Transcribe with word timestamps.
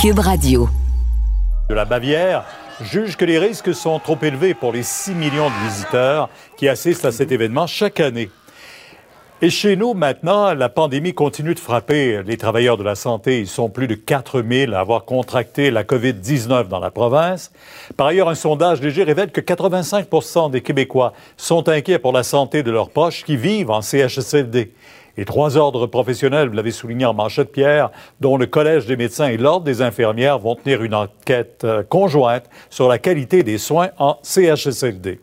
Cube 0.00 0.20
Radio. 0.20 0.68
de 1.68 1.74
la 1.74 1.84
Bavière 1.84 2.44
juge 2.80 3.16
que 3.16 3.24
les 3.24 3.40
risques 3.40 3.74
sont 3.74 3.98
trop 3.98 4.16
élevés 4.22 4.54
pour 4.54 4.70
les 4.70 4.84
6 4.84 5.12
millions 5.16 5.48
de 5.48 5.68
visiteurs 5.68 6.28
qui 6.56 6.68
assistent 6.68 7.06
à 7.06 7.10
cet 7.10 7.32
événement 7.32 7.66
chaque 7.66 7.98
année. 7.98 8.30
Et 9.42 9.50
chez 9.50 9.74
nous, 9.74 9.94
maintenant, 9.94 10.54
la 10.54 10.68
pandémie 10.68 11.14
continue 11.14 11.52
de 11.52 11.58
frapper 11.58 12.22
les 12.24 12.36
travailleurs 12.36 12.76
de 12.76 12.84
la 12.84 12.94
santé. 12.94 13.40
Ils 13.40 13.48
sont 13.48 13.70
plus 13.70 13.88
de 13.88 13.94
4 13.94 14.42
000 14.42 14.72
à 14.72 14.78
avoir 14.78 15.04
contracté 15.04 15.72
la 15.72 15.82
COVID-19 15.82 16.68
dans 16.68 16.78
la 16.78 16.92
province. 16.92 17.50
Par 17.96 18.06
ailleurs, 18.06 18.28
un 18.28 18.36
sondage 18.36 18.80
léger 18.80 19.02
révèle 19.02 19.32
que 19.32 19.40
85 19.40 20.50
des 20.52 20.60
Québécois 20.60 21.12
sont 21.36 21.68
inquiets 21.68 21.98
pour 21.98 22.12
la 22.12 22.22
santé 22.22 22.62
de 22.62 22.70
leurs 22.70 22.90
proches 22.90 23.24
qui 23.24 23.36
vivent 23.36 23.70
en 23.70 23.82
CHSLD. 23.82 24.72
Et 25.18 25.24
trois 25.24 25.56
ordres 25.56 25.88
professionnels, 25.88 26.48
vous 26.48 26.54
l'avez 26.54 26.70
souligné 26.70 27.04
en 27.04 27.12
manchette 27.12 27.50
Pierre, 27.50 27.90
dont 28.20 28.36
le 28.36 28.46
Collège 28.46 28.86
des 28.86 28.96
médecins 28.96 29.26
et 29.26 29.36
l'Ordre 29.36 29.64
des 29.64 29.82
infirmières 29.82 30.38
vont 30.38 30.54
tenir 30.54 30.84
une 30.84 30.94
enquête 30.94 31.62
euh, 31.64 31.82
conjointe 31.82 32.44
sur 32.70 32.88
la 32.88 32.98
qualité 32.98 33.42
des 33.42 33.58
soins 33.58 33.88
en 33.98 34.18
CHSLD. 34.22 35.18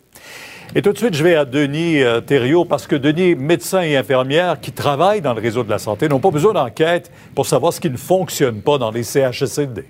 Et 0.76 0.82
tout 0.82 0.92
de 0.92 0.98
suite, 0.98 1.14
je 1.14 1.24
vais 1.24 1.36
à 1.36 1.46
Denis 1.46 2.04
euh, 2.04 2.20
Thériault, 2.20 2.66
parce 2.66 2.88
que 2.88 2.98
Denis, 2.98 3.36
médecin 3.36 3.84
et 3.84 3.96
infirmière 3.96 4.60
qui 4.60 4.74
travaillent 4.74 5.22
dans 5.22 5.34
le 5.34 5.40
réseau 5.40 5.64
de 5.64 5.70
la 5.70 5.80
santé, 5.80 6.10
n'ont 6.10 6.20
pas 6.20 6.32
besoin 6.32 6.52
d'enquête 6.52 7.10
pour 7.34 7.46
savoir 7.46 7.72
ce 7.72 7.80
qui 7.80 7.90
ne 7.90 7.96
fonctionne 7.96 8.62
pas 8.62 8.78
dans 8.78 8.92
les 8.92 9.04
CHSLD. 9.04 9.86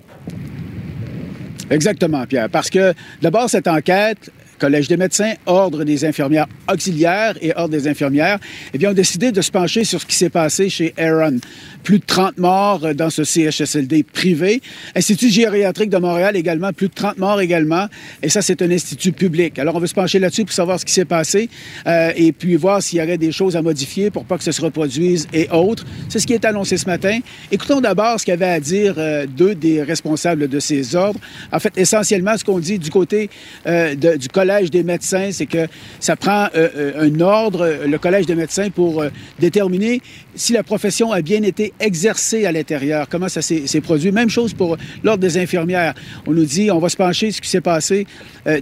Exactement, 1.68 2.24
Pierre. 2.26 2.48
Parce 2.48 2.70
que 2.70 2.94
d'abord, 3.20 3.50
cette 3.50 3.66
enquête, 3.66 4.30
Collège 4.58 4.88
des 4.88 4.96
médecins, 4.96 5.32
Ordre 5.46 5.84
des 5.84 6.04
infirmières 6.04 6.46
auxiliaires 6.72 7.34
et 7.40 7.52
Ordre 7.56 7.70
des 7.76 7.88
infirmières, 7.88 8.38
eh 8.74 8.78
bien, 8.78 8.90
ont 8.90 8.94
décidé 8.94 9.32
de 9.32 9.40
se 9.42 9.50
pencher 9.50 9.84
sur 9.84 10.00
ce 10.00 10.06
qui 10.06 10.14
s'est 10.16 10.30
passé 10.30 10.68
chez 10.68 10.94
Aaron. 10.98 11.38
Plus 11.82 11.98
de 12.00 12.04
30 12.06 12.38
morts 12.38 12.84
euh, 12.84 12.94
dans 12.94 13.10
ce 13.10 13.22
CHSLD 13.22 14.02
privé. 14.02 14.60
Institut 14.94 15.30
gériatrique 15.30 15.90
de 15.90 15.98
Montréal 15.98 16.34
également, 16.36 16.72
plus 16.72 16.88
de 16.88 16.94
30 16.94 17.18
morts 17.18 17.40
également. 17.40 17.86
Et 18.22 18.28
ça, 18.28 18.42
c'est 18.42 18.60
un 18.62 18.70
institut 18.70 19.12
public. 19.12 19.58
Alors, 19.58 19.76
on 19.76 19.78
veut 19.78 19.86
se 19.86 19.94
pencher 19.94 20.18
là-dessus 20.18 20.44
pour 20.44 20.54
savoir 20.54 20.80
ce 20.80 20.84
qui 20.84 20.92
s'est 20.92 21.04
passé 21.04 21.48
euh, 21.86 22.10
et 22.16 22.32
puis 22.32 22.56
voir 22.56 22.82
s'il 22.82 22.98
y 22.98 23.02
aurait 23.02 23.18
des 23.18 23.30
choses 23.32 23.56
à 23.56 23.62
modifier 23.62 24.10
pour 24.10 24.24
pas 24.24 24.36
que 24.38 24.44
ça 24.44 24.52
se 24.52 24.60
reproduise 24.62 25.28
et 25.32 25.48
autres. 25.50 25.84
C'est 26.08 26.18
ce 26.18 26.26
qui 26.26 26.32
est 26.32 26.44
annoncé 26.44 26.76
ce 26.76 26.86
matin. 26.86 27.20
Écoutons 27.52 27.80
d'abord 27.80 28.18
ce 28.18 28.26
qu'avaient 28.26 28.46
à 28.48 28.60
dire 28.60 28.94
euh, 28.98 29.26
deux 29.26 29.54
des 29.54 29.82
responsables 29.82 30.48
de 30.48 30.58
ces 30.60 30.96
ordres. 30.96 31.20
En 31.52 31.60
fait, 31.60 31.72
essentiellement, 31.76 32.36
ce 32.36 32.44
qu'on 32.44 32.58
dit 32.58 32.78
du 32.78 32.90
côté 32.90 33.30
euh, 33.66 33.94
de- 33.94 34.16
du 34.16 34.28
Collège 34.28 34.45
des 34.70 34.82
médecins, 34.82 35.30
c'est 35.32 35.46
que 35.46 35.66
ça 36.00 36.16
prend 36.16 36.48
euh, 36.54 36.68
euh, 36.76 37.08
un 37.08 37.20
ordre, 37.20 37.62
euh, 37.64 37.86
le 37.86 37.98
Collège 37.98 38.26
des 38.26 38.34
médecins, 38.34 38.70
pour 38.70 39.04
déterminer 39.38 40.00
si 40.34 40.52
la 40.52 40.62
profession 40.62 41.12
a 41.12 41.22
bien 41.22 41.42
été 41.42 41.72
exercée 41.80 42.46
à 42.46 42.52
l'intérieur, 42.52 43.08
comment 43.08 43.28
ça 43.28 43.42
s'est 43.42 43.80
produit. 43.80 44.12
Même 44.12 44.30
chose 44.30 44.52
pour 44.54 44.76
l'Ordre 45.02 45.20
des 45.20 45.38
infirmières. 45.38 45.94
On 46.26 46.32
nous 46.32 46.44
dit, 46.44 46.70
on 46.70 46.78
va 46.78 46.88
se 46.88 46.96
pencher 46.96 47.30
sur 47.30 47.36
ce 47.36 47.40
qui 47.42 47.48
s'est 47.48 47.60
passé 47.60 48.06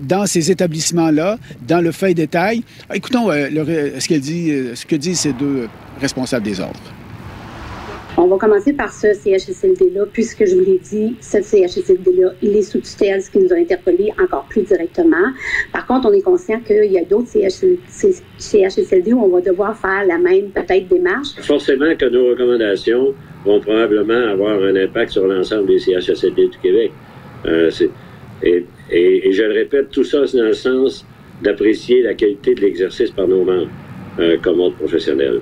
dans 0.02 0.26
ces 0.26 0.50
établissements-là, 0.50 1.38
dans 1.66 1.80
le 1.80 1.92
fait 1.92 2.14
détail. 2.14 2.62
Écoutons 2.92 3.30
ce, 3.30 3.34
euh, 3.34 4.00
ce 4.74 4.86
que 4.86 4.96
disent 4.96 5.20
ces 5.20 5.32
deux 5.32 5.68
responsables 6.00 6.44
des 6.44 6.60
ordres. 6.60 6.93
On 8.16 8.28
va 8.28 8.36
commencer 8.36 8.72
par 8.72 8.92
ce 8.92 9.12
CHSLD-là, 9.12 10.04
puisque 10.12 10.44
je 10.44 10.54
vous 10.54 10.64
l'ai 10.64 10.78
dit, 10.78 11.16
ce 11.20 11.42
CHSLD-là, 11.42 12.32
il 12.42 12.56
est 12.56 12.62
sous 12.62 12.78
tutelle, 12.78 13.20
ce 13.20 13.28
qui 13.28 13.38
nous 13.40 13.52
a 13.52 13.56
interpellés 13.56 14.12
encore 14.22 14.44
plus 14.48 14.62
directement. 14.62 15.32
Par 15.72 15.84
contre, 15.84 16.08
on 16.08 16.12
est 16.12 16.22
conscient 16.22 16.60
qu'il 16.60 16.92
y 16.92 16.98
a 16.98 17.04
d'autres 17.04 17.26
CHSLD 18.38 19.12
où 19.12 19.20
on 19.20 19.28
va 19.28 19.40
devoir 19.40 19.76
faire 19.76 20.06
la 20.06 20.18
même, 20.18 20.50
peut-être, 20.50 20.86
démarche. 20.86 21.34
Forcément 21.40 21.92
que 21.96 22.04
nos 22.04 22.28
recommandations 22.28 23.14
vont 23.44 23.58
probablement 23.58 24.30
avoir 24.30 24.62
un 24.62 24.76
impact 24.76 25.10
sur 25.10 25.26
l'ensemble 25.26 25.66
des 25.66 25.80
CHSLD 25.80 26.48
du 26.48 26.58
Québec. 26.62 26.92
Euh, 27.46 27.68
et, 28.44 28.64
je 29.32 29.42
le 29.42 29.54
répète, 29.54 29.90
tout 29.90 30.04
ça, 30.04 30.24
c'est 30.28 30.38
dans 30.38 30.44
le 30.44 30.52
sens 30.52 31.04
d'apprécier 31.42 32.02
la 32.02 32.14
qualité 32.14 32.54
de 32.54 32.60
l'exercice 32.60 33.10
par 33.10 33.26
nos 33.26 33.42
membres 33.42 33.70
euh, 34.20 34.36
comme 34.40 34.60
autres 34.60 34.76
professionnels. 34.76 35.40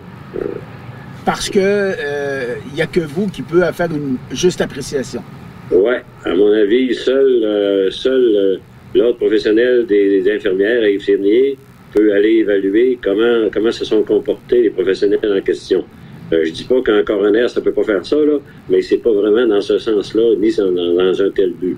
Parce 1.25 1.49
que 1.49 1.59
euh, 1.61 2.55
il 2.69 2.75
n'y 2.75 2.83
a 2.83 2.87
que 2.87 3.01
vous 3.01 3.29
qui 3.29 3.43
peut 3.43 3.63
faire 3.73 3.91
une 3.91 4.17
juste 4.33 4.61
appréciation. 4.61 5.23
Ouais, 5.71 6.03
à 6.25 6.35
mon 6.35 6.53
avis, 6.53 6.95
seul, 6.95 7.45
euh, 7.45 7.91
seul 7.91 8.21
euh, 8.37 8.57
l'ordre 8.95 9.17
professionnel 9.17 9.87
des, 9.87 10.21
des 10.21 10.33
infirmières 10.35 10.85
et 10.85 10.97
infirmiers 10.97 11.57
peut 11.95 12.13
aller 12.13 12.39
évaluer 12.39 12.99
comment, 13.03 13.49
comment 13.53 13.71
se 13.71 13.85
sont 13.85 14.03
comportés 14.03 14.63
les 14.63 14.71
professionnels 14.71 15.21
en 15.39 15.41
question. 15.41 15.85
Euh, 16.33 16.45
je 16.45 16.51
dis 16.51 16.65
pas 16.65 16.81
qu'un 16.83 17.03
coroner, 17.03 17.47
ça 17.49 17.61
peut 17.61 17.73
pas 17.73 17.85
faire 17.85 18.05
ça, 18.05 18.17
là, 18.17 18.39
mais 18.69 18.81
c'est 18.83 18.99
pas 18.99 19.13
vraiment 19.13 19.47
dans 19.47 19.61
ce 19.61 19.79
sens-là, 19.79 20.35
ni 20.39 20.51
dans, 20.55 20.73
dans 20.73 21.23
un 21.23 21.31
tel 21.31 21.53
but. 21.53 21.77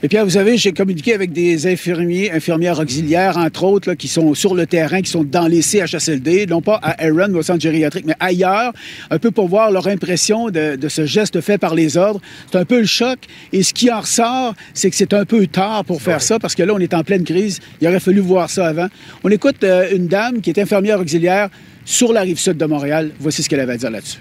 Et 0.00 0.06
Pierre, 0.06 0.24
vous 0.24 0.30
savez, 0.30 0.56
j'ai 0.56 0.70
communiqué 0.70 1.12
avec 1.12 1.32
des 1.32 1.66
infirmiers, 1.66 2.30
infirmières 2.30 2.78
auxiliaires, 2.78 3.36
entre 3.36 3.64
autres, 3.64 3.88
là, 3.88 3.96
qui 3.96 4.06
sont 4.06 4.32
sur 4.32 4.54
le 4.54 4.64
terrain, 4.64 5.02
qui 5.02 5.10
sont 5.10 5.24
dans 5.24 5.48
les 5.48 5.60
CHSLD, 5.60 6.46
non 6.46 6.62
pas 6.62 6.78
à 6.82 7.04
Aaron, 7.04 7.34
au 7.34 7.42
centre 7.42 7.60
gériatrique, 7.60 8.04
mais 8.06 8.14
ailleurs, 8.20 8.72
un 9.10 9.18
peu 9.18 9.32
pour 9.32 9.48
voir 9.48 9.72
leur 9.72 9.88
impression 9.88 10.50
de, 10.50 10.76
de 10.76 10.88
ce 10.88 11.04
geste 11.04 11.40
fait 11.40 11.58
par 11.58 11.74
les 11.74 11.96
ordres. 11.96 12.20
C'est 12.48 12.58
un 12.58 12.64
peu 12.64 12.78
le 12.78 12.86
choc. 12.86 13.18
Et 13.52 13.64
ce 13.64 13.74
qui 13.74 13.90
en 13.90 14.00
ressort, 14.02 14.54
c'est 14.72 14.88
que 14.88 14.94
c'est 14.94 15.14
un 15.14 15.24
peu 15.24 15.48
tard 15.48 15.84
pour 15.84 16.00
faire 16.00 16.22
ça, 16.22 16.38
parce 16.38 16.54
que 16.54 16.62
là, 16.62 16.74
on 16.74 16.78
est 16.78 16.94
en 16.94 17.02
pleine 17.02 17.24
crise. 17.24 17.58
Il 17.80 17.88
aurait 17.88 17.98
fallu 17.98 18.20
voir 18.20 18.50
ça 18.50 18.68
avant. 18.68 18.86
On 19.24 19.30
écoute 19.30 19.64
euh, 19.64 19.88
une 19.92 20.06
dame 20.06 20.40
qui 20.40 20.50
est 20.50 20.60
infirmière 20.60 21.00
auxiliaire 21.00 21.48
sur 21.84 22.12
la 22.12 22.20
rive 22.20 22.38
sud 22.38 22.56
de 22.56 22.66
Montréal. 22.66 23.10
Voici 23.18 23.42
ce 23.42 23.48
qu'elle 23.48 23.60
avait 23.60 23.72
à 23.72 23.78
dire 23.78 23.90
là-dessus. 23.90 24.20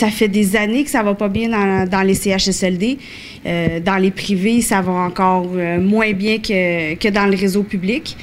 Ça 0.00 0.08
fait 0.08 0.28
des 0.28 0.56
années 0.56 0.82
que 0.82 0.88
ça 0.88 1.02
va 1.02 1.14
pas 1.14 1.28
bien 1.28 1.86
dans, 1.86 2.02
les 2.02 2.14
CHSLD. 2.14 2.96
Euh, 3.44 3.80
dans 3.80 3.96
les 3.96 4.10
privés, 4.10 4.62
ça 4.62 4.80
va 4.80 4.92
encore 4.92 5.46
euh, 5.54 5.78
moins 5.78 6.14
bien 6.14 6.38
que, 6.38 6.94
que 6.94 7.08
dans 7.08 7.26
le 7.26 7.36
réseau 7.36 7.64
public. 7.64 8.16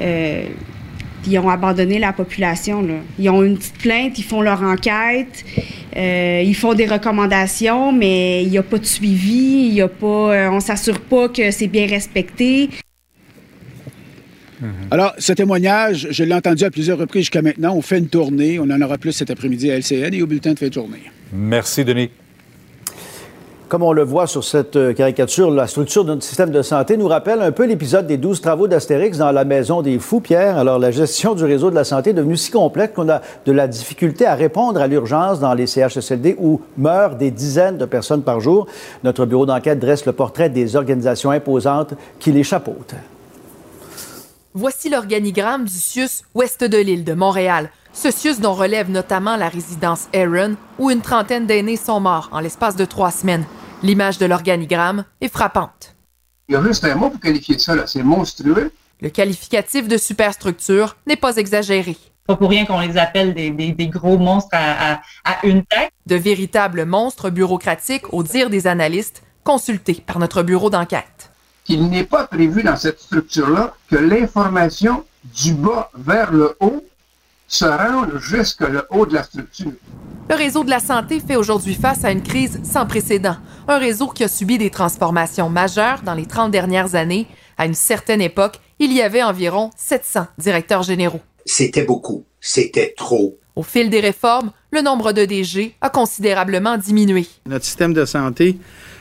Euh, 0.00 0.44
ils 1.26 1.36
ont 1.40 1.48
abandonné 1.48 1.98
la 1.98 2.12
population. 2.12 2.80
Là. 2.82 2.94
Ils 3.18 3.28
ont 3.28 3.42
une 3.42 3.56
petite 3.56 3.78
plainte, 3.78 4.18
ils 4.20 4.24
font 4.24 4.40
leur 4.40 4.62
enquête, 4.62 5.44
euh, 5.96 6.42
ils 6.44 6.54
font 6.54 6.74
des 6.74 6.86
recommandations, 6.86 7.90
mais 7.90 8.44
il 8.44 8.50
n'y 8.50 8.58
a 8.58 8.62
pas 8.62 8.78
de 8.78 8.86
suivi, 8.86 9.66
il 9.66 9.74
y 9.74 9.80
a 9.80 9.88
pas, 9.88 10.06
euh, 10.06 10.50
on 10.50 10.60
s'assure 10.60 11.00
pas 11.00 11.28
que 11.28 11.50
c'est 11.50 11.66
bien 11.66 11.86
respecté. 11.86 12.70
Alors, 14.90 15.12
ce 15.18 15.32
témoignage, 15.32 16.08
je 16.10 16.24
l'ai 16.24 16.34
entendu 16.34 16.64
à 16.64 16.70
plusieurs 16.70 16.98
reprises 16.98 17.22
jusqu'à 17.22 17.42
maintenant. 17.42 17.74
On 17.74 17.82
fait 17.82 17.98
une 17.98 18.08
tournée. 18.08 18.58
On 18.58 18.70
en 18.70 18.80
aura 18.80 18.98
plus 18.98 19.12
cet 19.12 19.30
après-midi 19.30 19.70
à 19.70 19.78
LCN 19.78 20.14
et 20.14 20.22
au 20.22 20.26
bulletin 20.26 20.52
de 20.52 20.58
fin 20.58 20.68
de 20.68 20.72
journée. 20.72 21.02
Merci, 21.32 21.84
Denis. 21.84 22.10
Comme 23.70 23.84
on 23.84 23.92
le 23.92 24.02
voit 24.02 24.26
sur 24.26 24.42
cette 24.42 24.74
euh, 24.74 24.92
caricature, 24.92 25.48
la 25.48 25.68
structure 25.68 26.04
de 26.04 26.08
notre 26.10 26.24
système 26.24 26.50
de 26.50 26.60
santé 26.60 26.96
nous 26.96 27.06
rappelle 27.06 27.40
un 27.40 27.52
peu 27.52 27.66
l'épisode 27.66 28.04
des 28.04 28.16
12 28.16 28.40
travaux 28.40 28.66
d'Astérix 28.66 29.16
dans 29.18 29.30
la 29.30 29.44
maison 29.44 29.80
des 29.80 30.00
fous, 30.00 30.18
Pierre. 30.18 30.58
Alors, 30.58 30.80
la 30.80 30.90
gestion 30.90 31.36
du 31.36 31.44
réseau 31.44 31.70
de 31.70 31.76
la 31.76 31.84
santé 31.84 32.10
est 32.10 32.14
devenue 32.14 32.36
si 32.36 32.50
complexe 32.50 32.94
qu'on 32.96 33.08
a 33.08 33.20
de 33.46 33.52
la 33.52 33.68
difficulté 33.68 34.26
à 34.26 34.34
répondre 34.34 34.80
à 34.80 34.88
l'urgence 34.88 35.38
dans 35.38 35.54
les 35.54 35.68
CHSLD 35.68 36.34
où 36.40 36.60
meurent 36.78 37.14
des 37.14 37.30
dizaines 37.30 37.78
de 37.78 37.84
personnes 37.84 38.22
par 38.22 38.40
jour. 38.40 38.66
Notre 39.04 39.24
bureau 39.24 39.46
d'enquête 39.46 39.78
dresse 39.78 40.04
le 40.04 40.14
portrait 40.14 40.50
des 40.50 40.74
organisations 40.74 41.30
imposantes 41.30 41.94
qui 42.18 42.32
les 42.32 42.42
chapeautent. 42.42 42.96
Voici 44.54 44.88
l'organigramme 44.90 45.64
du 45.64 45.72
CIUS 45.78 46.24
ouest 46.34 46.64
de 46.64 46.76
l'île 46.78 47.04
de 47.04 47.14
Montréal. 47.14 47.70
Ce 47.92 48.10
CIUS 48.10 48.40
dont 48.40 48.52
relève 48.54 48.90
notamment 48.90 49.36
la 49.36 49.48
résidence 49.48 50.08
Aaron, 50.14 50.56
où 50.78 50.90
une 50.90 51.02
trentaine 51.02 51.46
d'aînés 51.46 51.76
sont 51.76 52.00
morts 52.00 52.28
en 52.32 52.40
l'espace 52.40 52.74
de 52.76 52.84
trois 52.84 53.10
semaines. 53.12 53.44
L'image 53.82 54.18
de 54.18 54.26
l'organigramme 54.26 55.04
est 55.20 55.32
frappante. 55.32 55.94
Il 56.48 56.54
y 56.54 56.56
a 56.56 56.62
juste 56.62 56.84
un 56.84 56.96
mot 56.96 57.10
pour 57.10 57.20
qualifier 57.20 57.58
ça, 57.58 57.76
là. 57.76 57.86
c'est 57.86 58.02
monstrueux. 58.02 58.72
Le 59.00 59.08
qualificatif 59.08 59.86
de 59.88 59.96
superstructure 59.96 60.96
n'est 61.06 61.16
pas 61.16 61.36
exagéré. 61.36 61.96
Pas 62.26 62.36
pour 62.36 62.50
rien 62.50 62.66
qu'on 62.66 62.80
les 62.80 62.96
appelle 62.98 63.34
des, 63.34 63.50
des- 63.50 63.72
des 63.72 63.86
gros 63.88 64.18
monstres 64.18 64.50
à, 64.52 64.94
à- 64.94 65.00
à 65.24 65.46
une 65.46 65.64
tête. 65.64 65.90
De 66.06 66.16
véritables 66.16 66.84
monstres 66.84 67.30
bureaucratiques 67.30 68.12
au 68.12 68.22
dire 68.24 68.50
des 68.50 68.66
analystes, 68.66 69.22
consultés 69.44 70.02
par 70.06 70.18
notre 70.18 70.42
bureau 70.42 70.70
d'enquête. 70.70 71.19
Qu'il 71.70 71.88
n'est 71.88 72.02
pas 72.02 72.26
prévu 72.26 72.64
dans 72.64 72.74
cette 72.74 72.98
structure-là 72.98 73.76
que 73.88 73.94
l'information 73.94 75.04
du 75.40 75.54
bas 75.54 75.88
vers 75.94 76.32
le 76.32 76.56
haut 76.58 76.84
se 77.46 77.64
rendre 77.64 78.18
jusque 78.18 78.62
le 78.62 78.84
haut 78.90 79.06
de 79.06 79.14
la 79.14 79.22
structure. 79.22 79.70
Le 80.28 80.34
réseau 80.34 80.64
de 80.64 80.70
la 80.70 80.80
santé 80.80 81.20
fait 81.20 81.36
aujourd'hui 81.36 81.74
face 81.74 82.04
à 82.04 82.10
une 82.10 82.24
crise 82.24 82.60
sans 82.64 82.86
précédent. 82.86 83.36
Un 83.68 83.78
réseau 83.78 84.08
qui 84.08 84.24
a 84.24 84.28
subi 84.28 84.58
des 84.58 84.70
transformations 84.70 85.48
majeures 85.48 86.02
dans 86.02 86.14
les 86.14 86.26
30 86.26 86.50
dernières 86.50 86.96
années. 86.96 87.28
À 87.56 87.66
une 87.66 87.74
certaine 87.74 88.20
époque, 88.20 88.58
il 88.80 88.92
y 88.92 89.00
avait 89.00 89.22
environ 89.22 89.70
700 89.76 90.26
directeurs 90.38 90.82
généraux. 90.82 91.20
C'était 91.46 91.84
beaucoup. 91.84 92.24
C'était 92.40 92.94
trop. 92.96 93.38
Au 93.54 93.62
fil 93.62 93.90
des 93.90 94.00
réformes, 94.00 94.50
le 94.72 94.80
nombre 94.80 95.12
de 95.12 95.24
DG 95.24 95.76
a 95.80 95.90
considérablement 95.90 96.78
diminué. 96.78 97.26
Notre 97.46 97.64
système 97.64 97.92
de 97.92 98.04
santé 98.04 98.58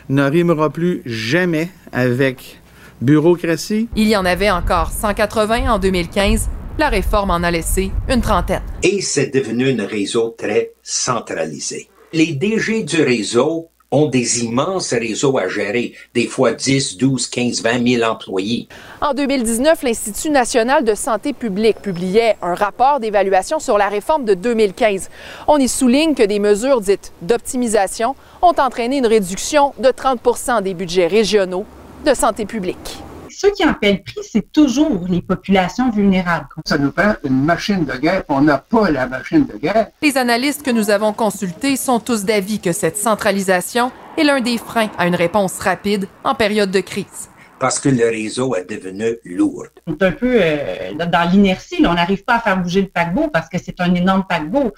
ne 0.09 0.23
rimera 0.23 0.69
plus 0.69 1.01
jamais 1.05 1.69
avec 1.91 2.59
bureaucratie. 3.01 3.87
Il 3.95 4.07
y 4.07 4.15
en 4.15 4.25
avait 4.25 4.49
encore 4.49 4.91
180 4.91 5.71
en 5.71 5.79
2015. 5.79 6.49
La 6.77 6.89
réforme 6.89 7.31
en 7.31 7.43
a 7.43 7.51
laissé 7.51 7.91
une 8.09 8.21
trentaine. 8.21 8.63
Et 8.83 9.01
c'est 9.01 9.33
devenu 9.33 9.69
un 9.79 9.85
réseau 9.85 10.35
très 10.37 10.73
centralisé. 10.81 11.89
Les 12.13 12.33
DG 12.33 12.83
du 12.83 13.01
réseau 13.01 13.69
ont 13.91 14.07
des 14.07 14.43
immenses 14.43 14.93
réseaux 14.93 15.37
à 15.37 15.47
gérer, 15.47 15.93
des 16.13 16.27
fois 16.27 16.53
10, 16.53 16.97
12, 16.97 17.27
15, 17.27 17.63
20 17.63 17.87
000 17.97 18.03
employés. 18.09 18.67
En 19.01 19.13
2019, 19.13 19.81
l'Institut 19.83 20.29
national 20.29 20.83
de 20.83 20.93
santé 20.93 21.33
publique 21.33 21.81
publiait 21.81 22.37
un 22.41 22.53
rapport 22.53 22.99
d'évaluation 22.99 23.59
sur 23.59 23.77
la 23.77 23.89
réforme 23.89 24.25
de 24.25 24.35
2015. 24.35 25.09
On 25.47 25.57
y 25.57 25.67
souligne 25.67 26.13
que 26.13 26.23
des 26.23 26.39
mesures 26.39 26.81
dites 26.81 27.13
d'optimisation 27.21 28.15
ont 28.41 28.53
entraîné 28.57 28.97
une 28.97 29.07
réduction 29.07 29.73
de 29.79 29.89
30% 29.89 30.61
des 30.61 30.73
budgets 30.73 31.07
régionaux 31.07 31.65
de 32.05 32.13
santé 32.13 32.45
publique. 32.45 32.99
Ceux 33.41 33.51
qui 33.51 33.63
en 33.63 33.73
paient 33.73 33.93
le 33.93 34.03
prix, 34.03 34.19
c'est 34.29 34.51
toujours 34.51 35.05
les 35.07 35.21
populations 35.21 35.89
vulnérables. 35.91 36.47
Ça 36.65 36.77
nous 36.77 36.91
prend 36.91 37.13
une 37.23 37.41
machine 37.45 37.85
de 37.85 37.95
guerre, 37.95 38.23
on 38.27 38.41
n'a 38.41 38.57
pas 38.57 38.91
la 38.91 39.07
machine 39.07 39.45
de 39.45 39.55
guerre. 39.55 39.91
Les 40.01 40.17
analystes 40.17 40.61
que 40.61 40.71
nous 40.71 40.89
avons 40.89 41.13
consultés 41.13 41.77
sont 41.77 42.01
tous 42.01 42.25
d'avis 42.25 42.59
que 42.59 42.73
cette 42.73 42.97
centralisation 42.97 43.93
est 44.17 44.25
l'un 44.25 44.41
des 44.41 44.57
freins 44.57 44.89
à 44.97 45.07
une 45.07 45.15
réponse 45.15 45.57
rapide 45.59 46.09
en 46.25 46.35
période 46.35 46.69
de 46.69 46.81
crise. 46.81 47.29
Parce 47.59 47.79
que 47.79 47.87
le 47.87 48.09
réseau 48.09 48.55
est 48.55 48.69
devenu 48.69 49.15
lourd. 49.23 49.67
On 49.87 49.93
est 49.93 50.03
un 50.03 50.11
peu 50.11 50.37
euh, 50.41 50.93
dans 50.95 51.31
l'inertie, 51.31 51.77
on 51.87 51.93
n'arrive 51.93 52.25
pas 52.25 52.35
à 52.35 52.39
faire 52.41 52.61
bouger 52.61 52.81
le 52.81 52.87
paquebot 52.87 53.29
parce 53.29 53.47
que 53.47 53.57
c'est 53.57 53.79
un 53.79 53.95
énorme 53.95 54.25
paquebot. 54.27 54.73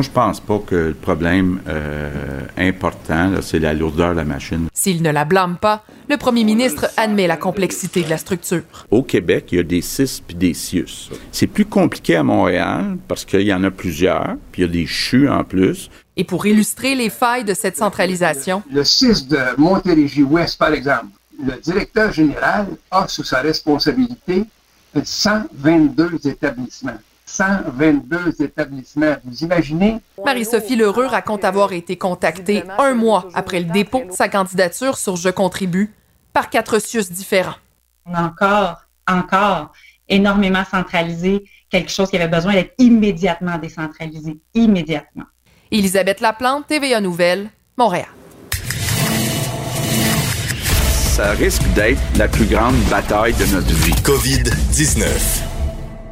Moi, 0.00 0.06
je 0.06 0.12
pense 0.12 0.40
pas 0.40 0.58
que 0.58 0.74
le 0.74 0.94
problème 0.94 1.60
euh, 1.68 2.46
important, 2.56 3.32
c'est 3.42 3.58
la 3.58 3.74
lourdeur 3.74 4.12
de 4.12 4.16
la 4.16 4.24
machine. 4.24 4.68
S'il 4.72 5.02
ne 5.02 5.10
la 5.10 5.26
blâme 5.26 5.58
pas, 5.60 5.84
le 6.08 6.16
premier 6.16 6.42
ministre 6.42 6.86
admet 6.96 7.26
la 7.26 7.36
complexité 7.36 8.02
de 8.02 8.08
la 8.08 8.16
structure. 8.16 8.62
Au 8.90 9.02
Québec, 9.02 9.48
il 9.52 9.56
y 9.56 9.58
a 9.58 9.62
des 9.62 9.82
CIS 9.82 10.22
puis 10.26 10.34
des 10.34 10.54
CIUS. 10.54 11.10
C'est 11.32 11.46
plus 11.46 11.66
compliqué 11.66 12.16
à 12.16 12.22
Montréal 12.22 12.96
parce 13.08 13.26
qu'il 13.26 13.42
y 13.42 13.52
en 13.52 13.62
a 13.62 13.70
plusieurs, 13.70 14.36
puis 14.52 14.62
il 14.62 14.64
y 14.64 14.68
a 14.70 14.72
des 14.72 14.86
CHU 14.86 15.28
en 15.28 15.44
plus. 15.44 15.90
Et 16.16 16.24
pour 16.24 16.46
illustrer 16.46 16.94
les 16.94 17.10
failles 17.10 17.44
de 17.44 17.52
cette 17.52 17.76
centralisation, 17.76 18.62
Le 18.72 18.84
6 18.84 19.28
de 19.28 19.38
Montérégie-Ouest, 19.58 20.58
par 20.58 20.72
exemple, 20.72 21.08
le 21.44 21.60
directeur 21.60 22.10
général 22.10 22.68
a 22.90 23.06
sous 23.06 23.24
sa 23.24 23.42
responsabilité 23.42 24.44
122 25.04 26.26
établissements. 26.26 26.98
122 27.30 28.42
établissements. 28.42 29.16
Vous 29.24 29.44
imaginez? 29.44 30.00
Marie-Sophie 30.24 30.76
Lheureux 30.76 31.06
raconte 31.06 31.44
avoir 31.44 31.72
été 31.72 31.96
contactée 31.96 32.64
un 32.78 32.94
mois 32.94 33.28
après 33.34 33.60
le 33.60 33.66
dépôt 33.66 34.02
de 34.04 34.12
sa 34.12 34.28
candidature 34.28 34.98
sur 34.98 35.16
Je 35.16 35.28
contribue 35.28 35.94
par 36.32 36.50
quatre 36.50 36.78
CIUS 36.80 37.10
différents. 37.10 37.54
On 38.06 38.14
a 38.14 38.22
encore, 38.22 38.82
encore 39.06 39.72
énormément 40.08 40.64
centralisé 40.68 41.44
quelque 41.70 41.90
chose 41.90 42.10
qui 42.10 42.16
avait 42.16 42.28
besoin 42.28 42.54
d'être 42.54 42.74
immédiatement 42.78 43.58
décentralisé. 43.58 44.38
Immédiatement. 44.54 45.24
Elisabeth 45.70 46.20
Laplante, 46.20 46.66
TVA 46.66 47.00
Nouvelle, 47.00 47.48
Montréal. 47.76 48.08
Ça 51.20 51.30
risque 51.32 51.62
d'être 51.74 52.00
la 52.16 52.26
plus 52.26 52.46
grande 52.46 52.76
bataille 52.90 53.34
de 53.34 53.44
notre 53.54 53.74
vie. 53.74 53.92
COVID-19. 54.02 55.49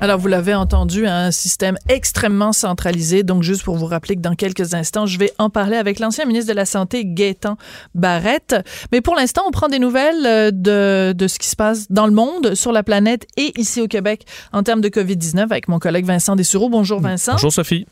Alors, 0.01 0.21
vous 0.21 0.29
l'avez 0.29 0.55
entendu, 0.55 1.09
un 1.09 1.33
système 1.33 1.77
extrêmement 1.89 2.53
centralisé. 2.53 3.25
Donc, 3.25 3.43
juste 3.43 3.65
pour 3.65 3.75
vous 3.75 3.87
rappeler 3.87 4.15
que 4.15 4.21
dans 4.21 4.37
quelques 4.37 4.75
instants, 4.75 5.07
je 5.07 5.19
vais 5.19 5.33
en 5.39 5.51
parler 5.51 5.77
avec 5.77 5.99
l'ancien 5.99 6.25
ministre 6.25 6.49
de 6.49 6.57
la 6.57 6.67
Santé, 6.67 7.03
Gaétan 7.05 7.57
Barrette. 7.97 8.55
Mais 8.93 9.01
pour 9.01 9.17
l'instant, 9.17 9.43
on 9.49 9.51
prend 9.51 9.67
des 9.67 9.81
nouvelles 9.81 10.25
euh, 10.25 10.51
de, 10.53 11.13
de 11.13 11.27
ce 11.27 11.41
qui 11.41 11.49
se 11.49 11.57
passe 11.57 11.91
dans 11.91 12.07
le 12.07 12.13
monde, 12.13 12.55
sur 12.55 12.71
la 12.71 12.85
planète 12.85 13.27
et 13.37 13.53
ici 13.59 13.81
au 13.81 13.89
Québec 13.89 14.25
en 14.53 14.63
termes 14.63 14.83
de 14.83 14.89
COVID-19 14.89 15.41
avec 15.41 15.67
mon 15.67 15.81
collègue 15.81 16.05
Vincent 16.05 16.37
Dessureau. 16.37 16.69
Bonjour, 16.69 17.01
Vincent. 17.01 17.33
Bonjour, 17.33 17.53
Sophie. 17.53 17.85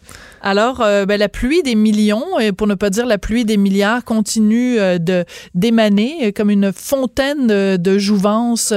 Alors, 0.42 0.82
euh, 0.82 1.06
ben, 1.06 1.18
la 1.18 1.28
pluie 1.28 1.64
des 1.64 1.74
millions, 1.74 2.38
et 2.38 2.52
pour 2.52 2.68
ne 2.68 2.76
pas 2.76 2.90
dire 2.90 3.06
la 3.06 3.18
pluie 3.18 3.44
des 3.44 3.56
milliards, 3.56 4.04
continue 4.04 4.78
euh, 4.78 4.98
de 4.98 5.24
d'émaner 5.54 6.32
comme 6.32 6.50
une 6.50 6.72
fontaine 6.72 7.48
de, 7.48 7.76
de 7.76 7.98
jouvence 7.98 8.72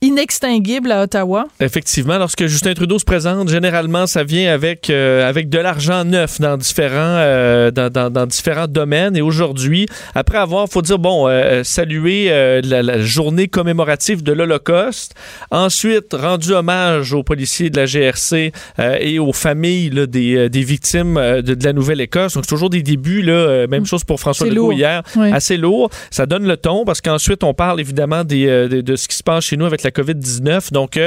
inextinguible 0.00 0.92
à 0.92 1.02
Ottawa. 1.02 1.48
Effectivement, 1.58 2.18
lorsque 2.18 2.46
Justin 2.46 2.67
Trudeau 2.74 2.98
se 2.98 3.04
présente, 3.04 3.48
généralement, 3.48 4.06
ça 4.06 4.24
vient 4.24 4.52
avec, 4.52 4.90
euh, 4.90 5.28
avec 5.28 5.48
de 5.48 5.58
l'argent 5.58 6.04
neuf 6.04 6.40
dans 6.40 6.56
différents, 6.56 6.96
euh, 7.18 7.70
dans, 7.70 7.90
dans- 7.90 8.10
dans 8.10 8.26
différents 8.26 8.66
domaines. 8.68 9.16
Et 9.16 9.20
aujourd'hui, 9.22 9.86
après 10.14 10.38
avoir, 10.38 10.68
faut 10.68 10.82
dire, 10.82 10.98
bon, 10.98 11.28
euh, 11.28 11.62
salué 11.64 12.26
euh, 12.30 12.60
la, 12.64 12.82
la 12.82 13.00
journée 13.00 13.48
commémorative 13.48 14.22
de 14.22 14.32
l'Holocauste, 14.32 15.14
ensuite 15.50 16.12
rendu 16.14 16.52
hommage 16.52 17.12
aux 17.12 17.22
policiers 17.22 17.70
de 17.70 17.76
la 17.76 17.86
GRC 17.86 18.52
et 19.00 19.18
aux 19.18 19.32
familles 19.32 19.90
là, 19.90 20.06
des, 20.06 20.48
des 20.48 20.62
victimes 20.62 21.14
de, 21.16 21.54
de 21.54 21.64
la 21.64 21.72
Nouvelle-Écosse. 21.72 22.34
Donc, 22.34 22.44
c'est 22.44 22.50
toujours 22.50 22.70
des 22.70 22.82
débuts, 22.82 23.22
là, 23.22 23.66
même 23.66 23.86
chose 23.86 24.04
pour 24.04 24.20
François 24.20 24.46
Legault 24.46 24.70
lourd. 24.70 24.72
hier, 24.72 25.02
Oui. 25.16 25.30
assez 25.32 25.56
lourd. 25.56 25.90
Ça 26.10 26.26
donne 26.26 26.46
le 26.46 26.56
ton 26.56 26.84
parce 26.84 27.00
qu'ensuite, 27.00 27.44
on 27.44 27.54
parle 27.54 27.80
évidemment 27.80 28.24
des, 28.24 28.46
de, 28.46 28.80
de 28.80 28.96
ce 28.96 29.08
qui 29.08 29.16
se 29.16 29.22
passe 29.22 29.44
chez 29.44 29.56
nous 29.56 29.66
avec 29.66 29.82
la 29.82 29.90
COVID-19. 29.90 30.72
Donc, 30.72 30.98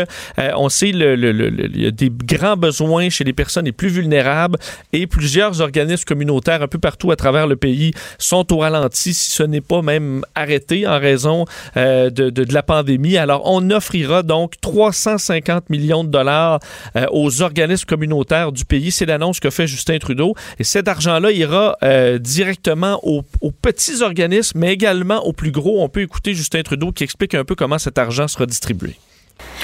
on 0.56 0.70
sait 0.70 0.92
le, 0.92 1.16
le- 1.16 1.32
le- 1.32 1.50
le- 1.50 1.51
il 1.58 1.82
y 1.82 1.86
a 1.86 1.92
des 1.92 2.10
grands 2.10 2.58
besoins 2.58 3.10
chez 3.10 3.24
les 3.24 3.34
personnes 3.34 3.66
les 3.66 3.72
plus 3.72 3.90
vulnérables 3.90 4.58
et 4.94 5.08
plusieurs 5.08 5.62
organismes 5.62 6.06
communautaires 6.06 6.62
un 6.62 6.68
peu 6.68 6.78
partout 6.80 7.12
à 7.12 7.16
travers 7.16 7.48
le 7.48 7.56
pays 7.56 7.92
sont 8.18 8.52
au 8.54 8.60
ralenti, 8.60 9.14
si 9.14 9.32
ce 9.32 9.44
n'est 9.44 9.62
pas 9.62 9.82
même 9.82 10.24
arrêté 10.36 10.88
en 10.88 11.00
raison 11.00 11.46
euh, 11.78 12.10
de, 12.10 12.54
la 12.54 12.64
pandémie. 12.64 13.18
Alors, 13.18 13.44
on 13.46 13.70
offrira 13.70 14.24
donc 14.24 14.54
350 14.62 15.70
millions 15.70 16.04
de 16.04 16.10
dollars 16.10 16.60
euh, 16.96 17.06
aux 17.12 17.42
organismes 17.42 17.86
communautaires 17.86 18.52
du 18.52 18.66
pays. 18.66 18.92
C'est 18.92 19.06
l'annonce 19.06 19.40
que 19.40 19.50
fait 19.50 19.68
Justin 19.68 19.98
Trudeau. 20.00 20.36
Et 20.60 20.64
cet 20.64 20.88
argent-là 20.88 21.32
ira 21.32 21.78
euh, 21.84 22.18
directement 22.18 23.00
aux 23.04 23.24
petits 23.52 24.02
organismes, 24.02 24.60
mais 24.60 24.74
également 24.74 25.26
aux 25.26 25.34
plus 25.34 25.52
gros. 25.52 25.84
On 25.84 25.90
peut 25.90 26.02
écouter 26.02 26.34
Justin 26.34 26.62
Trudeau 26.64 26.92
qui 26.92 27.04
explique 27.04 27.36
un 27.36 27.46
peu 27.46 27.56
comment 27.56 27.78
cet 27.78 27.98
argent 27.98 28.28
sera 28.28 28.46
distribué. 28.46 28.96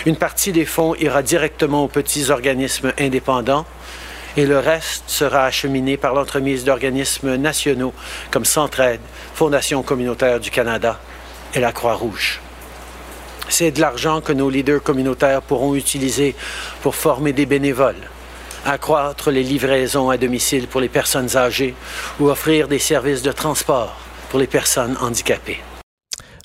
Une 0.06 0.16
partie 0.16 0.52
des 0.52 0.66
fonds 0.66 0.96
ira 0.96 1.22
directement 1.22 1.84
aux 1.84 1.88
petits 1.88 2.30
organismes 2.30 2.94
indépendants 2.98 3.66
et 4.38 4.46
le 4.46 4.60
reste 4.60 5.04
sera 5.08 5.46
acheminé 5.46 5.98
par 5.98 6.14
l'entremise 6.14 6.64
d'organismes 6.64 7.36
nationaux 7.36 7.94
comme 8.32 8.46
Centraide, 8.46 9.02
Fondation 9.34 9.82
communautaire 9.82 10.40
du 10.40 10.52
Canada 10.52 11.00
et 11.54 11.60
la 11.60 11.72
Croix-Rouge. 11.72 12.40
C'est 13.50 13.72
de 13.72 13.82
l'argent 13.82 14.22
que 14.22 14.34
nos 14.34 14.50
leaders 14.50 14.84
communautaires 14.84 15.42
pourront 15.42 15.74
utiliser 15.74 16.36
pour 16.82 16.96
former 16.96 17.34
des 17.34 17.46
bénévoles, 17.46 18.10
accroître 18.66 19.32
les 19.32 19.44
livraisons 19.44 20.10
à 20.10 20.18
domicile 20.18 20.68
pour 20.68 20.82
les 20.82 20.90
personnes 20.90 21.36
âgées 21.36 21.74
ou 22.20 22.30
offrir 22.30 22.68
des 22.68 22.80
services 22.80 23.24
de 23.24 23.32
transport 23.32 23.96
pour 24.30 24.40
les 24.40 24.48
personnes 24.48 24.98
handicapées. 25.02 25.62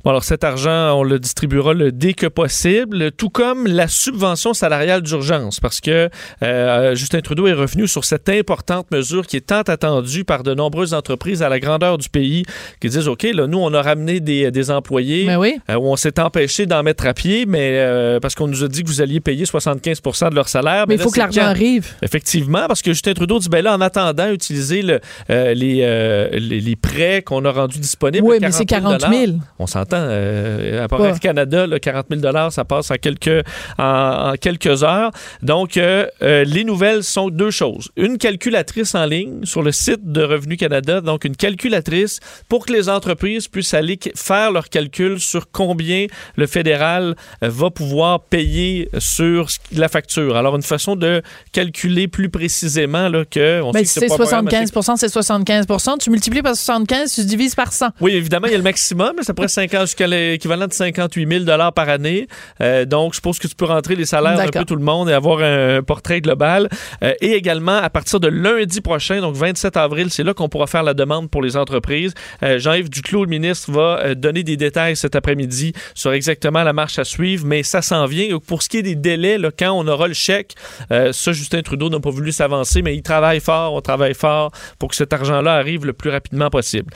Bon, 0.04 0.10
alors 0.10 0.24
cet 0.24 0.42
argent, 0.42 0.98
on 0.98 1.04
le 1.04 1.20
distribuera 1.20 1.74
le 1.74 1.92
dès 1.92 2.12
que 2.14 2.26
possible, 2.26 3.12
tout 3.12 3.30
comme 3.30 3.68
la 3.68 3.86
subvention 3.86 4.52
salariale 4.52 5.00
d'urgence, 5.02 5.60
parce 5.60 5.80
que 5.80 6.08
euh, 6.42 6.94
Justin 6.96 7.20
Trudeau 7.20 7.46
est 7.46 7.52
revenu 7.52 7.86
sur 7.86 8.04
cette 8.04 8.28
importante 8.28 8.90
mesure 8.90 9.28
qui 9.28 9.36
est 9.36 9.46
tant 9.46 9.60
attendue 9.60 10.24
par 10.24 10.42
de 10.42 10.54
nombreuses 10.54 10.92
entreprises 10.92 11.40
à 11.44 11.48
la 11.48 11.60
grandeur 11.60 11.98
du 11.98 12.08
pays, 12.08 12.44
qui 12.80 12.88
disent, 12.88 13.06
OK, 13.06 13.22
là, 13.32 13.46
nous, 13.46 13.58
on 13.58 13.72
a 13.74 13.80
ramené 13.80 14.18
des, 14.18 14.50
des 14.50 14.70
employés, 14.72 15.24
Mais 15.26 15.36
oui. 15.36 15.60
euh, 15.70 15.76
où 15.76 15.86
on 15.86 15.94
s'est 15.94 16.18
empêché 16.18 16.66
d'en 16.66 16.82
mettre 16.82 17.06
à 17.06 17.14
pied, 17.14 17.46
mais 17.46 17.74
euh, 17.76 18.18
parce 18.18 18.34
qu'on 18.34 18.48
nous 18.48 18.64
a 18.64 18.68
dit 18.68 18.82
que 18.82 18.88
vous 18.88 19.02
alliez 19.02 19.20
payer 19.20 19.44
75% 19.44 20.30
de 20.30 20.34
leur 20.34 20.48
salaire. 20.48 20.86
Mais 20.88 20.94
il 20.96 20.98
là, 20.98 21.04
faut 21.04 21.10
que 21.12 21.18
l'argent 21.20 21.42
arrive. 21.44 21.92
Effectivement, 22.02 22.66
parce 22.66 22.82
que 22.82 22.92
Justin 22.92 23.14
Trudeau 23.14 23.38
dit, 23.38 23.48
ben 23.48 23.62
là, 23.62 23.76
en 23.76 23.80
attendant, 23.80 24.30
utiliser 24.32 24.82
le, 24.82 24.98
euh, 25.30 25.54
les, 25.54 26.40
les, 26.40 26.60
les 26.60 26.76
prêts 26.76 27.22
qu'on 27.22 27.44
a 27.44 27.52
rendus 27.52 27.78
disponibles. 27.78 28.26
Oui, 28.26 28.38
mais 28.40 28.50
c'est 28.50 28.66
40 28.66 28.98
40 28.98 29.14
000. 29.14 29.32
On 29.60 29.68
s'entend. 29.68 29.91
Euh, 29.96 30.84
à 30.84 30.88
part. 30.88 31.04
Air 31.04 31.20
Canada, 31.20 31.66
là, 31.66 31.78
40 31.78 32.06
000 32.10 32.50
ça 32.50 32.64
passe 32.64 32.90
en 32.90 32.96
quelques, 32.96 33.44
en, 33.78 34.32
en 34.32 34.34
quelques 34.34 34.82
heures. 34.84 35.10
Donc, 35.42 35.76
euh, 35.76 36.06
euh, 36.22 36.44
les 36.44 36.64
nouvelles 36.64 37.02
sont 37.04 37.28
deux 37.28 37.50
choses. 37.50 37.90
Une 37.96 38.18
calculatrice 38.18 38.94
en 38.94 39.04
ligne 39.04 39.44
sur 39.44 39.62
le 39.62 39.72
site 39.72 40.10
de 40.12 40.22
Revenu 40.22 40.56
Canada, 40.56 41.00
donc 41.00 41.24
une 41.24 41.36
calculatrice 41.36 42.20
pour 42.48 42.66
que 42.66 42.72
les 42.72 42.88
entreprises 42.88 43.48
puissent 43.48 43.74
aller 43.74 43.98
faire 44.14 44.52
leurs 44.52 44.68
calculs 44.68 45.20
sur 45.20 45.50
combien 45.50 46.06
le 46.36 46.46
fédéral 46.46 47.14
va 47.40 47.70
pouvoir 47.70 48.20
payer 48.20 48.88
sur 48.98 49.48
la 49.74 49.88
facture. 49.88 50.36
Alors, 50.36 50.56
une 50.56 50.62
façon 50.62 50.96
de 50.96 51.22
calculer 51.52 52.08
plus 52.08 52.28
précisément 52.28 53.08
là, 53.08 53.24
que... 53.24 53.60
On 53.62 53.72
Ben, 53.72 53.80
sait 53.80 53.84
si 53.86 54.00
c'est 54.00 54.06
pas 54.08 54.14
un 54.14 54.18
programme 54.18 54.48
assez 54.48 54.64
75% 54.64 54.96
c'est 54.96 55.06
75% 55.06 55.98
Tu 55.98 56.10
multiplies 56.10 56.42
par 56.42 56.54
75, 56.54 57.12
tu 57.14 57.24
divises 57.24 57.54
par 57.54 57.72
100. 57.72 57.86
oui, 58.00 58.12
évidemment, 58.14 58.46
il 58.46 58.52
y 58.52 58.54
a 58.54 58.58
le 58.58 58.62
maximum, 58.64 59.12
mais 59.16 59.22
ça 59.22 59.34
pourrait 59.34 59.48
50 59.48 59.81
jusqu'à 59.82 60.06
l'équivalent 60.06 60.66
de 60.66 60.72
58 60.72 61.44
000 61.46 61.72
par 61.74 61.88
année. 61.88 62.26
Euh, 62.60 62.84
donc, 62.84 63.12
je 63.12 63.16
suppose 63.16 63.38
que 63.38 63.46
tu 63.46 63.54
peux 63.54 63.64
rentrer 63.64 63.96
les 63.96 64.06
salaires 64.06 64.36
d'un 64.36 64.48
peu 64.48 64.64
tout 64.64 64.76
le 64.76 64.82
monde 64.82 65.08
et 65.08 65.12
avoir 65.12 65.40
un 65.40 65.82
portrait 65.82 66.20
global. 66.20 66.68
Euh, 67.02 67.14
et 67.20 67.32
également, 67.32 67.76
à 67.76 67.90
partir 67.90 68.20
de 68.20 68.28
lundi 68.28 68.80
prochain, 68.80 69.20
donc 69.20 69.36
27 69.36 69.76
avril, 69.76 70.10
c'est 70.10 70.22
là 70.22 70.34
qu'on 70.34 70.48
pourra 70.48 70.66
faire 70.66 70.82
la 70.82 70.94
demande 70.94 71.30
pour 71.30 71.42
les 71.42 71.56
entreprises. 71.56 72.14
Euh, 72.42 72.58
Jean-Yves 72.58 72.90
Duclos, 72.90 73.24
le 73.24 73.30
ministre, 73.30 73.70
va 73.70 74.14
donner 74.14 74.42
des 74.42 74.56
détails 74.56 74.96
cet 74.96 75.14
après-midi 75.16 75.72
sur 75.94 76.12
exactement 76.12 76.62
la 76.62 76.72
marche 76.72 76.98
à 76.98 77.04
suivre, 77.04 77.46
mais 77.46 77.62
ça 77.62 77.82
s'en 77.82 78.06
vient. 78.06 78.38
Pour 78.38 78.62
ce 78.62 78.68
qui 78.68 78.78
est 78.78 78.82
des 78.82 78.94
délais, 78.94 79.38
là, 79.38 79.50
quand 79.56 79.72
on 79.72 79.86
aura 79.86 80.08
le 80.08 80.14
chèque, 80.14 80.54
ça, 80.90 81.32
Justin 81.32 81.62
Trudeau 81.62 81.88
n'a 81.90 82.00
pas 82.00 82.10
voulu 82.10 82.32
s'avancer, 82.32 82.82
mais 82.82 82.94
il 82.94 83.02
travaille 83.02 83.40
fort, 83.40 83.74
on 83.74 83.80
travaille 83.80 84.14
fort 84.14 84.50
pour 84.78 84.90
que 84.90 84.96
cet 84.96 85.12
argent-là 85.12 85.54
arrive 85.54 85.86
le 85.86 85.92
plus 85.92 86.10
rapidement 86.10 86.50
possible. 86.50 86.92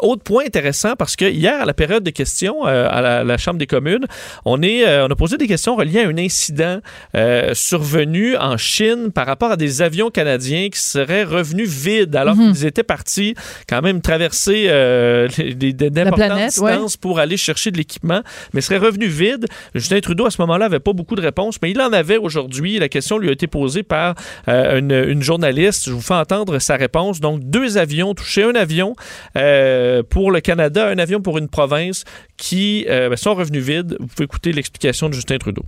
Autre 0.00 0.22
point 0.22 0.44
intéressant, 0.46 0.94
parce 0.96 1.16
que 1.16 1.24
hier, 1.24 1.60
à 1.60 1.64
la 1.64 1.74
période 1.74 2.02
de 2.02 2.10
questions 2.10 2.29
euh, 2.66 2.88
à 2.90 3.00
la, 3.00 3.24
la 3.24 3.38
Chambre 3.38 3.58
des 3.58 3.66
communes, 3.66 4.06
on, 4.44 4.62
est, 4.62 4.86
euh, 4.86 5.06
on 5.06 5.10
a 5.10 5.14
posé 5.16 5.36
des 5.36 5.46
questions 5.46 5.76
reliées 5.76 6.00
à 6.02 6.08
un 6.08 6.18
incident 6.18 6.80
euh, 7.16 7.52
survenu 7.54 8.36
en 8.36 8.56
Chine 8.56 9.10
par 9.12 9.26
rapport 9.26 9.50
à 9.52 9.56
des 9.56 9.82
avions 9.82 10.10
canadiens 10.10 10.68
qui 10.70 10.80
seraient 10.80 11.24
revenus 11.24 11.68
vides 11.68 12.16
alors 12.16 12.36
Mhm. 12.36 12.52
qu'ils 12.52 12.66
étaient 12.66 12.82
partis 12.82 13.34
quand 13.68 13.82
même 13.82 14.00
traverser 14.00 14.66
d'importantes 15.38 16.30
ouais. 16.30 16.46
distances 16.46 16.96
pour 16.96 17.18
aller 17.18 17.36
chercher 17.36 17.70
de 17.70 17.76
l'équipement, 17.76 18.20
mais 18.52 18.60
seraient 18.60 18.78
revenus 18.78 19.10
vides. 19.10 19.46
Justin 19.74 20.00
Trudeau, 20.00 20.26
à 20.26 20.30
ce 20.30 20.40
moment-là, 20.42 20.66
avait 20.66 20.80
pas 20.80 20.92
beaucoup 20.92 21.16
de 21.16 21.20
réponses, 21.22 21.56
mais 21.62 21.70
il 21.70 21.80
en 21.80 21.92
avait 21.92 22.16
aujourd'hui. 22.16 22.78
La 22.78 22.88
question 22.88 23.18
lui 23.18 23.28
a 23.28 23.32
été 23.32 23.46
posée 23.46 23.82
par 23.82 24.14
euh, 24.48 24.78
une, 24.78 24.92
une 24.92 25.22
journaliste. 25.22 25.86
Je 25.86 25.92
vous 25.92 26.00
fais 26.00 26.14
entendre 26.14 26.58
sa 26.58 26.76
réponse. 26.76 27.20
Donc, 27.20 27.40
deux 27.42 27.78
avions 27.78 28.14
touchés, 28.14 28.44
un 28.44 28.54
avion 28.54 28.94
euh, 29.36 30.02
pour 30.08 30.30
le 30.30 30.40
Canada, 30.40 30.88
un 30.88 30.98
avion 30.98 31.20
pour 31.20 31.38
une 31.38 31.48
province 31.48 32.04
qui 32.40 32.86
euh, 32.88 33.08
ben, 33.10 33.16
sont 33.16 33.34
revenus 33.34 33.62
vides. 33.62 33.96
Vous 34.00 34.06
pouvez 34.06 34.24
écouter 34.24 34.52
l'explication 34.52 35.08
de 35.08 35.14
Justin 35.14 35.38
Trudeau. 35.38 35.64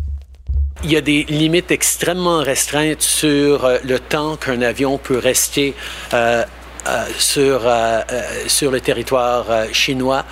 Il 0.84 0.90
y 0.90 0.96
a 0.96 1.00
des 1.00 1.24
limites 1.24 1.70
extrêmement 1.70 2.38
restreintes 2.38 3.02
sur 3.02 3.64
euh, 3.64 3.78
le 3.84 4.00
temps 4.00 4.36
qu'un 4.36 4.62
avion 4.62 4.98
peut 4.98 5.18
rester 5.18 5.74
euh, 6.14 6.42
sur, 7.16 7.60
sur 8.48 8.72
le 8.72 8.80
territoire 8.80 9.46
chinois 9.72 10.24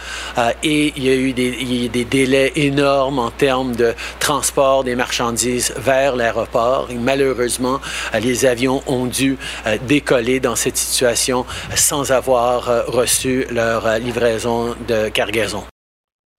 et 0.64 0.92
il 0.96 1.04
y 1.04 1.08
a 1.08 1.14
eu 1.14 1.32
des, 1.32 2.04
délais 2.04 2.50
énormes 2.56 3.20
en 3.20 3.30
termes 3.30 3.76
de 3.76 3.94
transport 4.18 4.82
des 4.82 4.96
marchandises 4.96 5.72
vers 5.76 6.16
l'aéroport. 6.16 6.88
Malheureusement, 6.92 7.80
les 8.20 8.46
avions 8.46 8.82
ont 8.88 9.06
dû 9.06 9.38
décoller 9.86 10.40
dans 10.40 10.56
cette 10.56 10.76
situation 10.76 11.46
sans 11.76 12.10
avoir 12.10 12.84
reçu 12.88 13.46
leur 13.52 13.98
livraison 14.00 14.74
de 14.88 15.08
cargaison. 15.08 15.62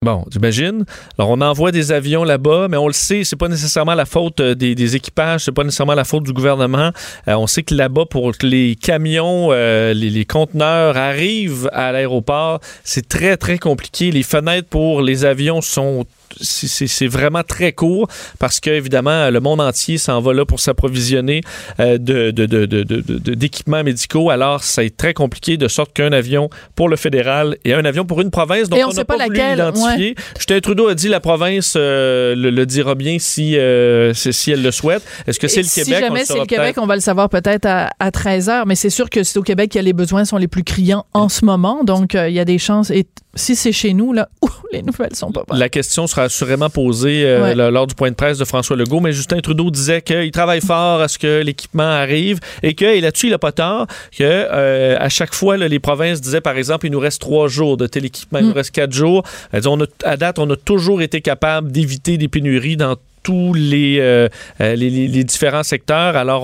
Bon, 0.04 0.26
t'imagines? 0.32 0.84
Alors, 1.20 1.30
on 1.30 1.42
envoie 1.42 1.72
des 1.72 1.92
avions 1.92 2.24
là-bas, 2.24 2.68
mais 2.68 2.78
on 2.78 2.88
le 2.88 2.94
sait, 2.94 3.24
c'est 3.24 3.36
pas 3.36 3.50
nécessairement 3.50 3.94
la 3.94 4.06
faute 4.06 4.40
euh, 4.40 4.56
des, 4.56 4.74
des 4.74 4.96
équipages, 4.96 5.42
c'est 5.42 5.52
pas 5.52 5.64
nécessairement 5.64 5.94
la 5.94 6.06
faute 6.06 6.24
du 6.24 6.34
gouvernement. 6.34 6.90
Euh, 7.28 7.36
on 7.36 7.46
sait 7.46 7.62
que 7.62 7.76
là-bas, 7.76 8.08
pour 8.08 8.36
que 8.36 8.48
les 8.48 8.76
camions, 8.76 9.50
euh, 9.52 9.94
les, 9.94 10.10
les 10.10 10.26
conteneurs 10.26 10.98
arrivent 10.98 11.70
à 11.72 11.92
l'aéroport, 11.92 12.62
c'est 12.84 13.08
très, 13.08 13.38
très 13.38 13.60
compliqué. 13.60 14.10
Les 14.10 14.24
fenêtres 14.24 14.70
pour 14.70 15.04
les 15.04 15.24
avions 15.24 15.62
sont 15.62 16.08
c'est- 16.40 17.08
vraiment 17.08 17.44
très 17.44 17.72
court 17.74 18.08
parce 18.40 18.60
que 18.60 18.70
évidemment 18.70 19.30
le 19.30 19.40
monde 19.40 19.60
entier 19.62 19.98
s'en 19.98 20.22
va 20.22 20.34
là 20.34 20.46
pour 20.46 20.60
s'approvisionner 20.60 21.42
euh, 21.80 21.98
de- 21.98 22.32
de- 22.32 22.46
de- 22.46 23.34
d'équipements 23.36 23.84
médicaux. 23.84 24.30
Alors 24.30 24.64
c'est 24.64 24.96
très 24.96 25.14
compliqué 25.14 25.58
de 25.58 25.68
sorte 25.68 25.94
qu'un 25.94 26.12
avion 26.12 26.50
pour 26.76 26.90
le 26.90 26.96
fédéral 26.96 27.58
et 27.66 27.74
un 27.74 27.86
avion 27.86 28.06
pour 28.06 28.22
une 28.22 28.32
province 28.32 28.70
donc 28.70 28.80
Et 28.80 28.84
on 28.84 28.90
n'a 28.92 29.06
pas 29.06 29.18
pas, 29.18 29.26
voulu 29.26 29.38
laquelle, 29.38 29.58
l'identifier. 29.60 30.16
Justin 30.38 30.60
Trudeau 30.60 30.88
a 30.88 30.96
dit 30.96 31.08
la 31.08 31.20
province 31.20 31.74
euh, 31.78 32.36
le, 32.36 32.50
le 32.50 32.66
dira 32.66 32.96
bien 32.96 33.18
si, 33.20 33.58
euh, 33.58 34.14
si 34.14 34.32
si 34.34 34.52
elle 34.52 34.62
le 34.64 34.72
souhaite. 34.72 35.04
Est-ce 35.28 35.40
que 35.40 35.48
c'est 35.48 35.62
le 35.62 35.68
si 35.68 35.84
Québec? 35.84 36.00
On 36.04 36.08
jamais 36.08 36.26
c'est 36.26 36.40
le 36.40 36.46
Québec, 36.46 36.76
on 36.78 36.86
va 36.86 36.96
le 36.96 37.02
savoir 37.02 37.30
peut-être 37.30 37.66
à, 37.66 37.90
à 38.00 38.12
13 38.12 38.50
heures, 38.50 38.66
mais 38.66 38.76
c'est 38.76 38.90
sûr 38.90 39.10
que 39.10 39.24
c'est 39.24 39.38
au 39.38 39.44
Québec 39.44 39.72
que 39.72 39.80
les 39.80 39.94
besoins 39.94 40.26
sont 40.26 40.38
les 40.38 40.48
plus 40.48 40.64
criants 40.64 41.06
en 41.14 41.30
ce 41.30 41.46
moment. 41.46 41.84
Donc, 41.84 42.16
euh, 42.16 42.30
il 42.30 42.36
y 42.36 42.40
a 42.40 42.46
des 42.46 42.58
chances. 42.58 42.90
Et 42.92 43.06
si 43.36 43.56
c'est 43.56 43.72
chez 43.72 43.94
nous, 43.94 44.14
là, 44.14 44.28
ouh, 44.42 44.50
les 44.74 44.82
nouvelles 44.82 45.16
sont 45.16 45.32
pas 45.32 45.44
bonnes. 45.48 45.58
La 45.58 45.70
question 45.70 46.08
sera 46.08 46.24
assurément 46.24 46.70
posée 46.70 47.24
euh, 47.26 47.42
Ouais. 47.44 47.72
lors 47.72 47.88
du 47.88 47.96
point 47.96 48.10
de 48.10 48.16
presse 48.16 48.38
de 48.38 48.46
François 48.46 48.76
Legault, 48.76 49.00
mais 49.00 49.14
Justin 49.14 49.40
Trudeau 49.40 49.72
disait 49.72 50.02
qu'il 50.02 50.32
travaille 50.32 50.62
fort 50.62 51.02
à 51.02 51.08
ce 51.08 51.18
que 51.18 51.42
l'équipement 51.42 51.84
arrive 51.84 52.40
et 52.64 52.74
que, 52.74 52.86
et 52.86 53.02
là-dessus, 53.02 53.28
il 53.28 53.32
n'a 53.32 53.38
pas 53.40 53.52
tort, 53.52 53.88
que 54.18 54.24
euh, 54.24 54.98
à 55.00 55.10
chaque 55.10 55.34
fois, 55.34 55.58
là, 55.58 55.68
les 55.68 55.80
provinces 55.80 56.20
disaient, 56.22 56.42
par 56.42 56.58
exemple, 56.58 56.86
il 56.86 56.92
nous 56.92 57.00
reste 57.00 57.22
trois 57.22 57.48
jours 57.48 57.78
de 57.78 57.88
tel 57.88 58.06
équipement, 58.06 58.40
il 58.40 58.46
nous 58.46 58.52
Mm. 58.52 58.56
reste 58.56 58.72
quatre 58.72 58.94
jours. 58.94 59.24
Elles 59.52 59.62
disent, 59.62 59.68
on 59.68 59.82
a- 59.82 59.86
à 60.04 60.18
date, 60.18 60.38
on 60.40 60.50
a 60.50 60.56
toujours 60.56 61.02
été 61.02 61.22
capable 61.22 61.72
d'éviter 61.72 62.18
des 62.18 62.28
pénuries 62.28 62.78
dans 62.78 62.96
tous 63.24 63.54
les, 63.54 63.98
euh, 64.00 64.28
euh, 64.62 64.76
les, 64.76 64.90
les- 64.90 65.24
différents 65.24 65.64
secteurs, 65.64 66.16
alors 66.16 66.44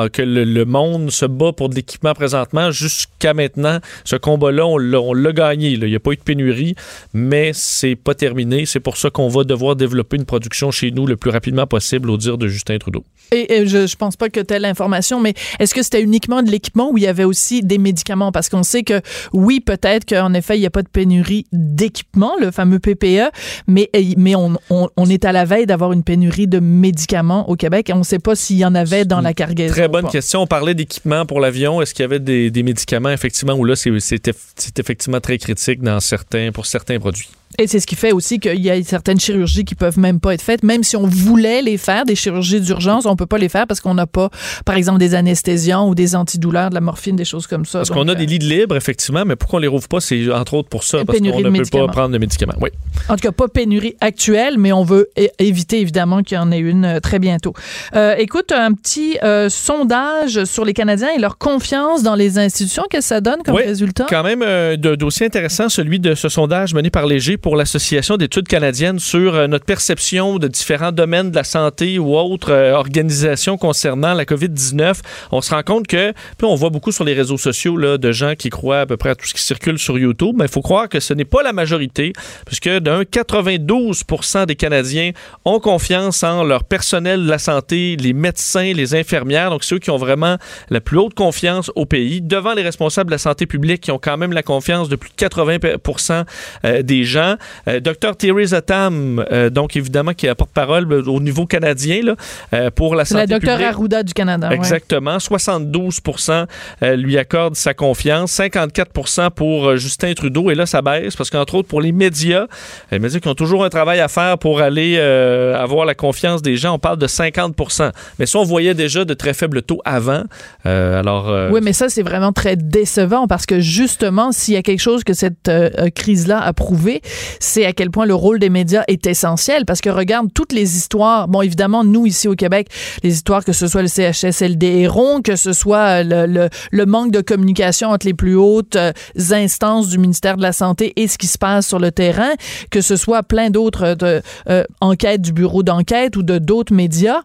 euh, 0.00 0.08
que 0.08 0.22
le, 0.22 0.64
monde 0.64 1.10
se 1.10 1.24
bat 1.26 1.52
pour 1.52 1.68
de 1.68 1.74
l'équipement 1.74 2.12
présentement. 2.14 2.70
Jusqu'à 2.70 3.34
maintenant, 3.34 3.78
ce 4.04 4.16
combat-là, 4.16 4.66
on 4.66 4.76
l'a 4.78 5.32
gagné. 5.32 5.70
Il 5.70 5.84
n'y 5.84 5.94
a 5.96 6.00
pas 6.00 6.12
eu 6.12 6.16
de 6.16 6.22
pénurie, 6.22 6.74
mais 7.14 7.52
c'est 7.54 7.96
pas 7.96 8.14
terminé. 8.14 8.66
C'est 8.66 8.80
pour 8.80 8.96
ça 8.96 9.10
qu'on 9.10 9.28
va 9.28 9.44
devoir 9.44 9.76
développer 9.76 10.16
une 10.16 10.26
production 10.26 10.70
chez 10.70 10.90
nous 10.90 11.06
le 11.06 11.16
plus 11.16 11.30
rapidement 11.30 11.66
possible, 11.66 12.10
au 12.10 12.16
dire 12.16 12.38
de 12.38 12.48
Justin 12.48 12.78
Trudeau. 12.78 13.04
Et, 13.32 13.66
je, 13.66 13.86
je 13.86 13.96
pense 13.96 14.16
pas 14.16 14.28
que 14.28 14.40
telle 14.40 14.64
information, 14.64 15.20
mais 15.20 15.34
est-ce 15.58 15.74
que 15.74 15.82
c'était 15.82 16.02
uniquement 16.02 16.42
de 16.42 16.50
l'équipement 16.50 16.90
ou 16.90 16.98
il 16.98 17.04
y 17.04 17.06
avait 17.06 17.24
aussi 17.24 17.62
des 17.62 17.78
médicaments? 17.78 18.32
Parce 18.32 18.48
qu'on 18.48 18.62
sait 18.62 18.82
que 18.82 19.00
oui, 19.32 19.60
peut-être 19.60 20.04
qu'en 20.04 20.34
effet, 20.34 20.56
il 20.56 20.60
n'y 20.60 20.66
a 20.66 20.70
pas 20.70 20.82
de 20.82 20.88
pénurie 20.88 21.46
d'équipement, 21.52 22.32
le 22.40 22.50
fameux 22.50 22.78
PPE, 22.78 23.30
mais, 23.66 23.88
mais 24.16 24.34
on, 24.34 24.56
on, 24.68 24.88
on 24.96 25.06
est 25.08 25.24
à 25.24 25.32
la 25.32 25.44
veille 25.44 25.66
d'avoir 25.66 25.92
une 25.92 26.02
de 26.16 26.60
médicaments 26.60 27.48
au 27.48 27.56
Québec 27.56 27.90
on 27.92 27.98
ne 27.98 28.04
sait 28.04 28.18
pas 28.18 28.34
s'il 28.34 28.56
y 28.56 28.64
en 28.64 28.74
avait 28.74 29.04
dans 29.04 29.20
la 29.20 29.34
cargaison. 29.34 29.72
Très 29.72 29.86
ou 29.86 29.90
bonne 29.90 30.08
question. 30.08 30.42
On 30.42 30.46
parlait 30.46 30.74
d'équipement 30.74 31.26
pour 31.26 31.40
l'avion. 31.40 31.80
Est-ce 31.82 31.94
qu'il 31.94 32.02
y 32.02 32.04
avait 32.04 32.18
des, 32.18 32.50
des 32.50 32.62
médicaments, 32.62 33.10
effectivement, 33.10 33.54
où 33.54 33.64
là, 33.64 33.76
c'est 33.76 34.78
effectivement 34.78 35.20
très 35.20 35.38
critique 35.38 35.82
dans 35.82 36.00
certains, 36.00 36.50
pour 36.52 36.66
certains 36.66 36.98
produits? 36.98 37.28
Et 37.60 37.66
c'est 37.66 37.78
ce 37.78 37.86
qui 37.86 37.94
fait 37.94 38.12
aussi 38.12 38.38
qu'il 38.40 38.60
y 38.60 38.70
a 38.70 38.82
certaines 38.82 39.20
chirurgies 39.20 39.66
qui 39.66 39.74
peuvent 39.74 39.98
même 39.98 40.18
pas 40.18 40.32
être 40.32 40.40
faites. 40.40 40.62
Même 40.62 40.82
si 40.82 40.96
on 40.96 41.06
voulait 41.06 41.60
les 41.60 41.76
faire, 41.76 42.06
des 42.06 42.14
chirurgies 42.14 42.62
d'urgence, 42.62 43.04
on 43.04 43.16
peut 43.16 43.26
pas 43.26 43.36
les 43.36 43.50
faire 43.50 43.66
parce 43.66 43.80
qu'on 43.80 43.92
n'a 43.92 44.06
pas, 44.06 44.30
par 44.64 44.76
exemple, 44.76 44.98
des 44.98 45.14
anesthésiants 45.14 45.86
ou 45.86 45.94
des 45.94 46.16
antidouleurs, 46.16 46.70
de 46.70 46.74
la 46.74 46.80
morphine, 46.80 47.16
des 47.16 47.26
choses 47.26 47.46
comme 47.46 47.66
ça. 47.66 47.80
Parce 47.80 47.90
qu'on 47.90 48.08
a 48.08 48.12
euh, 48.12 48.14
des 48.14 48.24
lits 48.24 48.38
de 48.38 48.46
libre, 48.46 48.76
effectivement, 48.76 49.26
mais 49.26 49.36
pourquoi 49.36 49.58
on 49.58 49.60
les 49.60 49.68
rouvre 49.68 49.88
pas? 49.88 50.00
C'est 50.00 50.32
entre 50.32 50.54
autres 50.54 50.70
pour 50.70 50.84
ça, 50.84 51.04
parce 51.04 51.18
qu'on 51.18 51.24
ne 51.24 51.50
peut 51.50 51.62
pas 51.70 51.88
prendre 51.88 52.14
de 52.14 52.18
médicaments. 52.18 52.54
Oui. 52.62 52.70
En 53.10 53.16
tout 53.16 53.22
cas, 53.22 53.32
pas 53.32 53.48
pénurie 53.48 53.94
actuelle, 54.00 54.56
mais 54.56 54.72
on 54.72 54.82
veut 54.82 55.10
éviter 55.38 55.80
évidemment 55.80 56.22
qu'il 56.22 56.36
y 56.36 56.38
en 56.38 56.50
ait 56.52 56.58
une 56.58 56.84
euh, 56.84 57.00
très 57.00 57.18
bientôt. 57.18 57.52
Euh, 57.94 58.14
écoute, 58.18 58.52
un 58.52 58.72
petit 58.72 59.18
euh, 59.22 59.48
sondage 59.48 60.44
sur 60.44 60.64
les 60.64 60.72
Canadiens 60.72 61.10
et 61.14 61.18
leur 61.18 61.38
confiance 61.38 62.02
dans 62.02 62.14
les 62.14 62.38
institutions. 62.38 62.84
Qu'est-ce 62.88 63.08
que 63.08 63.14
ça 63.16 63.20
donne 63.20 63.42
comme 63.44 63.56
Oui, 63.56 63.64
résultat? 63.64 64.06
Quand 64.08 64.22
même, 64.22 64.42
un 64.42 64.76
dossier 64.76 65.26
intéressant, 65.26 65.68
celui 65.68 66.00
de 66.00 66.14
ce 66.14 66.28
sondage 66.28 66.72
mené 66.72 66.90
par 66.90 67.06
Léger 67.06 67.36
pour 67.36 67.49
l'Association 67.56 68.16
d'études 68.16 68.48
canadiennes 68.48 68.98
sur 68.98 69.34
euh, 69.34 69.46
notre 69.46 69.64
perception 69.64 70.38
de 70.38 70.48
différents 70.48 70.92
domaines 70.92 71.30
de 71.30 71.36
la 71.36 71.44
santé 71.44 71.98
ou 71.98 72.16
autres 72.16 72.52
euh, 72.52 72.72
organisations 72.72 73.56
concernant 73.56 74.14
la 74.14 74.24
COVID-19. 74.24 75.00
On 75.32 75.40
se 75.40 75.54
rend 75.54 75.62
compte 75.62 75.86
que, 75.86 76.12
puis 76.12 76.46
on 76.46 76.54
voit 76.54 76.70
beaucoup 76.70 76.92
sur 76.92 77.04
les 77.04 77.14
réseaux 77.14 77.38
sociaux 77.38 77.76
là, 77.76 77.98
de 77.98 78.12
gens 78.12 78.34
qui 78.34 78.50
croient 78.50 78.80
à 78.80 78.86
peu 78.86 78.96
près 78.96 79.10
à 79.10 79.14
tout 79.14 79.26
ce 79.26 79.34
qui 79.34 79.42
circule 79.42 79.78
sur 79.78 79.98
YouTube, 79.98 80.34
mais 80.38 80.44
il 80.46 80.50
faut 80.50 80.62
croire 80.62 80.88
que 80.88 81.00
ce 81.00 81.14
n'est 81.14 81.24
pas 81.24 81.42
la 81.42 81.52
majorité, 81.52 82.12
puisque 82.46 82.68
d'un 82.68 83.02
92% 83.02 84.46
des 84.46 84.56
Canadiens 84.56 85.12
ont 85.44 85.60
confiance 85.60 86.22
en 86.22 86.44
leur 86.44 86.64
personnel 86.64 87.24
de 87.24 87.28
la 87.28 87.38
santé, 87.38 87.96
les 87.96 88.12
médecins, 88.12 88.72
les 88.72 88.94
infirmières, 88.94 89.50
donc 89.50 89.64
ceux 89.64 89.78
qui 89.78 89.90
ont 89.90 89.96
vraiment 89.96 90.36
la 90.68 90.80
plus 90.80 90.98
haute 90.98 91.14
confiance 91.14 91.70
au 91.74 91.86
pays, 91.86 92.20
devant 92.20 92.54
les 92.54 92.62
responsables 92.62 93.08
de 93.08 93.14
la 93.14 93.18
santé 93.18 93.46
publique 93.46 93.80
qui 93.80 93.90
ont 93.90 93.98
quand 93.98 94.16
même 94.16 94.32
la 94.32 94.42
confiance 94.42 94.88
de 94.88 94.96
plus 94.96 95.10
de 95.10 95.14
80% 95.16 96.24
euh, 96.64 96.82
des 96.82 97.04
gens. 97.04 97.29
Ans. 97.32 97.36
Euh, 97.68 97.80
Dr. 97.80 98.16
Theresa 98.16 98.60
Tam, 98.62 99.24
euh, 99.32 99.50
donc 99.50 99.76
évidemment, 99.76 100.12
qui 100.12 100.26
est 100.26 100.34
porte-parole 100.34 100.90
euh, 100.92 101.02
au 101.06 101.20
niveau 101.20 101.46
canadien 101.46 102.00
là, 102.02 102.70
pour 102.70 102.94
la 102.94 103.04
santé 103.04 103.20
la 103.20 103.26
docteure 103.26 103.56
publique. 103.56 103.74
Arruda 103.74 104.02
du 104.02 104.14
Canada. 104.14 104.48
ouais. 104.48 104.54
Exactement. 104.54 105.18
72% 105.18 106.46
euh, 106.82 106.96
lui 106.96 107.18
accordent 107.18 107.56
sa 107.56 107.74
confiance. 107.74 108.32
54% 108.38 109.30
pour 109.30 109.76
Justin 109.76 110.14
Trudeau. 110.14 110.50
Et 110.50 110.54
là, 110.54 110.66
ça 110.66 110.82
baisse 110.82 111.16
parce 111.16 111.30
qu'entre 111.30 111.54
autres, 111.54 111.68
pour 111.68 111.80
les 111.80 111.92
médias, 111.92 112.46
les 112.90 112.98
médias 112.98 113.20
qui 113.20 113.28
ont 113.28 113.34
toujours 113.34 113.64
un 113.64 113.68
travail 113.68 114.00
à 114.00 114.08
faire 114.08 114.38
pour 114.38 114.60
aller 114.60 114.96
euh, 114.98 115.56
avoir 115.56 115.86
la 115.86 115.94
confiance 115.94 116.42
des 116.42 116.56
gens, 116.56 116.74
on 116.74 116.78
parle 116.78 116.98
de 116.98 117.06
50% 117.06 117.90
Mais 118.18 118.26
ça, 118.26 118.38
on 118.38 118.44
voyait 118.44 118.74
déjà 118.74 119.04
de 119.04 119.14
très 119.14 119.34
faibles 119.34 119.62
taux 119.62 119.80
avant. 119.84 120.22
Euh, 120.66 121.00
alors, 121.00 121.28
euh, 121.28 121.50
Oui, 121.50 121.60
mais 121.62 121.72
ça, 121.72 121.88
c'est 121.88 122.02
vraiment 122.02 122.32
très 122.32 122.56
décevant 122.56 123.26
parce 123.26 123.46
que 123.46 123.60
justement, 123.60 124.32
s'il 124.32 124.54
y 124.54 124.56
a 124.56 124.62
quelque 124.62 124.80
chose 124.80 125.04
que 125.04 125.12
cette 125.12 125.50
crise-là 125.94 126.40
a 126.40 126.52
prouvé, 126.52 127.02
c'est 127.38 127.64
à 127.66 127.72
quel 127.72 127.90
point 127.90 128.06
le 128.06 128.14
rôle 128.14 128.38
des 128.38 128.50
médias 128.50 128.82
est 128.88 129.06
essentiel. 129.06 129.64
Parce 129.66 129.80
que 129.80 129.90
regarde 129.90 130.28
toutes 130.34 130.52
les 130.52 130.76
histoires, 130.76 131.28
bon, 131.28 131.42
évidemment, 131.42 131.84
nous, 131.84 132.06
ici 132.06 132.28
au 132.28 132.34
Québec, 132.34 132.68
les 133.02 133.14
histoires, 133.14 133.44
que 133.44 133.52
ce 133.52 133.66
soit 133.66 133.82
le 133.82 133.88
CHSLD 133.88 134.66
Héron, 134.66 135.20
que 135.22 135.36
ce 135.36 135.52
soit 135.52 136.02
euh, 136.02 136.26
le, 136.26 136.48
le- 136.70 136.86
manque 136.86 137.12
de 137.12 137.20
communication 137.20 137.90
entre 137.90 138.06
les 138.06 138.14
plus 138.14 138.34
hautes 138.36 138.76
euh, 138.76 138.92
instances 139.30 139.88
du 139.88 139.98
ministère 139.98 140.36
de 140.36 140.42
la 140.42 140.52
Santé 140.52 140.92
et 140.96 141.06
ce 141.08 141.18
qui 141.18 141.26
se 141.28 141.38
passe 141.38 141.66
sur 141.68 141.78
le 141.78 141.92
terrain, 141.92 142.30
que 142.70 142.80
ce 142.80 142.96
soit 142.96 143.22
plein 143.22 143.50
d'autres 143.50 143.96
euh, 144.02 144.64
enquêtes 144.80 145.22
du 145.22 145.32
bureau 145.32 145.62
d'enquête 145.62 146.16
ou 146.16 146.22
de 146.22 146.38
d'autres 146.38 146.72
médias, 146.74 147.20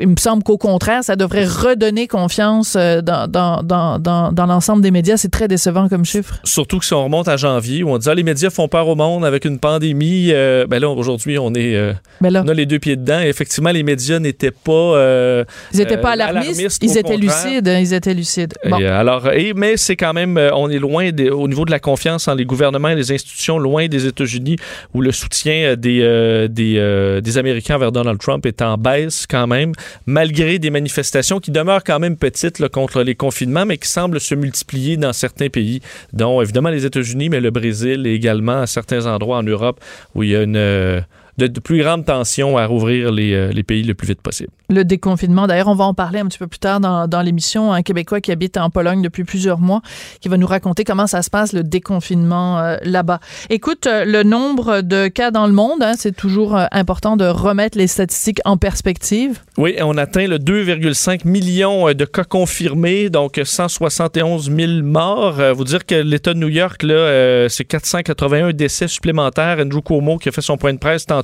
il 0.00 0.08
me 0.08 0.16
semble 0.16 0.42
qu'au 0.42 0.56
contraire, 0.56 1.04
ça 1.04 1.16
devrait 1.16 1.44
redonner 1.44 2.06
confiance 2.08 2.74
dans, 2.76 3.28
dans, 3.30 3.62
dans, 3.62 3.98
dans, 3.98 4.32
dans 4.32 4.46
l'ensemble 4.46 4.80
des 4.82 4.90
médias. 4.90 5.16
C'est 5.16 5.30
très 5.30 5.48
décevant 5.48 5.88
comme 5.88 6.04
chiffre. 6.04 6.36
Surtout 6.44 6.78
que 6.78 6.84
si 6.84 6.94
on 6.94 7.04
remonte 7.04 7.28
à 7.28 7.36
janvier, 7.36 7.82
où 7.82 7.90
on 7.90 7.98
dit 7.98 8.08
ah, 8.08 8.14
les 8.14 8.22
médias 8.22 8.50
font 8.50 8.68
peur 8.68 8.88
au 8.88 8.94
monde 8.94 9.23
avec 9.24 9.44
une 9.44 9.58
pandémie, 9.58 10.28
euh, 10.32 10.66
ben 10.66 10.78
là, 10.80 10.88
aujourd'hui, 10.88 11.38
on 11.38 11.52
est. 11.54 11.74
euh, 11.74 11.92
Ben 12.20 12.30
là. 12.30 12.42
on 12.44 12.48
a 12.48 12.54
les 12.54 12.66
deux 12.66 12.78
pieds 12.78 12.96
dedans. 12.96 13.20
Et 13.20 13.28
effectivement, 13.28 13.70
les 13.70 13.82
médias 13.82 14.18
n'étaient 14.18 14.50
pas. 14.50 14.72
euh, 14.72 15.44
Ils 15.72 15.78
n'étaient 15.80 15.96
pas 15.98 16.10
euh, 16.10 16.20
alarmistes, 16.20 16.78
ils 16.82 16.90
étaient 16.90 17.02
contraire. 17.02 17.18
lucides. 17.46 17.68
hein, 17.68 17.78
Ils 17.80 17.92
étaient 17.94 18.14
lucides. 18.14 18.54
Bon. 18.68 18.78
Et, 18.78 18.86
euh, 18.86 18.98
alors, 19.00 19.30
et, 19.32 19.52
mais 19.54 19.76
c'est 19.76 19.96
quand 19.96 20.12
même, 20.12 20.38
on 20.54 20.70
est 20.70 20.78
loin 20.78 21.10
des- 21.10 21.30
au 21.30 21.48
niveau 21.48 21.64
de 21.64 21.70
la 21.70 21.80
confiance 21.80 22.28
en 22.28 22.34
les 22.34 22.44
gouvernements 22.44 22.88
et 22.90 22.94
les 22.94 23.12
institutions, 23.12 23.58
loin 23.58 23.86
des 23.88 24.06
États-Unis, 24.06 24.56
où 24.94 25.00
le 25.00 25.12
soutien 25.12 25.74
des, 25.76 26.48
des, 26.50 27.20
des 27.22 27.38
Américains 27.38 27.78
vers 27.78 27.92
Donald 27.92 28.18
Trump 28.18 28.46
est 28.46 28.62
en 28.62 28.76
baisse 28.76 29.26
quand 29.28 29.46
même, 29.46 29.72
malgré 30.06 30.58
des 30.58 30.70
manifestations 30.70 31.40
qui 31.40 31.50
demeurent 31.50 31.84
quand 31.84 31.98
même 31.98 32.16
petites 32.16 32.58
là, 32.58 32.68
contre 32.68 33.02
les 33.02 33.14
confinements, 33.14 33.66
mais 33.66 33.78
qui 33.78 33.88
semblent 33.88 34.20
se 34.20 34.34
multiplier 34.34 34.96
dans 34.96 35.12
certains 35.12 35.48
pays, 35.48 35.80
dont 36.12 36.40
évidemment 36.42 36.68
les 36.70 36.84
États-Unis, 36.86 37.28
mais 37.28 37.40
le 37.40 37.50
Brésil 37.50 38.06
et 38.06 38.14
également 38.14 38.60
à 38.62 38.66
certains 38.66 39.06
endroits 39.06 39.13
en 39.22 39.42
Europe 39.42 39.80
où 40.14 40.22
il 40.22 40.30
y 40.30 40.36
a 40.36 40.42
une 40.42 40.56
euh, 40.56 41.00
de, 41.38 41.46
de 41.46 41.60
plus 41.60 41.82
grande 41.82 42.04
tension 42.04 42.56
à 42.56 42.66
rouvrir 42.66 43.10
les, 43.10 43.32
euh, 43.32 43.52
les 43.52 43.62
pays 43.62 43.82
le 43.82 43.94
plus 43.94 44.08
vite 44.08 44.20
possible. 44.20 44.50
Le 44.70 44.84
déconfinement. 44.84 45.46
D'ailleurs, 45.46 45.68
on 45.68 45.74
va 45.74 45.84
en 45.84 45.94
parler 45.94 46.20
un 46.20 46.26
petit 46.26 46.38
peu 46.38 46.46
plus 46.46 46.58
tard 46.58 46.80
dans, 46.80 47.06
dans 47.06 47.22
l'émission. 47.22 47.72
Un 47.72 47.82
Québécois 47.82 48.20
qui 48.20 48.32
habite 48.32 48.56
en 48.56 48.70
Pologne 48.70 49.02
depuis 49.02 49.24
plusieurs 49.24 49.58
mois, 49.58 49.82
qui 50.20 50.28
va 50.28 50.36
nous 50.36 50.46
raconter 50.46 50.84
comment 50.84 51.06
ça 51.06 51.22
se 51.22 51.30
passe, 51.30 51.52
le 51.52 51.62
déconfinement 51.62 52.58
euh, 52.58 52.76
là-bas. 52.82 53.20
Écoute, 53.50 53.86
euh, 53.86 54.04
le 54.04 54.22
nombre 54.22 54.80
de 54.80 55.08
cas 55.08 55.30
dans 55.30 55.46
le 55.46 55.52
monde, 55.52 55.82
hein, 55.82 55.94
c'est 55.98 56.16
toujours 56.16 56.56
important 56.72 57.16
de 57.16 57.26
remettre 57.26 57.76
les 57.78 57.86
statistiques 57.86 58.40
en 58.44 58.56
perspective. 58.56 59.40
Oui, 59.58 59.76
on 59.80 59.96
atteint 59.98 60.26
le 60.26 60.38
2,5 60.38 61.26
millions 61.26 61.92
de 61.92 62.04
cas 62.04 62.24
confirmés, 62.24 63.10
donc 63.10 63.40
171 63.42 64.50
000 64.50 64.82
morts. 64.82 65.40
Vous 65.54 65.64
dire 65.64 65.84
que 65.84 65.94
l'État 65.94 66.34
de 66.34 66.38
New 66.38 66.48
York, 66.48 66.82
là, 66.82 66.94
euh, 66.94 67.48
c'est 67.48 67.64
481 67.64 68.52
décès 68.52 68.88
supplémentaires. 68.88 69.58
Andrew 69.60 69.80
Cuomo 69.80 70.18
qui 70.18 70.28
a 70.28 70.32
fait 70.32 70.40
son 70.40 70.56
point 70.56 70.72
de 70.72 70.78
presse 70.78 71.06
tantôt, 71.06 71.23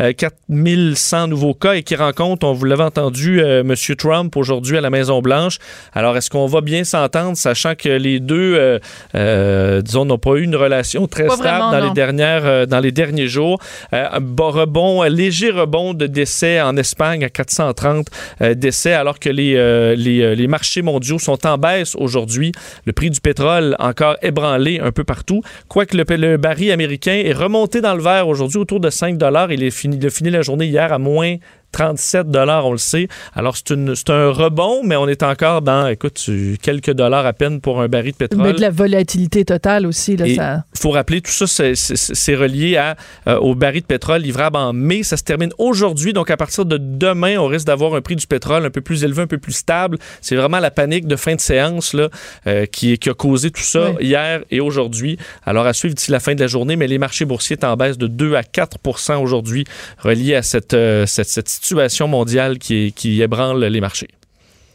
euh, 0.00 0.12
4100 0.12 1.28
nouveaux 1.28 1.54
cas 1.54 1.74
et 1.74 1.82
qui 1.82 1.96
rencontre, 1.96 2.46
on 2.46 2.52
vous 2.52 2.64
l'avait 2.64 2.84
entendu, 2.84 3.40
euh, 3.40 3.60
M. 3.60 3.74
Trump 3.96 4.36
aujourd'hui 4.36 4.76
à 4.76 4.80
la 4.80 4.90
Maison-Blanche. 4.90 5.58
Alors, 5.92 6.16
est-ce 6.16 6.30
qu'on 6.30 6.46
va 6.46 6.60
bien 6.60 6.84
s'entendre, 6.84 7.36
sachant 7.36 7.74
que 7.74 7.88
les 7.88 8.20
deux, 8.20 8.54
euh, 8.56 8.78
euh, 9.14 9.80
disons, 9.82 10.04
n'ont 10.04 10.18
pas 10.18 10.34
eu 10.36 10.42
une 10.42 10.56
relation 10.56 11.06
très 11.06 11.26
Pas 11.26 11.36
stable 11.36 11.48
vraiment, 11.48 11.70
dans 11.72 11.80
non. 11.80 11.88
les 11.88 11.94
dernières, 11.94 12.46
euh, 12.46 12.66
dans 12.66 12.80
les 12.80 12.92
derniers 12.92 13.28
jours? 13.28 13.58
Euh, 13.92 14.06
un 14.12 14.20
rebond, 14.52 15.02
un 15.02 15.08
léger 15.08 15.50
rebond 15.50 15.94
de 15.94 16.06
décès 16.06 16.60
en 16.60 16.76
Espagne 16.76 17.24
à 17.24 17.30
430 17.30 18.08
euh, 18.40 18.54
décès, 18.54 18.92
alors 18.92 19.18
que 19.18 19.28
les, 19.28 19.54
euh, 19.56 19.94
les, 19.94 20.22
euh, 20.22 20.34
les 20.34 20.46
marchés 20.46 20.82
mondiaux 20.82 21.18
sont 21.18 21.46
en 21.46 21.58
baisse 21.58 21.94
aujourd'hui. 21.96 22.52
Le 22.84 22.92
prix 22.92 23.10
du 23.10 23.20
pétrole 23.20 23.76
encore 23.78 24.16
ébranlé 24.22 24.80
un 24.80 24.92
peu 24.92 25.04
partout. 25.04 25.42
Quoique 25.68 25.96
le, 25.96 26.04
le 26.16 26.36
baril 26.36 26.70
américain 26.70 27.20
est 27.24 27.32
remonté 27.32 27.80
dans 27.80 27.94
le 27.94 28.02
vert 28.02 28.28
aujourd'hui 28.28 28.58
autour 28.58 28.80
de 28.80 28.90
5 28.90 29.16
Il, 29.50 29.62
est 29.62 29.70
fini, 29.70 29.96
il 29.96 30.06
a 30.06 30.10
fini 30.10 30.30
la 30.30 30.42
journée 30.42 30.66
hier 30.66 30.92
à 30.92 30.98
moins 30.98 31.36
37 31.72 32.30
dollars, 32.30 32.66
on 32.66 32.72
le 32.72 32.78
sait. 32.78 33.08
Alors, 33.34 33.56
c'est 33.56 34.10
un 34.10 34.30
rebond, 34.30 34.82
mais 34.84 34.96
on 34.96 35.08
est 35.08 35.22
encore 35.22 35.62
dans, 35.62 35.88
écoute, 35.88 36.28
quelques 36.60 36.92
dollars 36.92 37.26
à 37.26 37.32
peine 37.32 37.60
pour 37.60 37.80
un 37.80 37.88
baril 37.88 38.12
de 38.12 38.16
pétrole. 38.16 38.42
Mais 38.42 38.52
de 38.52 38.60
la 38.60 38.70
volatilité 38.70 39.44
totale 39.44 39.86
aussi. 39.86 40.16
Ça... 40.36 40.64
faut 40.76 40.90
rappeler, 40.90 41.20
tout 41.20 41.30
ça, 41.32 41.46
c'est- 41.74 42.34
relié 42.34 42.76
à, 42.76 42.96
euh, 43.28 43.36
au 43.38 43.54
baril 43.54 43.82
de 43.82 43.86
pétrole 43.86 44.22
livrable 44.22 44.56
en 44.56 44.72
mai. 44.72 45.02
Ça 45.02 45.16
se 45.16 45.22
termine 45.22 45.52
aujourd'hui. 45.58 46.12
Donc, 46.12 46.30
à 46.30 46.36
partir 46.36 46.64
de 46.64 46.78
demain, 46.78 47.36
on 47.38 47.46
risque 47.46 47.66
d'avoir 47.66 47.94
un 47.94 48.00
prix 48.00 48.16
du 48.16 48.26
pétrole 48.26 48.64
un 48.64 48.70
peu 48.70 48.80
plus 48.80 49.04
élevé, 49.04 49.22
un 49.22 49.26
peu 49.26 49.38
plus 49.38 49.52
stable. 49.52 49.98
C'est 50.20 50.36
vraiment 50.36 50.58
la 50.60 50.70
panique 50.70 51.06
de 51.06 51.16
fin 51.16 51.34
de 51.34 51.40
séance 51.40 51.92
là, 51.94 52.08
euh, 52.46 52.66
qui, 52.66 52.98
qui 52.98 53.10
a 53.10 53.14
causé 53.14 53.50
tout 53.50 53.62
ça 53.62 53.90
Oui. 53.92 54.06
hier 54.06 54.40
et 54.50 54.60
aujourd'hui. 54.60 55.18
Alors, 55.44 55.66
à 55.66 55.72
suivre 55.72 55.94
d'ici 55.94 56.10
la 56.10 56.20
fin 56.20 56.34
de 56.34 56.40
la 56.40 56.46
journée, 56.46 56.76
mais 56.76 56.86
les 56.86 56.98
marchés 56.98 57.24
boursiers 57.24 57.56
sont 57.60 57.66
en 57.68 57.76
baisse 57.76 57.98
de 57.98 58.06
2 58.06 58.34
à 58.34 58.42
4% 58.42 59.16
aujourd'hui, 59.22 59.64
reliés 59.98 60.34
à 60.34 60.42
cette, 60.42 60.74
euh, 60.74 61.06
cette, 61.06 61.28
cette 61.28 61.48
situation 61.48 61.61
mondiale 62.08 62.58
qui, 62.58 62.92
qui 62.92 63.22
ébranle 63.22 63.64
les 63.64 63.80
marchés. 63.80 64.08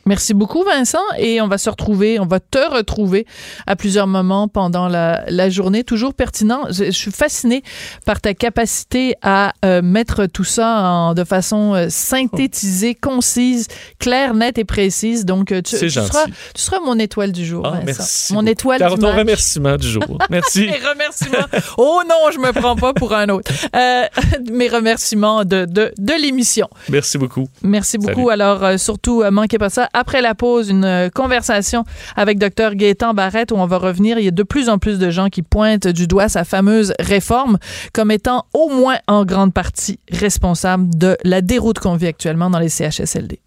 Merci 0.07 0.33
beaucoup, 0.33 0.63
Vincent. 0.63 0.97
Et 1.19 1.41
on 1.41 1.47
va 1.47 1.57
se 1.57 1.69
retrouver, 1.69 2.19
on 2.19 2.25
va 2.25 2.39
te 2.39 2.57
retrouver 2.73 3.25
à 3.67 3.75
plusieurs 3.75 4.07
moments 4.07 4.47
pendant 4.47 4.87
la, 4.87 5.23
la 5.27 5.49
journée. 5.49 5.83
Toujours 5.83 6.13
pertinent. 6.13 6.61
Je, 6.69 6.85
je 6.85 6.91
suis 6.91 7.11
fascinée 7.11 7.61
par 8.05 8.21
ta 8.21 8.33
capacité 8.33 9.15
à 9.21 9.53
euh, 9.65 9.81
mettre 9.81 10.25
tout 10.25 10.43
ça 10.43 10.67
en, 10.89 11.13
de 11.13 11.23
façon 11.23 11.73
euh, 11.75 11.87
synthétisée, 11.89 12.95
concise, 12.95 13.67
claire, 13.99 14.33
nette 14.33 14.57
et 14.57 14.65
précise. 14.65 15.25
Donc, 15.25 15.51
euh, 15.51 15.61
tu, 15.61 15.77
seras, 15.89 16.25
tu 16.55 16.61
seras 16.61 16.79
mon 16.79 16.97
étoile 16.99 17.31
du 17.31 17.45
jour, 17.45 17.63
Ah, 17.65 17.71
Vincent. 17.71 17.83
merci. 17.85 18.33
Mon 18.33 18.39
beaucoup. 18.39 18.51
étoile 18.51 18.79
Car 18.79 18.95
du 18.95 19.01
ton 19.01 19.07
match. 19.07 19.17
remerciement 19.19 19.75
du 19.77 19.87
jour. 19.89 20.03
Merci. 20.29 20.67
mes 20.67 20.77
remerciements. 20.87 21.45
Oh 21.77 22.01
non, 22.07 22.31
je 22.33 22.39
me 22.39 22.51
prends 22.53 22.75
pas 22.75 22.93
pour 22.93 23.13
un 23.13 23.27
autre. 23.29 23.51
Euh, 23.75 24.03
mes 24.51 24.67
remerciements 24.69 25.43
de, 25.45 25.65
de, 25.65 25.91
de 25.97 26.13
l'émission. 26.21 26.67
Merci 26.89 27.17
beaucoup. 27.17 27.47
Merci 27.61 27.97
beaucoup. 27.97 28.29
Salut. 28.29 28.41
Alors, 28.41 28.79
surtout, 28.79 29.23
manquez 29.31 29.57
pas 29.57 29.69
ça. 29.69 29.89
Après 29.99 30.21
la 30.21 30.35
pause, 30.35 30.69
une 30.69 30.85
euh, 30.85 31.09
conversation 31.09 31.83
avec 32.15 32.37
Dr 32.37 32.75
Gaétan 32.75 33.15
Barrette 33.15 33.51
où 33.51 33.55
on 33.55 33.65
va 33.65 33.79
revenir. 33.79 34.19
Il 34.19 34.25
y 34.25 34.27
a 34.27 34.31
de 34.31 34.43
plus 34.43 34.69
en 34.69 34.77
plus 34.77 34.99
de 34.99 35.09
gens 35.09 35.29
qui 35.29 35.41
pointent 35.41 35.87
du 35.87 36.05
doigt 36.05 36.29
sa 36.29 36.43
fameuse 36.43 36.93
réforme 36.99 37.57
comme 37.93 38.11
étant 38.11 38.45
au 38.53 38.69
moins 38.69 38.97
en 39.07 39.25
grande 39.25 39.55
partie 39.55 39.99
responsable 40.11 40.95
de 40.95 41.17
la 41.23 41.41
déroute 41.41 41.79
qu'on 41.79 41.95
vit 41.95 42.05
actuellement 42.05 42.51
dans 42.51 42.59
les 42.59 42.69
CHSLD. 42.69 43.39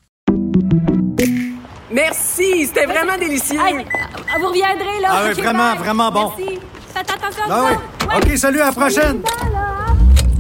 Merci, 1.93 2.67
c'était 2.67 2.87
vraiment 2.87 3.17
délicieux. 3.17 3.59
Vous 4.41 4.49
reviendrez, 4.49 5.01
là. 5.03 5.09
Ah 5.11 5.23
oui, 5.29 5.41
vraiment, 5.41 5.71
bye. 5.71 5.79
vraiment 5.79 6.11
bon. 6.11 6.33
Merci. 6.37 6.59
Faites 6.93 7.11
attention 7.13 7.45
Ah 7.49 7.61
à 8.11 8.17
oui. 8.19 8.33
OK, 8.33 8.39
salut, 8.39 8.61
à 8.61 8.67
la 8.67 8.73
prochaine. 8.73 9.21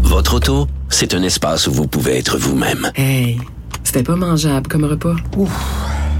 Votre 0.02 0.34
auto, 0.34 0.66
c'est 0.88 1.14
un 1.14 1.22
espace 1.22 1.68
où 1.68 1.72
vous 1.72 1.86
pouvez 1.86 2.18
être 2.18 2.36
vous-même. 2.36 2.90
Hey, 2.96 3.38
c'était 3.84 4.02
pas 4.02 4.16
mangeable 4.16 4.66
comme 4.66 4.84
repas. 4.84 5.14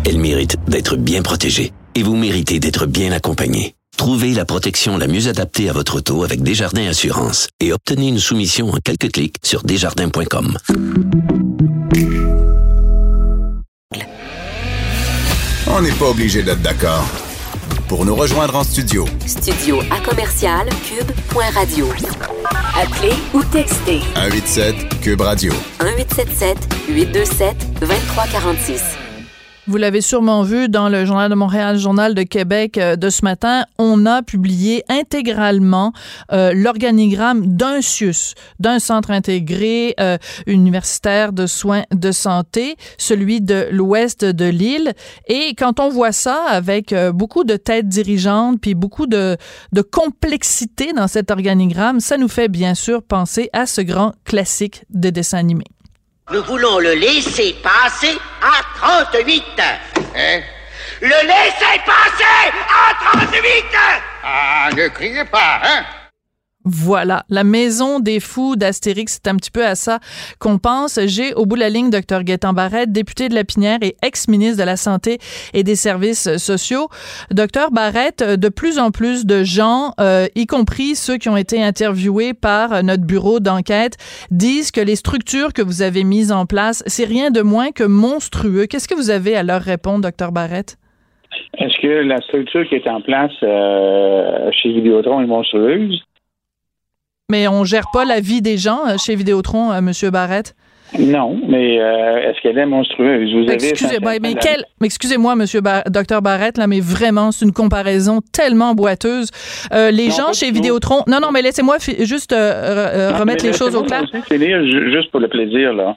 Elle 0.04 0.18
mérite 0.18 0.56
d'être 0.66 0.96
bien 0.96 1.22
protégée 1.22 1.72
et 1.94 2.02
vous 2.02 2.16
méritez 2.16 2.58
d'être 2.58 2.86
bien 2.86 3.12
accompagné. 3.12 3.74
Trouvez 3.96 4.32
la 4.32 4.44
protection 4.44 4.96
la 4.96 5.06
mieux 5.06 5.28
adaptée 5.28 5.68
à 5.68 5.72
votre 5.72 5.96
auto 5.96 6.24
avec 6.24 6.42
Desjardins 6.42 6.86
Assurance 6.88 7.48
et 7.60 7.72
obtenez 7.72 8.08
une 8.08 8.18
soumission 8.18 8.70
en 8.70 8.78
quelques 8.82 9.12
clics 9.12 9.36
sur 9.42 9.62
desjardins.com. 9.62 10.56
On 15.66 15.82
n'est 15.82 15.92
pas 15.92 16.08
obligé 16.08 16.42
d'être 16.42 16.62
d'accord. 16.62 17.06
Pour 17.88 18.04
nous 18.04 18.14
rejoindre 18.14 18.56
en 18.56 18.64
studio, 18.64 19.06
Studio 19.26 19.80
à 19.90 20.00
commercial 20.00 20.68
cube.radio. 20.84 21.88
Appelez 22.74 23.14
ou 23.34 23.42
textez 23.44 24.00
187 24.14 25.00
Cube 25.00 25.20
Radio. 25.20 25.52
1877 25.82 26.56
827 26.88 27.80
2346. 27.80 29.09
Vous 29.70 29.76
l'avez 29.76 30.00
sûrement 30.00 30.42
vu 30.42 30.68
dans 30.68 30.88
le 30.88 31.04
Journal 31.04 31.30
de 31.30 31.36
Montréal, 31.36 31.78
Journal 31.78 32.12
de 32.12 32.24
Québec 32.24 32.76
euh, 32.76 32.96
de 32.96 33.08
ce 33.08 33.24
matin, 33.24 33.66
on 33.78 34.04
a 34.04 34.20
publié 34.20 34.82
intégralement 34.88 35.92
euh, 36.32 36.52
l'organigramme 36.52 37.46
d'un 37.46 37.80
CIUS, 37.80 38.34
d'un 38.58 38.80
centre 38.80 39.12
intégré 39.12 39.94
euh, 40.00 40.18
universitaire 40.48 41.32
de 41.32 41.46
soins 41.46 41.84
de 41.94 42.10
santé, 42.10 42.74
celui 42.98 43.40
de 43.40 43.68
l'ouest 43.70 44.24
de 44.24 44.46
l'île. 44.46 44.92
Et 45.28 45.54
quand 45.54 45.78
on 45.78 45.88
voit 45.88 46.10
ça 46.10 46.42
avec 46.48 46.92
beaucoup 47.14 47.44
de 47.44 47.54
têtes 47.54 47.86
dirigeantes, 47.86 48.60
puis 48.60 48.74
beaucoup 48.74 49.06
de, 49.06 49.36
de 49.70 49.82
complexité 49.82 50.92
dans 50.92 51.06
cet 51.06 51.30
organigramme, 51.30 52.00
ça 52.00 52.16
nous 52.16 52.26
fait 52.26 52.48
bien 52.48 52.74
sûr 52.74 53.04
penser 53.04 53.50
à 53.52 53.66
ce 53.66 53.82
grand 53.82 54.14
classique 54.24 54.82
des 54.90 55.12
dessins 55.12 55.38
animés. 55.38 55.62
Nous 56.32 56.44
voulons 56.44 56.78
le 56.78 56.94
laisser 56.94 57.56
passer 57.60 58.16
à 58.40 58.62
38. 58.78 59.42
Hein? 59.58 60.40
Le 61.00 61.26
laisser 61.26 61.80
passer 61.84 62.52
à 62.68 62.94
38 63.18 63.64
Ah, 64.22 64.68
ne 64.76 64.86
criez 64.88 65.24
pas, 65.24 65.60
hein? 65.64 65.84
Voilà, 66.72 67.24
la 67.28 67.42
maison 67.42 67.98
des 67.98 68.20
fous 68.20 68.54
d'Astérix, 68.54 69.14
c'est 69.14 69.28
un 69.28 69.34
petit 69.34 69.50
peu 69.50 69.64
à 69.66 69.74
ça 69.74 69.98
qu'on 70.38 70.58
pense. 70.58 71.00
J'ai 71.06 71.34
au 71.34 71.44
bout 71.44 71.56
de 71.56 71.60
la 71.60 71.68
ligne 71.68 71.90
Dr 71.90 72.22
Gaétan 72.22 72.52
Barrette, 72.52 72.92
député 72.92 73.28
de 73.28 73.34
la 73.34 73.42
Pinière 73.42 73.78
et 73.82 73.96
ex-ministre 74.02 74.58
de 74.58 74.64
la 74.64 74.76
Santé 74.76 75.18
et 75.52 75.64
des 75.64 75.74
Services 75.74 76.36
sociaux. 76.36 76.88
Docteur 77.32 77.72
Barrette, 77.72 78.22
de 78.22 78.48
plus 78.48 78.78
en 78.78 78.92
plus 78.92 79.26
de 79.26 79.42
gens, 79.42 79.92
euh, 80.00 80.28
y 80.36 80.46
compris 80.46 80.94
ceux 80.94 81.16
qui 81.16 81.28
ont 81.28 81.36
été 81.36 81.60
interviewés 81.62 82.34
par 82.34 82.84
notre 82.84 83.04
bureau 83.04 83.40
d'enquête, 83.40 83.96
disent 84.30 84.70
que 84.70 84.80
les 84.80 84.96
structures 84.96 85.52
que 85.52 85.62
vous 85.62 85.82
avez 85.82 86.04
mises 86.04 86.30
en 86.30 86.46
place, 86.46 86.84
c'est 86.86 87.04
rien 87.04 87.30
de 87.32 87.42
moins 87.42 87.72
que 87.72 87.84
monstrueux. 87.84 88.66
Qu'est-ce 88.66 88.86
que 88.86 88.94
vous 88.94 89.10
avez 89.10 89.36
à 89.36 89.42
leur 89.42 89.60
répondre, 89.60 90.02
Docteur 90.02 90.30
Barrette? 90.30 90.76
Est-ce 91.58 91.80
que 91.80 92.06
la 92.06 92.20
structure 92.20 92.66
qui 92.68 92.76
est 92.76 92.88
en 92.88 93.00
place 93.00 93.32
euh, 93.42 94.50
chez 94.52 94.72
Vidéotron 94.72 95.20
est 95.20 95.26
monstrueuse? 95.26 96.00
Mais 97.30 97.46
on 97.46 97.62
gère 97.62 97.84
pas 97.92 98.04
la 98.04 98.18
vie 98.18 98.42
des 98.42 98.58
gens 98.58 98.80
euh, 98.88 98.96
chez 98.98 99.14
Vidéotron, 99.14 99.70
euh, 99.70 99.80
Monsieur 99.80 100.10
Barrette? 100.10 100.56
Non, 100.98 101.40
mais 101.46 101.80
euh, 101.80 102.28
est-ce 102.28 102.40
qu'elle 102.40 102.58
est 102.58 102.66
monstrueuse? 102.66 103.32
Vous 103.32 103.48
Excusez, 103.48 104.00
moi 104.00 104.14
mais, 104.20 104.34
quel, 104.34 104.64
excusez-moi, 104.82 105.36
Monsieur 105.36 105.60
Docteur 105.86 106.20
Barrette, 106.20 106.58
là, 106.58 106.66
mais 106.66 106.80
vraiment, 106.80 107.30
c'est 107.30 107.44
une 107.44 107.52
comparaison 107.52 108.18
tellement 108.32 108.74
boiteuse. 108.74 109.30
les 109.72 110.10
gens 110.10 110.32
chez 110.32 110.50
Vidéotron, 110.50 111.04
non, 111.06 111.20
non, 111.22 111.30
mais 111.30 111.42
laissez-moi 111.42 111.76
juste 112.00 112.32
remettre 112.32 113.46
les 113.46 113.52
choses 113.52 113.76
au 113.76 113.84
clair. 113.84 114.02
Juste 114.12 115.12
pour 115.12 115.20
le 115.20 115.28
plaisir, 115.28 115.72
là. 115.72 115.96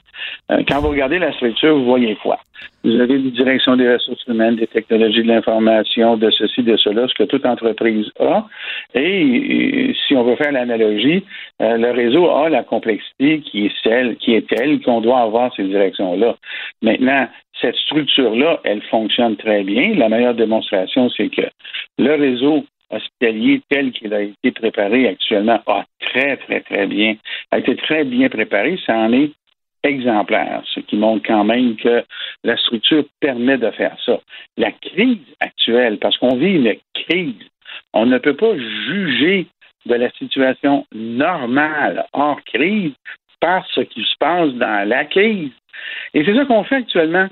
quand 0.67 0.79
vous 0.81 0.89
regardez 0.89 1.17
la 1.17 1.33
structure, 1.33 1.75
vous 1.75 1.85
voyez 1.85 2.15
quoi? 2.21 2.37
Vous 2.83 2.99
avez 2.99 3.15
une 3.15 3.31
direction 3.31 3.77
des 3.77 3.93
ressources 3.93 4.25
humaines, 4.27 4.57
des 4.57 4.67
technologies 4.67 5.23
de 5.23 5.27
l'information, 5.27 6.17
de 6.17 6.29
ceci, 6.31 6.63
de 6.63 6.75
cela, 6.75 7.07
ce 7.07 7.13
que 7.13 7.23
toute 7.23 7.45
entreprise 7.45 8.11
a. 8.19 8.45
Et, 8.93 9.93
si 10.05 10.15
on 10.15 10.23
veut 10.23 10.35
faire 10.35 10.51
l'analogie, 10.51 11.23
euh, 11.61 11.77
le 11.77 11.91
réseau 11.91 12.29
a 12.29 12.49
la 12.49 12.63
complexité 12.63 13.39
qui 13.39 13.67
est 13.67 13.73
celle, 13.83 14.17
qui 14.17 14.33
est 14.35 14.47
telle 14.47 14.81
qu'on 14.81 14.99
doit 14.99 15.21
avoir 15.21 15.55
ces 15.55 15.63
directions-là. 15.63 16.35
Maintenant, 16.81 17.27
cette 17.61 17.75
structure-là, 17.75 18.59
elle 18.65 18.81
fonctionne 18.83 19.37
très 19.37 19.63
bien. 19.63 19.95
La 19.95 20.09
meilleure 20.09 20.35
démonstration, 20.35 21.09
c'est 21.09 21.29
que 21.29 21.43
le 21.97 22.15
réseau 22.15 22.65
hospitalier 22.89 23.61
tel 23.69 23.91
qu'il 23.91 24.13
a 24.13 24.21
été 24.21 24.51
préparé 24.51 25.07
actuellement 25.07 25.59
a 25.67 25.85
très, 25.99 26.37
très, 26.37 26.61
très 26.61 26.87
bien, 26.87 27.15
a 27.51 27.59
été 27.59 27.75
très 27.77 28.03
bien 28.03 28.29
préparé. 28.29 28.77
Ça 28.85 28.97
en 28.97 29.13
est 29.13 29.31
exemplaire, 29.83 30.61
ce 30.73 30.79
qui 30.79 30.95
montre 30.95 31.27
quand 31.27 31.43
même 31.43 31.75
que 31.75 32.03
la 32.43 32.57
structure 32.57 33.03
permet 33.19 33.57
de 33.57 33.69
faire 33.71 33.97
ça. 34.05 34.19
La 34.57 34.71
crise 34.71 35.19
actuelle, 35.39 35.97
parce 35.99 36.17
qu'on 36.17 36.35
vit 36.35 36.55
une 36.55 36.75
crise, 36.93 37.49
on 37.93 38.05
ne 38.05 38.17
peut 38.17 38.35
pas 38.35 38.57
juger 38.57 39.47
de 39.85 39.95
la 39.95 40.09
situation 40.11 40.85
normale 40.93 42.05
hors 42.13 42.41
crise 42.43 42.93
par 43.39 43.65
ce 43.73 43.81
qui 43.81 44.01
se 44.03 44.15
passe 44.19 44.53
dans 44.53 44.87
la 44.87 45.05
crise. 45.05 45.51
Et 46.13 46.23
c'est 46.23 46.35
ça 46.35 46.45
qu'on 46.45 46.63
fait 46.63 46.75
actuellement. 46.75 47.27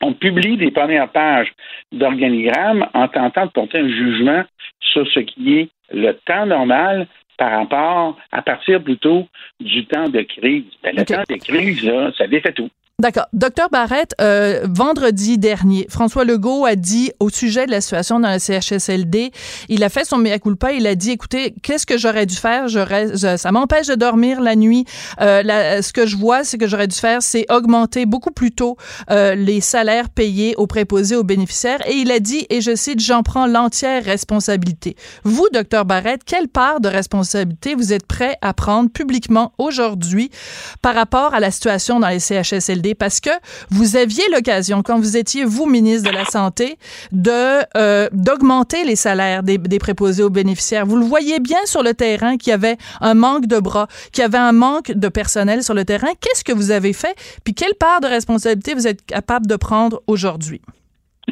On 0.00 0.12
publie 0.12 0.56
des 0.56 0.70
premières 0.70 1.10
pages 1.10 1.52
d'organigrammes 1.92 2.86
en 2.94 3.08
tentant 3.08 3.46
de 3.46 3.50
porter 3.50 3.78
un 3.78 3.88
jugement 3.88 4.44
sur 4.80 5.06
ce 5.08 5.20
qui 5.20 5.58
est 5.58 5.68
le 5.92 6.12
temps 6.12 6.46
normal 6.46 7.06
par 7.36 7.50
rapport, 7.52 8.16
à 8.32 8.42
partir 8.42 8.82
plutôt 8.82 9.26
du 9.60 9.86
temps 9.86 10.08
de 10.08 10.22
crise. 10.22 10.64
Ben, 10.82 10.94
le 10.96 11.04
temps 11.04 11.22
de 11.28 11.36
crise, 11.36 11.90
ça 12.16 12.26
défait 12.26 12.52
tout. 12.52 12.70
D'accord. 13.00 13.26
Docteur 13.32 13.70
Barrette, 13.70 14.14
euh, 14.20 14.60
vendredi 14.70 15.36
dernier, 15.36 15.84
François 15.90 16.24
Legault 16.24 16.64
a 16.64 16.76
dit 16.76 17.10
au 17.18 17.28
sujet 17.28 17.66
de 17.66 17.72
la 17.72 17.80
situation 17.80 18.20
dans 18.20 18.32
le 18.32 18.38
CHSLD, 18.38 19.32
il 19.68 19.82
a 19.82 19.88
fait 19.88 20.04
son 20.04 20.16
mea 20.16 20.38
culpa, 20.38 20.72
il 20.72 20.86
a 20.86 20.94
dit, 20.94 21.10
écoutez, 21.10 21.56
qu'est-ce 21.60 21.86
que 21.86 21.98
j'aurais 21.98 22.24
dû 22.24 22.36
faire? 22.36 22.66
Ça 23.36 23.50
m'empêche 23.50 23.88
de 23.88 23.96
dormir 23.96 24.40
la 24.40 24.54
nuit. 24.54 24.84
Euh, 25.20 25.82
ce 25.82 25.92
que 25.92 26.06
je 26.06 26.16
vois, 26.16 26.44
c'est 26.44 26.56
que 26.56 26.68
j'aurais 26.68 26.86
dû 26.86 26.94
faire, 26.94 27.20
c'est 27.20 27.46
augmenter 27.50 28.06
beaucoup 28.06 28.30
plus 28.30 28.52
tôt 28.52 28.76
euh, 29.10 29.34
les 29.34 29.60
salaires 29.60 30.08
payés 30.08 30.54
aux 30.56 30.68
préposés 30.68 31.16
aux 31.16 31.24
bénéficiaires. 31.24 31.84
Et 31.88 31.94
il 31.94 32.12
a 32.12 32.20
dit, 32.20 32.46
et 32.48 32.60
je 32.60 32.76
cite, 32.76 33.00
j'en 33.00 33.24
prends 33.24 33.48
l'entière 33.48 34.04
responsabilité. 34.04 34.94
Vous, 35.24 35.48
docteur 35.52 35.84
Barrette, 35.84 36.22
quelle 36.24 36.46
part 36.46 36.80
de 36.80 36.88
responsabilité 36.88 37.74
vous 37.74 37.92
êtes 37.92 38.06
prêt 38.06 38.36
à 38.40 38.54
prendre 38.54 38.88
publiquement 38.88 39.52
aujourd'hui 39.58 40.30
par 40.80 40.94
rapport 40.94 41.34
à 41.34 41.40
la 41.40 41.50
situation 41.50 41.98
dans 41.98 42.08
les 42.08 42.20
CHSLD? 42.20 42.83
Parce 42.92 43.20
que 43.20 43.30
vous 43.70 43.96
aviez 43.96 44.24
l'occasion, 44.30 44.82
quand 44.82 44.98
vous 44.98 45.16
étiez, 45.16 45.44
vous, 45.44 45.64
ministre 45.64 46.10
de 46.10 46.14
la 46.14 46.26
Santé, 46.26 46.76
de 47.12 47.64
euh, 47.76 48.08
d'augmenter 48.12 48.84
les 48.84 48.96
salaires 48.96 49.42
des, 49.42 49.56
des, 49.56 49.78
préposés 49.78 50.22
aux 50.22 50.30
bénéficiaires. 50.30 50.84
Vous 50.84 50.96
le 50.96 51.04
voyez 51.04 51.40
bien 51.40 51.64
sur 51.64 51.82
le 51.82 51.94
terrain 51.94 52.36
qu'il 52.36 52.50
y 52.50 52.54
avait 52.54 52.76
un 53.00 53.14
manque 53.14 53.46
de 53.46 53.58
bras, 53.58 53.86
qu'il 54.12 54.22
y 54.22 54.24
avait 54.24 54.36
un 54.36 54.52
manque 54.52 54.92
de 54.92 55.08
personnel 55.08 55.62
sur 55.62 55.72
le 55.74 55.84
terrain. 55.84 56.08
Qu'est-ce 56.20 56.44
que 56.44 56.52
vous 56.52 56.70
avez 56.70 56.92
fait? 56.92 57.14
Puis 57.44 57.54
quelle 57.54 57.74
part 57.78 58.00
de 58.00 58.06
responsabilité 58.06 58.74
vous 58.74 58.86
êtes 58.86 59.06
capable 59.06 59.46
de 59.46 59.56
prendre 59.56 60.02
aujourd'hui? 60.06 60.60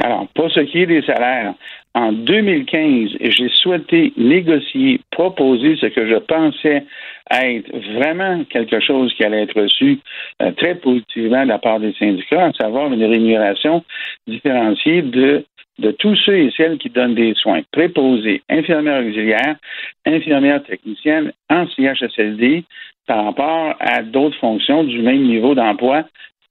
Alors, 0.01 0.27
pour 0.35 0.51
ce 0.51 0.61
qui 0.61 0.79
est 0.79 0.87
des 0.87 1.03
salaires, 1.03 1.55
en 1.95 2.13
2015, 2.13 3.11
j'ai 3.21 3.49
souhaité 3.51 4.13
négocier, 4.17 5.01
proposer 5.11 5.77
ce 5.77 5.87
que 5.87 6.09
je 6.09 6.17
pensais 6.17 6.85
être 7.31 7.71
vraiment 7.95 8.45
quelque 8.45 8.81
chose 8.81 9.13
qui 9.15 9.25
allait 9.25 9.43
être 9.43 9.61
reçu 9.61 9.99
euh, 10.41 10.51
très 10.53 10.75
positivement 10.75 11.45
de 11.45 11.49
la 11.49 11.59
part 11.59 11.81
des 11.81 11.93
syndicats, 11.95 12.47
à 12.47 12.53
savoir 12.53 12.93
une 12.93 13.05
rémunération 13.05 13.85
différenciée 14.27 15.03
de 15.03 15.45
de 15.79 15.91
tous 15.91 16.17
ceux 16.17 16.37
et 16.37 16.53
celles 16.57 16.79
qui 16.79 16.91
donnent 16.91 17.15
des 17.15 17.35
soins, 17.35 17.63
préposés, 17.73 18.43
infirmières 18.51 19.05
auxiliaires, 19.05 19.57
infirmières 20.05 20.63
techniciennes 20.63 21.33
en 21.49 21.67
CHSLD 21.67 22.65
par 23.07 23.25
rapport 23.25 23.75
à 23.81 24.03
d'autres 24.03 24.39
fonctions 24.39 24.85
du 24.85 25.01
même 25.01 25.23
niveau 25.23 25.55
d'emploi 25.55 26.05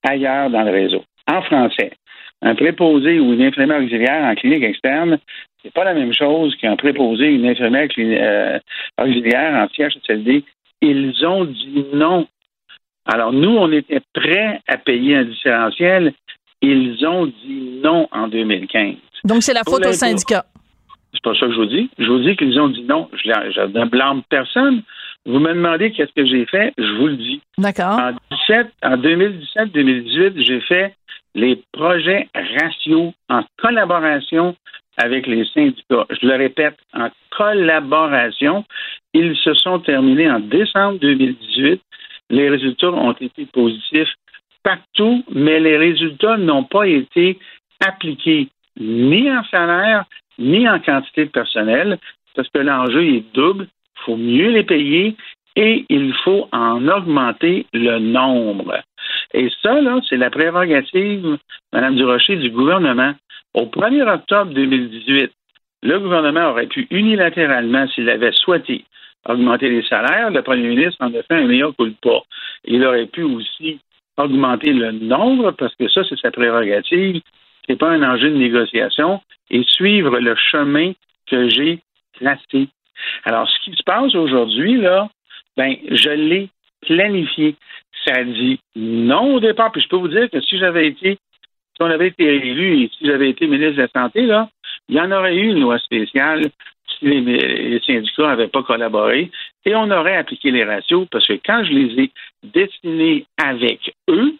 ailleurs 0.08 0.50
dans 0.50 0.64
le 0.64 0.72
réseau. 0.72 1.04
En 1.28 1.42
français, 1.44 1.92
un 2.42 2.56
préposé 2.56 3.20
ou 3.20 3.34
une 3.34 3.44
infirmière 3.44 3.82
auxiliaire 3.82 4.24
en 4.24 4.36
clinique 4.36 4.64
externe, 4.64 5.20
c'est 5.62 5.74
pas 5.74 5.84
la 5.84 5.94
même 5.94 6.14
chose 6.14 6.56
qu'un 6.56 6.76
préposé 6.76 7.30
ou 7.30 7.36
une 7.36 7.48
infirmière 7.48 7.88
euh, 7.98 8.60
auxiliaire 9.00 9.54
en 9.54 9.68
CHSLD. 9.70 10.44
Ils 10.82 11.26
ont 11.26 11.46
dit 11.46 11.86
non. 11.94 12.28
Alors, 13.06 13.34
nous, 13.34 13.50
on 13.50 13.72
était 13.72 14.02
prêts 14.14 14.62
à 14.68 14.78
payer 14.78 15.18
un 15.18 15.26
différentiel. 15.26 16.14
Ils 16.62 17.06
ont 17.06 17.26
dit 17.26 17.80
non 17.84 18.08
en 18.12 18.28
2015. 18.28 18.96
Donc, 19.24 19.44
c'est 19.44 19.54
la 19.54 19.64
faute 19.64 19.86
au 19.86 19.94
syndicat. 19.94 20.46
C'est 21.14 21.24
pas 21.24 21.34
ça 21.34 21.48
que 21.48 21.52
je 21.52 21.58
vous 21.58 21.66
dis. 21.66 21.90
Je 21.98 22.06
vous 22.06 22.20
dis 22.20 22.36
qu'ils 22.36 22.60
ont 22.60 22.70
dit 22.70 22.84
non. 22.84 23.10
Je, 23.14 23.68
ne 23.68 23.86
blâme 23.86 24.22
personne. 24.30 24.84
Vous 25.26 25.40
me 25.40 25.54
demandez 25.54 25.92
qu'est-ce 25.92 26.14
que 26.14 26.26
j'ai 26.26 26.46
fait, 26.48 26.74
je 26.80 26.98
vous 26.98 27.08
le 27.08 27.16
dis. 27.16 27.42
D'accord. 27.58 28.00
En, 28.00 28.14
en 28.84 28.98
2017-2018, 28.98 30.44
j'ai 30.44 30.62
fait 30.62 30.96
les 31.36 31.64
projets 31.72 32.28
ratios 32.34 33.14
en 33.30 33.44
collaboration 33.62 34.56
avec 34.98 35.28
les 35.28 35.46
syndicats. 35.46 36.06
Je 36.10 36.28
le 36.28 36.36
répète, 36.36 36.78
en 36.94 37.10
collaboration. 37.36 38.66
Ils 39.14 39.36
se 39.38 39.54
sont 39.54 39.80
terminés 39.80 40.30
en 40.30 40.40
décembre 40.40 41.00
2018. 41.00 41.82
Les 42.30 42.50
résultats 42.50 42.92
ont 42.92 43.14
été 43.14 43.46
positifs 43.46 44.14
partout, 44.64 45.24
mais 45.32 45.60
les 45.60 45.78
résultats 45.78 46.38
n'ont 46.38 46.64
pas 46.64 46.88
été 46.88 47.40
appliqués 47.80 48.50
ni 48.80 49.30
en 49.30 49.44
salaire, 49.46 50.06
ni 50.38 50.68
en 50.68 50.80
quantité 50.80 51.26
de 51.26 51.32
personnel, 51.32 51.98
parce 52.36 52.48
que 52.50 52.60
l'enjeu 52.60 53.04
est 53.04 53.34
double. 53.34 53.68
Il 53.98 54.04
faut 54.06 54.18
mieux 54.18 54.50
les 54.50 54.64
payer 54.64 55.16
et 55.56 55.86
il 55.90 56.14
faut 56.24 56.48
en 56.52 56.88
augmenter 56.88 57.66
le 57.74 58.00
nombre. 58.00 58.80
Et 59.34 59.50
ça, 59.62 59.82
là, 59.82 60.00
c'est 60.08 60.18
la 60.18 60.30
prérogative, 60.30 61.38
Mme 61.74 61.96
Durocher, 61.96 62.38
du 62.38 62.50
gouvernement. 62.50 63.14
Au 63.54 63.66
1er 63.66 64.08
octobre 64.10 64.54
2018, 64.54 65.32
le 65.84 66.00
gouvernement 66.00 66.52
aurait 66.52 66.68
pu 66.68 66.88
unilatéralement, 66.90 67.88
s'il 67.90 68.10
avait 68.10 68.32
souhaité, 68.32 68.86
augmenter 69.28 69.70
les 69.70 69.84
salaires. 69.84 70.30
Le 70.30 70.42
premier 70.42 70.70
ministre 70.70 70.98
en 71.02 71.14
a 71.14 71.24
fait 71.24 71.36
un 71.36 71.48
meilleur 71.48 71.76
coup 71.76 71.88
de 71.88 71.96
pas. 72.02 72.22
Il 72.66 72.86
aurait 72.86 73.08
pu 73.08 73.24
aussi 73.24 73.80
augmenter 74.18 74.74
le 74.74 74.92
nombre, 74.92 75.52
parce 75.52 75.76
que 75.76 75.90
ça, 75.90 76.02
c'est 76.08 76.20
sa 76.20 76.32
prérogative. 76.32 77.22
c'est 77.68 77.78
pas 77.78 77.90
un 77.90 78.04
enjeu 78.04 78.30
de 78.30 78.38
négociation, 78.38 79.22
et 79.50 79.64
suivre 79.64 80.20
le 80.20 80.36
chemin 80.36 80.94
que 81.28 81.50
j'ai 81.50 81.80
tracé. 82.20 82.68
Alors, 83.26 83.50
ce 83.50 83.60
qui 83.64 83.76
se 83.76 83.84
passe 83.84 84.16
aujourd'hui, 84.16 84.78
là, 84.78 85.10
ben, 85.58 85.76
je 85.90 86.10
l'ai 86.10 86.50
planifié. 86.82 87.56
Ça 88.06 88.24
dit 88.24 88.60
non 88.76 89.36
au 89.36 89.40
départ, 89.40 89.72
puis 89.72 89.82
je 89.82 89.88
peux 89.88 89.98
vous 89.98 90.08
dire 90.08 90.30
que 90.30 90.42
si 90.42 90.58
j'avais 90.58 90.88
été, 90.88 91.18
on 91.82 91.92
avait 91.92 92.08
été 92.08 92.24
élu 92.24 92.84
et 92.84 92.92
si 92.98 93.06
j'avais 93.06 93.30
été 93.30 93.48
ministre 93.48 93.78
de 93.78 93.82
la 93.82 93.88
Santé, 93.90 94.22
là, 94.24 94.50
il 94.90 94.96
y 94.96 95.02
en 95.02 95.12
aurait 95.12 95.36
eu 95.36 95.50
une 95.50 95.62
loi 95.62 95.80
spéciale 95.80 96.50
si 97.00 97.06
les, 97.06 97.22
les 97.22 97.82
syndicats 97.86 98.28
n'avaient 98.28 98.48
pas 98.48 98.64
collaboré 98.64 99.32
et 99.66 99.76
on 99.76 99.90
aurait 99.92 100.18
appliqué 100.18 100.52
les 100.52 100.64
ratios 100.64 101.08
parce 101.12 101.28
que 101.28 101.40
quand 101.46 101.64
je 101.64 101.72
les 101.72 102.04
ai 102.04 102.12
dessinés 102.44 103.26
avec 103.38 103.94
eux, 104.10 104.34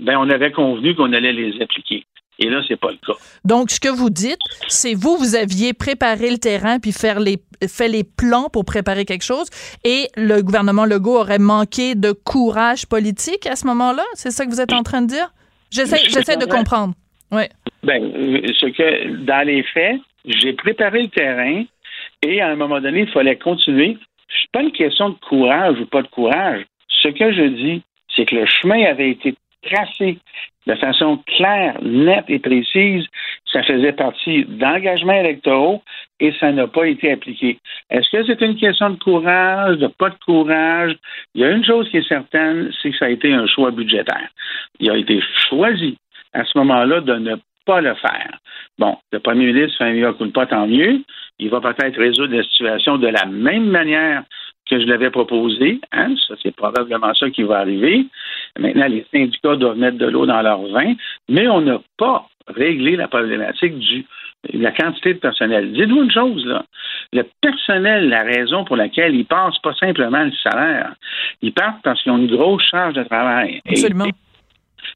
ben, 0.00 0.16
on 0.18 0.30
avait 0.30 0.52
convenu 0.52 0.94
qu'on 0.94 1.12
allait 1.12 1.32
les 1.32 1.60
appliquer. 1.60 2.04
Et 2.40 2.48
là, 2.48 2.62
c'est 2.68 2.78
pas 2.78 2.90
le 2.90 2.98
cas. 3.04 3.18
Donc, 3.44 3.70
ce 3.70 3.80
que 3.80 3.88
vous 3.88 4.10
dites, 4.10 4.38
c'est 4.68 4.94
vous, 4.94 5.16
vous 5.16 5.34
aviez 5.34 5.72
préparé 5.72 6.30
le 6.30 6.38
terrain 6.38 6.78
puis 6.78 6.92
faire 6.92 7.18
les, 7.18 7.38
fait 7.68 7.88
les 7.88 8.04
plans 8.04 8.48
pour 8.48 8.64
préparer 8.64 9.04
quelque 9.04 9.24
chose 9.24 9.48
et 9.84 10.06
le 10.16 10.40
gouvernement 10.42 10.84
Legault 10.84 11.18
aurait 11.18 11.40
manqué 11.40 11.96
de 11.96 12.12
courage 12.12 12.86
politique 12.86 13.46
à 13.46 13.56
ce 13.56 13.66
moment-là? 13.66 14.04
C'est 14.14 14.30
ça 14.30 14.46
que 14.46 14.50
vous 14.50 14.60
êtes 14.60 14.72
en 14.72 14.84
train 14.84 15.02
de 15.02 15.08
dire? 15.08 15.32
J'essaie, 15.70 16.08
j'essaie 16.08 16.36
de 16.36 16.46
comprendre. 16.46 16.94
Oui. 17.30 17.42
Ben, 17.82 18.02
ce 18.54 18.66
que, 18.66 19.16
dans 19.24 19.46
les 19.46 19.62
faits, 19.62 20.00
j'ai 20.24 20.52
préparé 20.54 21.02
le 21.02 21.08
terrain 21.08 21.64
et 22.22 22.40
à 22.40 22.48
un 22.48 22.56
moment 22.56 22.80
donné, 22.80 23.00
il 23.00 23.08
fallait 23.10 23.36
continuer. 23.36 23.98
C'est 24.28 24.50
pas 24.52 24.62
une 24.62 24.72
question 24.72 25.10
de 25.10 25.16
courage 25.28 25.78
ou 25.80 25.86
pas 25.86 26.02
de 26.02 26.08
courage. 26.08 26.64
Ce 26.88 27.08
que 27.08 27.32
je 27.32 27.44
dis, 27.44 27.82
c'est 28.14 28.24
que 28.24 28.34
le 28.34 28.46
chemin 28.46 28.84
avait 28.84 29.10
été 29.10 29.34
tracé 29.68 30.18
de 30.66 30.74
façon 30.74 31.18
claire, 31.26 31.78
nette 31.82 32.26
et 32.28 32.38
précise. 32.38 33.06
Ça 33.50 33.62
faisait 33.62 33.92
partie 33.92 34.44
d'engagements 34.44 35.14
électoraux 35.14 35.82
et 36.20 36.32
ça 36.38 36.52
n'a 36.52 36.66
pas 36.66 36.86
été 36.86 37.10
appliqué. 37.12 37.58
Est-ce 37.90 38.10
que 38.10 38.24
c'est 38.26 38.44
une 38.44 38.56
question 38.56 38.90
de 38.90 38.98
courage, 38.98 39.78
de 39.78 39.86
pas 39.86 40.10
de 40.10 40.18
courage? 40.24 40.94
Il 41.34 41.40
y 41.40 41.44
a 41.44 41.50
une 41.50 41.64
chose 41.64 41.88
qui 41.90 41.96
est 41.96 42.08
certaine, 42.08 42.70
c'est 42.82 42.90
que 42.90 42.98
ça 42.98 43.06
a 43.06 43.10
été 43.10 43.32
un 43.32 43.46
choix 43.46 43.70
budgétaire. 43.70 44.28
Il 44.78 44.90
a 44.90 44.96
été 44.96 45.20
choisi 45.48 45.96
à 46.34 46.44
ce 46.44 46.58
moment-là 46.58 47.00
de 47.00 47.14
ne 47.14 47.36
pas 47.64 47.80
le 47.80 47.94
faire. 47.94 48.38
Bon, 48.78 48.96
le 49.12 49.20
premier 49.20 49.46
ministre 49.46 49.78
fait 49.78 49.84
un 49.84 50.12
de 50.12 50.30
pas, 50.30 50.46
tant 50.46 50.66
mieux. 50.66 51.02
Il 51.38 51.50
va 51.50 51.60
peut-être 51.60 51.98
résoudre 51.98 52.36
la 52.36 52.42
situation 52.42 52.98
de 52.98 53.08
la 53.08 53.24
même 53.26 53.66
manière 53.66 54.22
que 54.68 54.80
je 54.80 54.86
l'avais 54.86 55.10
proposé. 55.10 55.80
Hein? 55.92 56.14
Ça, 56.26 56.34
c'est 56.42 56.54
probablement 56.54 57.14
ça 57.14 57.30
qui 57.30 57.42
va 57.42 57.58
arriver. 57.58 58.06
Maintenant, 58.58 58.86
les 58.86 59.06
syndicats 59.12 59.56
doivent 59.56 59.78
mettre 59.78 59.98
de 59.98 60.06
l'eau 60.06 60.26
dans 60.26 60.42
leur 60.42 60.62
vin, 60.68 60.94
mais 61.28 61.48
on 61.48 61.60
n'a 61.60 61.80
pas 61.96 62.26
réglé 62.46 62.96
la 62.96 63.08
problématique 63.08 63.78
du 63.78 64.04
la 64.52 64.72
quantité 64.72 65.14
de 65.14 65.18
personnel. 65.18 65.72
Dites-vous 65.72 66.04
une 66.04 66.10
chose, 66.10 66.46
là. 66.46 66.64
Le 67.12 67.24
personnel, 67.40 68.08
la 68.08 68.22
raison 68.22 68.64
pour 68.64 68.76
laquelle 68.76 69.14
ils 69.14 69.26
passent 69.26 69.58
pas 69.58 69.74
simplement 69.74 70.24
le 70.24 70.32
salaire. 70.42 70.94
Ils 71.42 71.52
partent 71.52 71.82
parce 71.82 72.02
qu'ils 72.02 72.12
ont 72.12 72.18
une 72.18 72.34
grosse 72.34 72.62
charge 72.62 72.94
de 72.94 73.02
travail. 73.02 73.60
Absolument. 73.68 74.06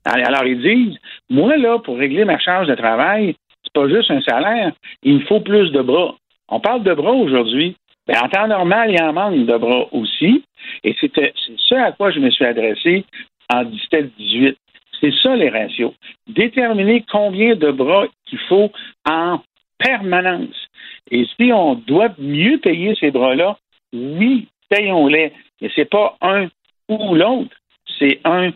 alors, 0.05 0.45
ils 0.45 0.61
disent, 0.61 0.99
moi, 1.29 1.57
là, 1.57 1.79
pour 1.79 1.99
régler 1.99 2.25
ma 2.25 2.39
charge 2.39 2.69
de 2.69 2.75
travail, 2.75 3.35
c'est 3.65 3.73
pas 3.73 3.89
juste 3.89 4.11
un 4.11 4.21
salaire, 4.21 4.73
il 5.03 5.15
me 5.15 5.25
faut 5.27 5.41
plus 5.41 5.71
de 5.73 5.83
bras. 5.83 6.15
On 6.49 6.61
parle 6.61 6.83
de 6.83 6.95
bras 6.95 7.13
aujourd'hui. 7.13 7.77
Ben, 8.07 8.17
en 8.23 8.29
temps 8.29 8.49
normal, 8.49 8.91
il 8.91 8.99
y 8.99 9.03
en 9.03 9.13
manque 9.13 9.47
de 9.47 9.57
bras 9.57 9.87
aussi. 9.93 10.45
Et 10.85 10.95
c'est 11.01 11.13
ce 11.15 11.75
à 11.75 11.93
quoi 11.93 12.11
je 12.11 12.21
me 12.21 12.31
suis 12.31 12.45
adressé 12.45 13.05
en 13.53 13.65
17-18. 13.65 14.57
C'est 15.01 15.15
ça 15.23 15.35
les 15.37 15.51
ratios. 15.51 15.95
Déterminer 16.29 17.05
combien 17.11 17.57
de 17.57 17.71
bras 17.71 18.07
il 18.31 18.39
faut 18.49 18.71
en 19.09 19.41
permanence. 19.79 20.69
Et 21.11 21.27
si 21.37 21.53
on 21.53 21.75
doit 21.75 22.11
mieux 22.19 22.59
payer 22.59 22.95
ces 22.99 23.11
bras-là, 23.11 23.57
oui, 23.93 24.49
payons-les. 24.69 25.33
Mais 25.61 25.71
c'est 25.75 25.91
pas 25.91 26.17
un 26.21 26.49
ou 26.89 27.15
l'autre, 27.15 27.57
c'est 27.99 28.21
un 28.25 28.51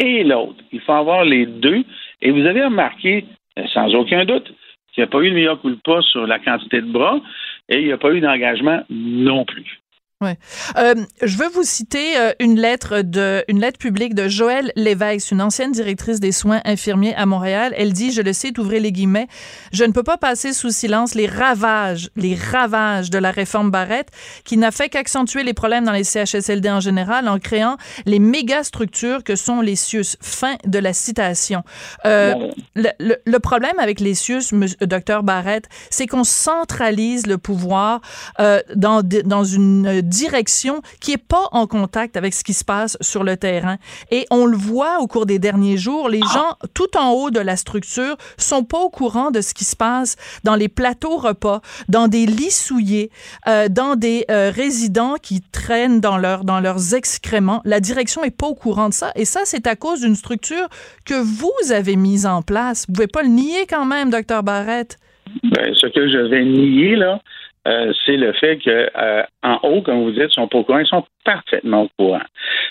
et 0.00 0.24
l'autre. 0.24 0.62
Il 0.72 0.80
faut 0.80 0.92
avoir 0.92 1.24
les 1.24 1.46
deux. 1.46 1.84
Et 2.22 2.30
vous 2.30 2.46
avez 2.46 2.64
remarqué, 2.64 3.24
euh, 3.58 3.66
sans 3.72 3.92
aucun 3.94 4.24
doute, 4.24 4.52
qu'il 4.92 5.02
n'y 5.02 5.04
a 5.04 5.10
pas 5.10 5.20
eu 5.20 5.30
de 5.30 5.34
meilleur 5.34 5.60
coup 5.60 5.70
de 5.70 5.80
pas 5.84 6.02
sur 6.02 6.26
la 6.26 6.38
quantité 6.38 6.80
de 6.80 6.90
bras 6.90 7.20
et 7.68 7.80
il 7.80 7.86
n'y 7.86 7.92
a 7.92 7.98
pas 7.98 8.12
eu 8.12 8.20
d'engagement 8.20 8.82
non 8.90 9.44
plus. 9.44 9.80
Ouais. 10.20 10.36
Euh, 10.76 10.96
je 11.22 11.36
veux 11.36 11.48
vous 11.48 11.62
citer 11.62 12.18
euh, 12.18 12.32
une 12.40 12.58
lettre 12.58 13.02
de 13.02 13.44
une 13.46 13.60
lettre 13.60 13.78
publique 13.78 14.16
de 14.16 14.26
Joëlle 14.26 14.72
Lévesque, 14.74 15.30
une 15.30 15.40
ancienne 15.40 15.70
directrice 15.70 16.18
des 16.18 16.32
soins 16.32 16.60
infirmiers 16.64 17.14
à 17.14 17.24
Montréal. 17.24 17.72
Elle 17.76 17.92
dit, 17.92 18.10
je 18.10 18.20
le 18.20 18.32
sais, 18.32 18.52
ouvrez 18.58 18.80
les 18.80 18.90
guillemets, 18.90 19.28
je 19.72 19.84
ne 19.84 19.92
peux 19.92 20.02
pas 20.02 20.16
passer 20.16 20.52
sous 20.52 20.70
silence 20.70 21.14
les 21.14 21.28
ravages, 21.28 22.10
les 22.16 22.34
ravages 22.34 23.10
de 23.10 23.18
la 23.18 23.30
réforme 23.30 23.70
Barrette, 23.70 24.08
qui 24.42 24.56
n'a 24.56 24.72
fait 24.72 24.88
qu'accentuer 24.88 25.44
les 25.44 25.54
problèmes 25.54 25.84
dans 25.84 25.92
les 25.92 26.02
CHSLD 26.02 26.68
en 26.68 26.80
général 26.80 27.28
en 27.28 27.38
créant 27.38 27.76
les 28.04 28.18
méga 28.18 28.64
structures 28.64 29.22
que 29.22 29.36
sont 29.36 29.60
les 29.60 29.76
CIUS. 29.76 30.16
Fin 30.20 30.56
de 30.66 30.80
la 30.80 30.94
citation. 30.94 31.62
Euh, 32.06 32.34
le, 32.74 32.88
le, 32.98 33.18
le, 33.24 33.38
problème 33.38 33.78
avec 33.78 34.00
les 34.00 34.14
CIUS, 34.14 34.52
docteur 34.80 35.22
Barrette, 35.22 35.68
c'est 35.90 36.08
qu'on 36.08 36.24
centralise 36.24 37.28
le 37.28 37.38
pouvoir 37.38 38.00
euh, 38.40 38.60
dans 38.74 39.02
dans 39.04 39.44
une 39.44 40.07
direction 40.08 40.82
qui 41.00 41.12
est 41.12 41.16
pas 41.16 41.48
en 41.52 41.66
contact 41.66 42.16
avec 42.16 42.34
ce 42.34 42.42
qui 42.44 42.54
se 42.54 42.64
passe 42.64 42.96
sur 43.00 43.24
le 43.24 43.36
terrain. 43.36 43.76
Et 44.10 44.26
on 44.30 44.46
le 44.46 44.56
voit 44.56 44.98
au 45.00 45.06
cours 45.06 45.26
des 45.26 45.38
derniers 45.38 45.76
jours, 45.76 46.08
les 46.08 46.20
gens 46.20 46.56
tout 46.74 46.96
en 46.96 47.10
haut 47.12 47.30
de 47.30 47.40
la 47.40 47.56
structure 47.56 48.16
sont 48.36 48.64
pas 48.64 48.78
au 48.78 48.90
courant 48.90 49.30
de 49.30 49.40
ce 49.40 49.54
qui 49.54 49.64
se 49.64 49.76
passe 49.76 50.16
dans 50.44 50.54
les 50.54 50.68
plateaux 50.68 51.16
repas, 51.16 51.60
dans 51.88 52.08
des 52.08 52.26
lits 52.26 52.50
souillés, 52.50 53.10
euh, 53.46 53.68
dans 53.68 53.96
des 53.96 54.24
euh, 54.30 54.50
résidents 54.54 55.16
qui 55.22 55.40
traînent 55.40 56.00
dans, 56.00 56.18
leur, 56.18 56.44
dans 56.44 56.60
leurs 56.60 56.94
excréments. 56.94 57.60
La 57.64 57.80
direction 57.80 58.24
est 58.24 58.36
pas 58.36 58.46
au 58.46 58.54
courant 58.54 58.88
de 58.88 58.94
ça. 58.94 59.12
Et 59.14 59.24
ça, 59.24 59.40
c'est 59.44 59.66
à 59.66 59.76
cause 59.76 60.00
d'une 60.00 60.16
structure 60.16 60.68
que 61.04 61.14
vous 61.14 61.72
avez 61.72 61.96
mise 61.96 62.26
en 62.26 62.42
place. 62.42 62.86
Vous 62.88 62.94
pouvez 62.94 63.06
pas 63.06 63.22
le 63.22 63.28
nier 63.28 63.66
quand 63.68 63.84
même, 63.84 64.10
docteur 64.10 64.42
Barrette. 64.42 64.98
Ben, 65.42 65.74
ce 65.74 65.86
que 65.86 66.10
je 66.10 66.18
vais 66.18 66.44
nier, 66.44 66.96
là, 66.96 67.20
euh, 67.68 67.92
c'est 68.06 68.16
le 68.16 68.32
fait 68.32 68.58
que 68.58 68.88
euh, 68.96 69.22
en 69.42 69.58
haut, 69.62 69.82
comme 69.82 70.02
vous 70.02 70.12
dites, 70.12 70.30
ils 70.30 70.32
sont 70.32 70.48
pas 70.48 70.58
au 70.58 70.64
courant, 70.64 70.78
ils 70.78 70.86
sont 70.86 71.04
parfaitement 71.24 71.82
au 71.82 71.88
courant. 71.98 72.22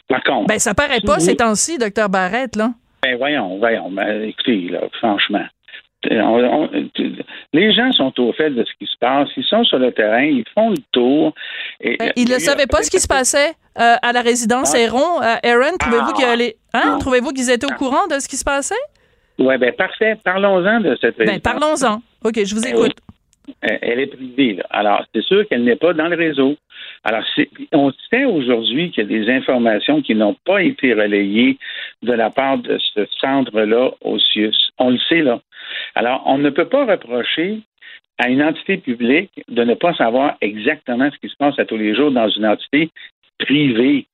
Par 0.08 0.24
contre, 0.24 0.48
ben 0.48 0.60
ça 0.60 0.74
paraît 0.74 1.02
pas 1.02 1.20
ces 1.20 1.36
temps-ci, 1.36 1.78
docteur 1.78 2.10
Barrette, 2.10 2.56
là. 2.56 2.72
Ben 3.04 3.16
voyons, 3.18 3.58
voyons, 3.58 3.92
ben, 3.92 4.24
écoutez, 4.24 4.70
là, 4.70 4.82
franchement. 5.00 5.46
On, 6.10 6.44
on, 6.44 6.70
les 7.54 7.74
gens 7.74 7.92
sont 7.92 8.14
au 8.20 8.32
fait 8.32 8.52
de 8.52 8.64
ce 8.64 8.72
qui 8.80 8.86
se 8.86 8.98
passe. 9.00 9.28
Ils 9.36 9.44
sont 9.44 9.64
sur 9.64 9.80
le 9.80 9.92
terrain, 9.92 10.24
ils 10.24 10.46
font 10.54 10.70
le 10.70 10.78
tour. 10.92 11.34
Et, 11.82 11.98
ben, 11.98 12.12
ils 12.16 12.30
ne 12.30 12.38
savaient 12.38 12.68
pas 12.68 12.84
ce 12.84 12.92
qui 12.92 13.00
se 13.00 13.08
passait 13.08 13.54
euh, 13.80 13.96
à 14.02 14.14
la 14.14 14.22
résidence 14.22 14.74
ah. 14.76 14.80
Aaron. 14.80 15.20
Aaron, 15.22 15.78
trouvez-vous 15.78 16.12
ah. 16.16 16.36
qu'ils 16.38 16.54
hein? 16.74 16.98
trouvez-vous 17.00 17.32
qu'ils 17.32 17.50
étaient 17.50 17.66
au 17.66 17.76
courant 17.76 18.08
de 18.10 18.20
ce 18.20 18.28
qui 18.28 18.38
se 18.38 18.46
passait? 18.46 18.76
Oui, 19.40 19.58
ben 19.58 19.74
parfait. 19.74 20.18
Parlons-en 20.24 20.80
de 20.82 20.98
cette 21.02 21.18
ben, 21.18 21.40
parlons-en. 21.40 22.02
OK, 22.24 22.44
je 22.44 22.56
vous 22.56 22.62
Ben 22.62 22.76
écoute. 22.76 22.98
Elle 23.62 24.00
est 24.00 24.08
privée. 24.08 24.60
Alors, 24.70 25.06
c'est 25.14 25.24
sûr 25.24 25.48
qu'elle 25.48 25.64
n'est 25.64 25.76
pas 25.76 25.94
dans 25.94 26.08
le 26.08 26.16
réseau. 26.16 26.56
Alors, 27.04 27.24
on 27.72 27.92
sait 28.10 28.26
aujourd'hui 28.26 28.92
qu'il 28.92 29.04
y 29.04 29.16
a 29.16 29.20
des 29.20 29.32
informations 29.32 30.02
qui 30.02 30.16
n'ont 30.16 30.36
pas 30.46 30.62
été 30.62 30.94
relayées 30.94 31.58
de 32.04 32.14
la 32.14 32.30
part 32.30 32.58
de 32.58 32.78
ce 32.94 33.06
centre-là 33.20 33.92
au 34.02 34.20
CIUS. 34.20 34.56
On 34.78 34.92
le 34.92 35.00
sait, 35.10 35.22
là. 35.22 35.40
Alors, 35.96 36.24
on 36.26 36.38
ne 36.38 36.50
peut 36.50 36.68
pas 36.68 36.86
reprocher 36.86 37.60
à 38.18 38.30
une 38.30 38.44
entité 38.44 38.78
publique 38.78 39.32
de 39.48 39.64
ne 39.64 39.76
pas 39.76 39.94
savoir 39.94 40.36
exactement 40.42 41.10
ce 41.12 41.18
qui 41.20 41.30
se 41.30 41.38
passe 41.38 41.58
à 41.60 41.66
tous 41.66 41.78
les 41.78 41.96
jours 41.96 42.12
dans 42.12 42.30
une 42.30 42.46
entité 42.46 42.90
privée. 43.40 44.08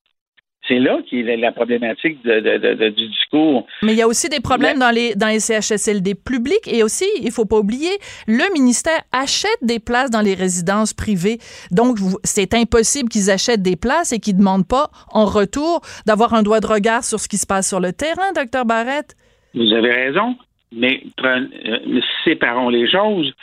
C'est 0.67 0.79
là 0.79 0.99
qu'il 1.09 1.27
est 1.29 1.37
la 1.37 1.51
problématique 1.51 2.23
de, 2.23 2.39
de, 2.39 2.57
de, 2.57 2.89
du 2.89 3.07
discours. 3.09 3.67
Mais 3.81 3.91
il 3.91 3.97
y 3.97 4.01
a 4.01 4.07
aussi 4.07 4.29
des 4.29 4.39
problèmes 4.39 4.79
dans 4.79 4.91
les, 4.91 5.13
dans 5.15 5.27
les 5.27 5.39
CHSLD 5.41 6.15
publics 6.15 6.67
et 6.67 6.83
aussi, 6.83 7.05
il 7.21 7.31
faut 7.31 7.45
pas 7.45 7.57
oublier, 7.57 7.91
le 8.27 8.51
ministère 8.53 9.01
achète 9.11 9.57
des 9.61 9.79
places 9.79 10.09
dans 10.09 10.21
les 10.21 10.35
résidences 10.35 10.93
privées. 10.93 11.39
Donc, 11.71 11.97
c'est 12.23 12.53
impossible 12.53 13.09
qu'ils 13.09 13.29
achètent 13.29 13.61
des 13.61 13.75
places 13.75 14.13
et 14.13 14.19
qu'ils 14.19 14.37
demandent 14.37 14.67
pas 14.67 14.89
en 15.11 15.25
retour 15.25 15.81
d'avoir 16.05 16.33
un 16.33 16.43
doigt 16.43 16.61
de 16.61 16.67
regard 16.67 17.03
sur 17.03 17.19
ce 17.19 17.27
qui 17.27 17.37
se 17.37 17.45
passe 17.45 17.67
sur 17.67 17.81
le 17.81 17.91
terrain, 17.91 18.31
docteur 18.33 18.65
Barrette. 18.65 19.15
Vous 19.53 19.73
avez 19.73 19.91
raison, 19.91 20.35
mais 20.71 21.03
euh, 21.23 22.01
séparons 22.23 22.69
les 22.69 22.89
choses 22.89 23.33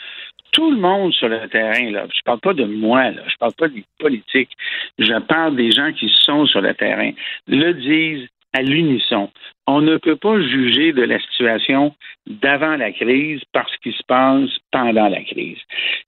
tout 0.51 0.71
le 0.71 0.77
monde 0.77 1.13
sur 1.13 1.29
le 1.29 1.47
terrain, 1.49 1.91
là, 1.91 2.05
je 2.13 2.21
parle 2.23 2.39
pas 2.39 2.53
de 2.53 2.65
moi, 2.65 3.11
là, 3.11 3.23
je 3.27 3.35
parle 3.37 3.53
pas 3.53 3.67
des 3.67 3.83
politiques, 3.99 4.51
je 4.99 5.19
parle 5.19 5.55
des 5.55 5.71
gens 5.71 5.91
qui 5.93 6.09
sont 6.09 6.45
sur 6.45 6.61
le 6.61 6.73
terrain, 6.73 7.11
le 7.47 7.73
disent 7.73 8.27
à 8.53 8.61
l'unisson. 8.61 9.29
On 9.67 9.81
ne 9.81 9.97
peut 9.97 10.17
pas 10.17 10.41
juger 10.41 10.91
de 10.91 11.03
la 11.03 11.19
situation 11.19 11.95
d'avant 12.27 12.75
la 12.75 12.91
crise 12.91 13.41
parce 13.53 13.75
qu'il 13.77 13.93
se 13.93 14.03
passe 14.03 14.49
pendant 14.71 15.07
la 15.07 15.23
crise. 15.23 15.59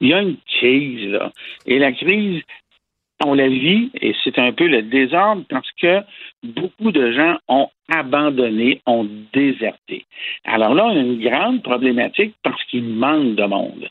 Il 0.02 0.10
y 0.10 0.14
a 0.14 0.22
une 0.22 0.38
crise, 0.60 1.10
là. 1.12 1.32
Et 1.66 1.80
la 1.80 1.94
crise, 1.94 2.42
on 3.26 3.34
la 3.34 3.48
vit 3.48 3.92
et 4.02 4.14
c'est 4.24 4.38
un 4.40 4.52
peu 4.52 4.68
le 4.68 4.82
désordre 4.82 5.44
parce 5.50 5.70
que 5.82 6.02
beaucoup 6.44 6.92
de 6.92 7.12
gens 7.12 7.38
ont 7.48 7.70
abandonné, 7.94 8.82
ont 8.86 9.08
déserté. 9.34 10.06
Alors 10.46 10.74
là, 10.74 10.86
on 10.86 10.98
a 10.98 11.00
une 11.00 11.22
grande 11.22 11.64
problématique 11.64 12.36
parce 12.44 12.62
qu'il 12.66 12.84
manque 12.84 13.36
de 13.36 13.46
monde. 13.46 13.90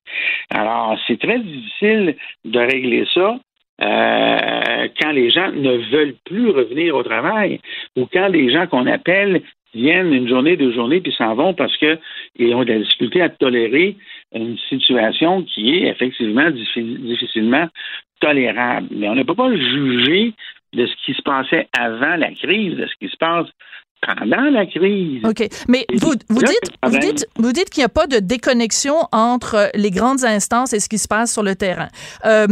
Alors, 0.50 0.98
c'est 1.06 1.20
très 1.20 1.38
difficile 1.38 2.16
de 2.44 2.58
régler 2.58 3.04
ça 3.14 3.38
euh, 3.80 4.88
quand 5.00 5.12
les 5.12 5.30
gens 5.30 5.50
ne 5.50 5.76
veulent 5.90 6.16
plus 6.24 6.50
revenir 6.50 6.94
au 6.94 7.02
travail 7.02 7.60
ou 7.96 8.06
quand 8.12 8.28
les 8.28 8.50
gens 8.50 8.66
qu'on 8.66 8.86
appelle 8.86 9.42
viennent 9.74 10.12
une 10.12 10.28
journée, 10.28 10.56
deux 10.56 10.72
journées, 10.72 11.00
puis 11.00 11.12
s'en 11.12 11.34
vont 11.34 11.54
parce 11.54 11.76
qu'ils 11.76 12.54
ont 12.54 12.64
de 12.64 12.72
la 12.72 12.78
difficulté 12.78 13.22
à 13.22 13.28
tolérer 13.28 13.96
une 14.34 14.56
situation 14.68 15.42
qui 15.42 15.76
est 15.76 15.88
effectivement 15.88 16.50
difficilement 16.50 17.68
tolérable. 18.20 18.88
Mais 18.90 19.08
on 19.08 19.14
ne 19.14 19.22
peut 19.22 19.34
pas 19.34 19.54
juger 19.54 20.34
de 20.72 20.86
ce 20.86 20.92
qui 21.04 21.14
se 21.14 21.22
passait 21.22 21.68
avant 21.78 22.16
la 22.16 22.32
crise, 22.32 22.76
de 22.76 22.86
ce 22.86 22.94
qui 23.00 23.10
se 23.10 23.16
passe 23.16 23.46
pendant 24.06 24.50
la 24.50 24.66
crise. 24.66 25.22
OK. 25.24 25.46
Mais 25.68 25.86
vous, 25.94 26.14
vous, 26.28 26.42
dites, 26.42 26.72
vous 26.84 26.98
dites, 26.98 27.26
vous 27.36 27.52
dites 27.52 27.70
qu'il 27.70 27.82
n'y 27.82 27.86
a 27.86 27.88
pas 27.88 28.06
de 28.06 28.18
déconnexion 28.18 28.94
entre 29.12 29.70
les 29.74 29.90
grandes 29.90 30.24
instances 30.24 30.72
et 30.72 30.80
ce 30.80 30.88
qui 30.88 30.98
se 30.98 31.08
passe 31.08 31.32
sur 31.32 31.42
le 31.42 31.54
terrain. 31.54 31.88
Euh, 32.24 32.46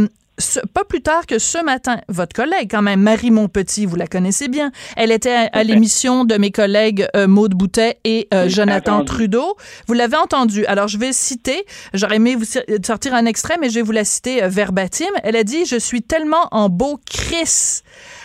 pas 0.73 0.83
plus 0.83 1.01
tard 1.01 1.25
que 1.25 1.39
ce 1.39 1.63
matin, 1.63 1.99
votre 2.07 2.35
collègue, 2.35 2.69
quand 2.69 2.81
même, 2.81 3.01
Marie 3.01 3.31
Montpetit, 3.31 3.85
vous 3.85 3.95
la 3.95 4.07
connaissez 4.07 4.47
bien, 4.47 4.71
elle 4.97 5.11
était 5.11 5.49
à, 5.51 5.63
l'émission 5.63 6.25
de 6.25 6.35
mes 6.35 6.51
collègues 6.51 7.07
euh, 7.15 7.27
Maude 7.27 7.53
Boutet 7.53 7.99
et 8.03 8.27
euh, 8.33 8.49
Jonathan 8.49 9.03
Trudeau. 9.03 9.55
Vous 9.87 9.93
l'avez 9.93 10.17
entendu. 10.17 10.65
Alors, 10.65 10.87
je 10.87 10.97
vais 10.97 11.13
citer, 11.13 11.65
j'aurais 11.93 12.17
aimé 12.17 12.35
vous 12.35 12.45
sortir 12.83 13.13
un 13.13 13.25
extrait, 13.25 13.57
mais 13.59 13.69
je 13.69 13.75
vais 13.75 13.81
vous 13.81 13.91
la 13.91 14.05
citer 14.05 14.43
euh, 14.43 14.47
verbatim. 14.47 15.09
Elle 15.23 15.35
a 15.35 15.43
dit, 15.43 15.65
je 15.65 15.77
suis 15.77 16.01
tellement 16.01 16.47
en 16.51 16.69
beau 16.69 16.99
Chris 17.05 17.81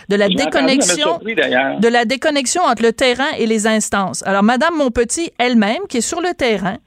de 0.09 0.15
la 0.15 0.29
déconnexion 0.29 1.19
de 1.19 1.87
la 1.87 2.05
déconnexion 2.05 2.61
entre 2.63 2.83
le 2.83 2.93
terrain 2.93 3.29
et 3.37 3.45
les 3.45 3.67
instances. 3.67 4.23
Alors 4.25 4.43
madame 4.43 4.75
Montpetit 4.75 5.31
elle-même 5.37 5.81
qui 5.89 5.97
est 5.97 6.01
sur 6.01 6.21
le 6.21 6.33
terrain, 6.33 6.77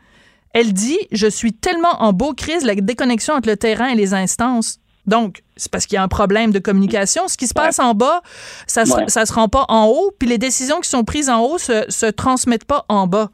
elle 0.53 0.73
dit 0.73 0.99
je 1.13 1.27
suis 1.27 1.53
tellement 1.53 2.03
en 2.03 2.13
beau 2.13 2.33
crise 2.35 2.65
la 2.65 2.75
déconnexion 2.75 3.35
entre 3.35 3.49
le 3.49 3.57
terrain 3.57 3.89
et 3.89 3.95
les 3.95 4.15
instances. 4.15 4.79
Donc, 5.11 5.43
c'est 5.57 5.71
parce 5.71 5.87
qu'il 5.87 5.97
y 5.97 5.99
a 5.99 6.03
un 6.03 6.09
problème 6.09 6.53
de 6.53 6.59
communication. 6.59 7.29
Ce 7.29 7.37
qui 7.37 7.47
se 7.47 7.55
passe 7.55 7.79
en 7.79 7.93
bas, 7.93 8.21
ça 8.67 8.83
ne 8.83 8.87
se, 8.87 9.35
rend 9.35 9.49
pas 9.49 9.67
en 9.69 9.87
haut, 9.87 10.13
puis 10.19 10.29
les 10.29 10.39
décisions 10.39 10.81
qui 10.81 10.89
sont 10.89 11.05
prises 11.05 11.29
en 11.29 11.41
haut 11.45 11.59
se, 11.59 11.85
se 11.89 12.07
transmettent 12.07 12.67
pas 12.67 12.85
en 12.89 13.07
bas. 13.07 13.29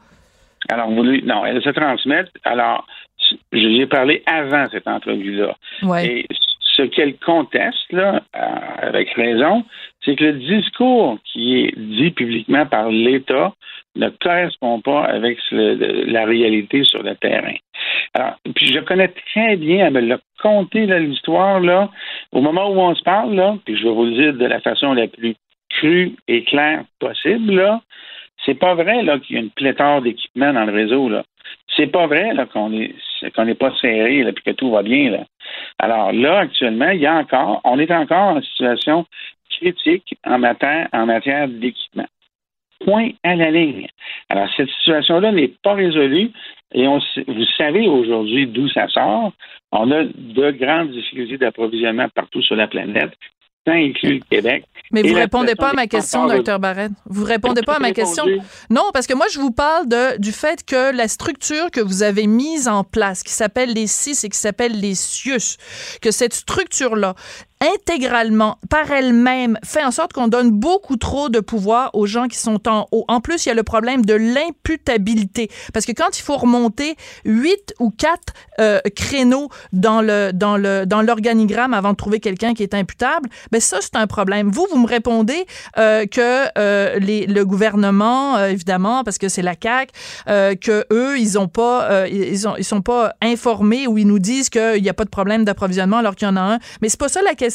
Alors, 0.69 0.89
vous, 0.89 1.03
non, 1.03 1.45
elles 1.45 1.61
se 1.61 1.69
transmettent. 1.69 2.31
Alors, 2.43 2.85
j'ai 3.53 3.85
parlé 3.85 4.23
avant 4.25 4.65
cette 4.71 4.87
entrevue-là. 4.87 5.55
Et 6.03 6.25
ce 6.77 6.83
qu'elle 6.83 7.17
conteste, 7.17 7.91
là, 7.91 8.21
euh, 8.35 8.87
avec 8.87 9.09
raison, 9.11 9.65
c'est 10.03 10.15
que 10.15 10.25
le 10.25 10.33
discours 10.33 11.17
qui 11.25 11.59
est 11.59 11.73
dit 11.77 12.11
publiquement 12.11 12.65
par 12.65 12.89
l'État 12.89 13.53
ne 13.97 14.09
correspond 14.09 14.81
pas 14.81 15.03
avec 15.03 15.37
la 15.51 16.25
réalité 16.25 16.83
sur 16.83 17.03
le 17.03 17.15
terrain. 17.15 17.55
Alors, 18.13 18.35
puis 18.55 18.67
je 18.67 18.79
connais 18.79 19.09
très 19.09 19.55
bien, 19.57 19.87
elle 19.87 19.93
me 19.93 20.01
l'a 20.01 20.19
conté 20.41 20.85
l'histoire 20.85 21.59
là, 21.59 21.89
au 22.31 22.41
moment 22.41 22.69
où 22.69 22.79
on 22.79 22.95
se 22.95 23.03
parle 23.03 23.35
là, 23.35 23.57
puis 23.65 23.77
je 23.77 23.83
vais 23.83 23.93
vous 23.93 24.05
le 24.05 24.11
dire 24.11 24.33
de 24.33 24.45
la 24.45 24.59
façon 24.61 24.93
la 24.93 25.07
plus 25.07 25.35
crue 25.69 26.15
et 26.27 26.43
claire 26.43 26.83
possible 26.99 27.55
là. 27.55 27.81
C'est 28.45 28.55
pas 28.55 28.75
vrai 28.75 29.03
là 29.03 29.19
qu'il 29.19 29.35
y 29.35 29.39
a 29.39 29.41
une 29.41 29.51
pléthore 29.51 30.01
d'équipements 30.01 30.53
dans 30.53 30.65
le 30.65 30.73
réseau 30.73 31.09
là. 31.09 31.23
C'est 31.75 31.87
pas 31.87 32.07
vrai 32.07 32.33
là 32.33 32.45
qu'on 32.45 32.71
est 32.73 32.95
qu'on 33.35 33.45
n'est 33.45 33.55
pas 33.55 33.73
serré 33.81 34.23
puis 34.33 34.43
que 34.43 34.51
tout 34.51 34.71
va 34.71 34.83
bien 34.83 35.09
là. 35.11 35.25
Alors 35.79 36.11
là 36.11 36.39
actuellement, 36.39 36.89
il 36.89 37.01
y 37.01 37.07
a 37.07 37.15
encore, 37.15 37.61
on 37.63 37.79
est 37.79 37.91
encore 37.91 38.37
en 38.37 38.41
situation 38.41 39.05
critique 39.49 40.17
en 40.25 40.39
matière 40.39 40.87
en 40.93 41.05
matière 41.05 41.47
d'équipement 41.47 42.07
point 42.85 43.09
à 43.23 43.35
la 43.35 43.51
ligne. 43.51 43.87
Alors, 44.29 44.47
cette 44.55 44.69
situation-là 44.69 45.31
n'est 45.31 45.53
pas 45.63 45.73
résolue 45.73 46.31
et 46.73 46.87
on, 46.87 46.99
vous 47.27 47.45
savez 47.57 47.87
aujourd'hui 47.87 48.47
d'où 48.47 48.67
ça 48.69 48.87
sort. 48.89 49.31
On 49.71 49.91
a 49.91 50.03
de 50.03 50.51
grandes 50.51 50.91
difficultés 50.91 51.37
d'approvisionnement 51.37 52.07
partout 52.13 52.41
sur 52.41 52.55
la 52.55 52.67
planète, 52.67 53.11
tant 53.65 53.73
inclus 53.73 54.15
le 54.15 54.23
Québec. 54.29 54.65
Mais 54.91 55.01
vous 55.01 55.15
répondez 55.15 55.55
pas 55.55 55.69
à 55.69 55.73
ma 55.73 55.87
question, 55.87 56.27
docteur 56.27 56.59
Barrett. 56.59 56.91
Vous 57.05 57.25
répondez 57.25 57.61
pas 57.61 57.75
à 57.75 57.79
ma 57.79 57.91
question. 57.91 58.25
Non, 58.69 58.83
parce 58.93 59.07
que 59.07 59.13
moi, 59.13 59.25
je 59.31 59.39
vous 59.39 59.51
parle 59.51 59.87
de, 59.87 60.19
du 60.19 60.31
fait 60.31 60.63
que 60.65 60.95
la 60.95 61.07
structure 61.07 61.71
que 61.71 61.81
vous 61.81 62.03
avez 62.03 62.27
mise 62.27 62.67
en 62.67 62.83
place, 62.83 63.23
qui 63.23 63.33
s'appelle 63.33 63.73
les 63.73 63.87
CIS 63.87 64.25
et 64.25 64.29
qui 64.29 64.37
s'appelle 64.37 64.79
les 64.79 64.95
CIUS, 64.95 65.57
que 66.01 66.11
cette 66.11 66.33
structure-là, 66.33 67.15
intégralement 67.61 68.59
par 68.69 68.91
elle-même 68.91 69.57
fait 69.63 69.83
en 69.83 69.91
sorte 69.91 70.13
qu'on 70.13 70.27
donne 70.27 70.51
beaucoup 70.51 70.95
trop 70.95 71.29
de 71.29 71.39
pouvoir 71.39 71.89
aux 71.93 72.05
gens 72.05 72.27
qui 72.27 72.37
sont 72.37 72.67
en 72.67 72.85
haut. 72.91 73.05
En 73.07 73.19
plus, 73.19 73.45
il 73.45 73.49
y 73.49 73.51
a 73.51 73.55
le 73.55 73.63
problème 73.63 74.05
de 74.05 74.13
l'imputabilité 74.13 75.49
parce 75.73 75.85
que 75.85 75.91
quand 75.91 76.17
il 76.17 76.21
faut 76.21 76.37
remonter 76.37 76.95
huit 77.25 77.73
ou 77.79 77.89
quatre 77.89 78.33
euh, 78.59 78.79
créneaux 78.95 79.49
dans 79.73 80.01
le 80.01 80.31
dans 80.33 80.57
le 80.57 80.85
dans 80.85 81.01
l'organigramme 81.01 81.73
avant 81.73 81.91
de 81.91 81.97
trouver 81.97 82.19
quelqu'un 82.19 82.53
qui 82.53 82.63
est 82.63 82.73
imputable, 82.73 83.29
ben 83.51 83.59
ça 83.59 83.77
c'est 83.81 83.95
un 83.95 84.07
problème. 84.07 84.51
Vous 84.51 84.67
vous 84.71 84.79
me 84.79 84.87
répondez 84.87 85.45
euh, 85.77 86.05
que 86.05 86.47
euh, 86.57 86.99
le 86.99 87.43
gouvernement 87.43 88.37
évidemment 88.45 89.03
parce 89.03 89.17
que 89.17 89.29
c'est 89.29 89.41
la 89.41 89.55
CAC 89.55 89.91
que 90.27 90.85
eux 90.91 91.17
ils 91.19 91.39
ont 91.39 91.47
pas 91.47 92.07
ils 92.07 92.47
ont 92.47 92.55
ils 92.57 92.63
sont 92.63 92.81
pas 92.81 93.13
informés 93.21 93.87
ou 93.87 93.97
ils 93.97 94.07
nous 94.07 94.19
disent 94.19 94.49
qu'il 94.49 94.81
n'y 94.81 94.89
a 94.89 94.93
pas 94.93 95.05
de 95.05 95.09
problème 95.09 95.43
d'approvisionnement 95.43 95.97
alors 95.97 96.15
qu'il 96.15 96.27
y 96.27 96.31
en 96.31 96.35
a 96.35 96.41
un. 96.41 96.59
Mais 96.81 96.89
c'est 96.89 96.99
pas 96.99 97.09
ça 97.09 97.21
la 97.21 97.33
question 97.33 97.46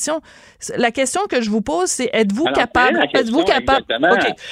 la 0.77 0.91
question 0.91 1.23
que 1.29 1.41
je 1.41 1.51
vous 1.51 1.63
pose, 1.63 1.89
c'est 1.89 2.11
êtes-vous 2.13 2.45
capable 2.55 3.01
Êtes-vous 3.15 3.45
capable. 3.45 3.85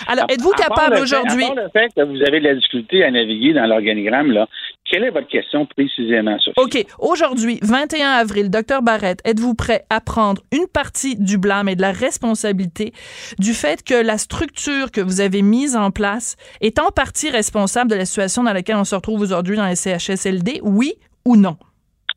Alors, 0.07 0.26
êtes-vous 0.29 0.53
capable 0.53 0.96
aujourd'hui 0.98 1.44
le 1.55 1.68
fait 1.72 1.88
que 1.94 2.03
vous 2.03 2.22
avez 2.22 2.40
de 2.40 2.44
la 2.44 2.55
difficulté 2.55 3.05
à 3.05 3.11
naviguer 3.11 3.53
dans 3.53 3.66
l'organigramme 3.66 4.33
là, 4.33 4.46
quelle 4.90 5.05
est 5.05 5.11
votre 5.11 5.29
question 5.29 5.66
précisément, 5.66 6.37
Sophie? 6.40 6.61
OK. 6.61 6.87
Aujourd'hui, 6.98 7.61
21 7.62 8.11
avril, 8.11 8.50
docteur 8.50 8.83
Barrett, 8.83 9.20
êtes-vous 9.24 9.55
prêt 9.55 9.85
à 9.88 10.00
prendre 10.00 10.42
une 10.53 10.66
partie 10.66 11.14
du 11.16 11.38
blâme 11.38 11.68
et 11.68 11.76
de 11.76 11.81
la 11.81 11.92
responsabilité 11.92 12.92
du 13.38 13.55
fait 13.55 13.85
que 13.85 13.94
la 13.94 14.18
structure 14.18 14.90
que 14.90 15.00
vous 15.00 15.20
avez 15.20 15.42
mise 15.42 15.76
en 15.76 15.92
place 15.92 16.37
est 16.61 16.81
en 16.81 16.88
partie 16.88 17.31
responsable 17.31 17.90
de 17.90 17.94
la 17.94 18.05
situation 18.05 18.42
dans 18.42 18.53
laquelle 18.53 18.76
on 18.76 18.85
se 18.85 18.96
retrouve 18.96 19.20
aujourd'hui 19.20 19.57
dans 19.57 19.66
les 19.66 19.76
CHSLD, 19.76 20.61
oui 20.62 20.94
ou 21.24 21.37
non? 21.37 21.57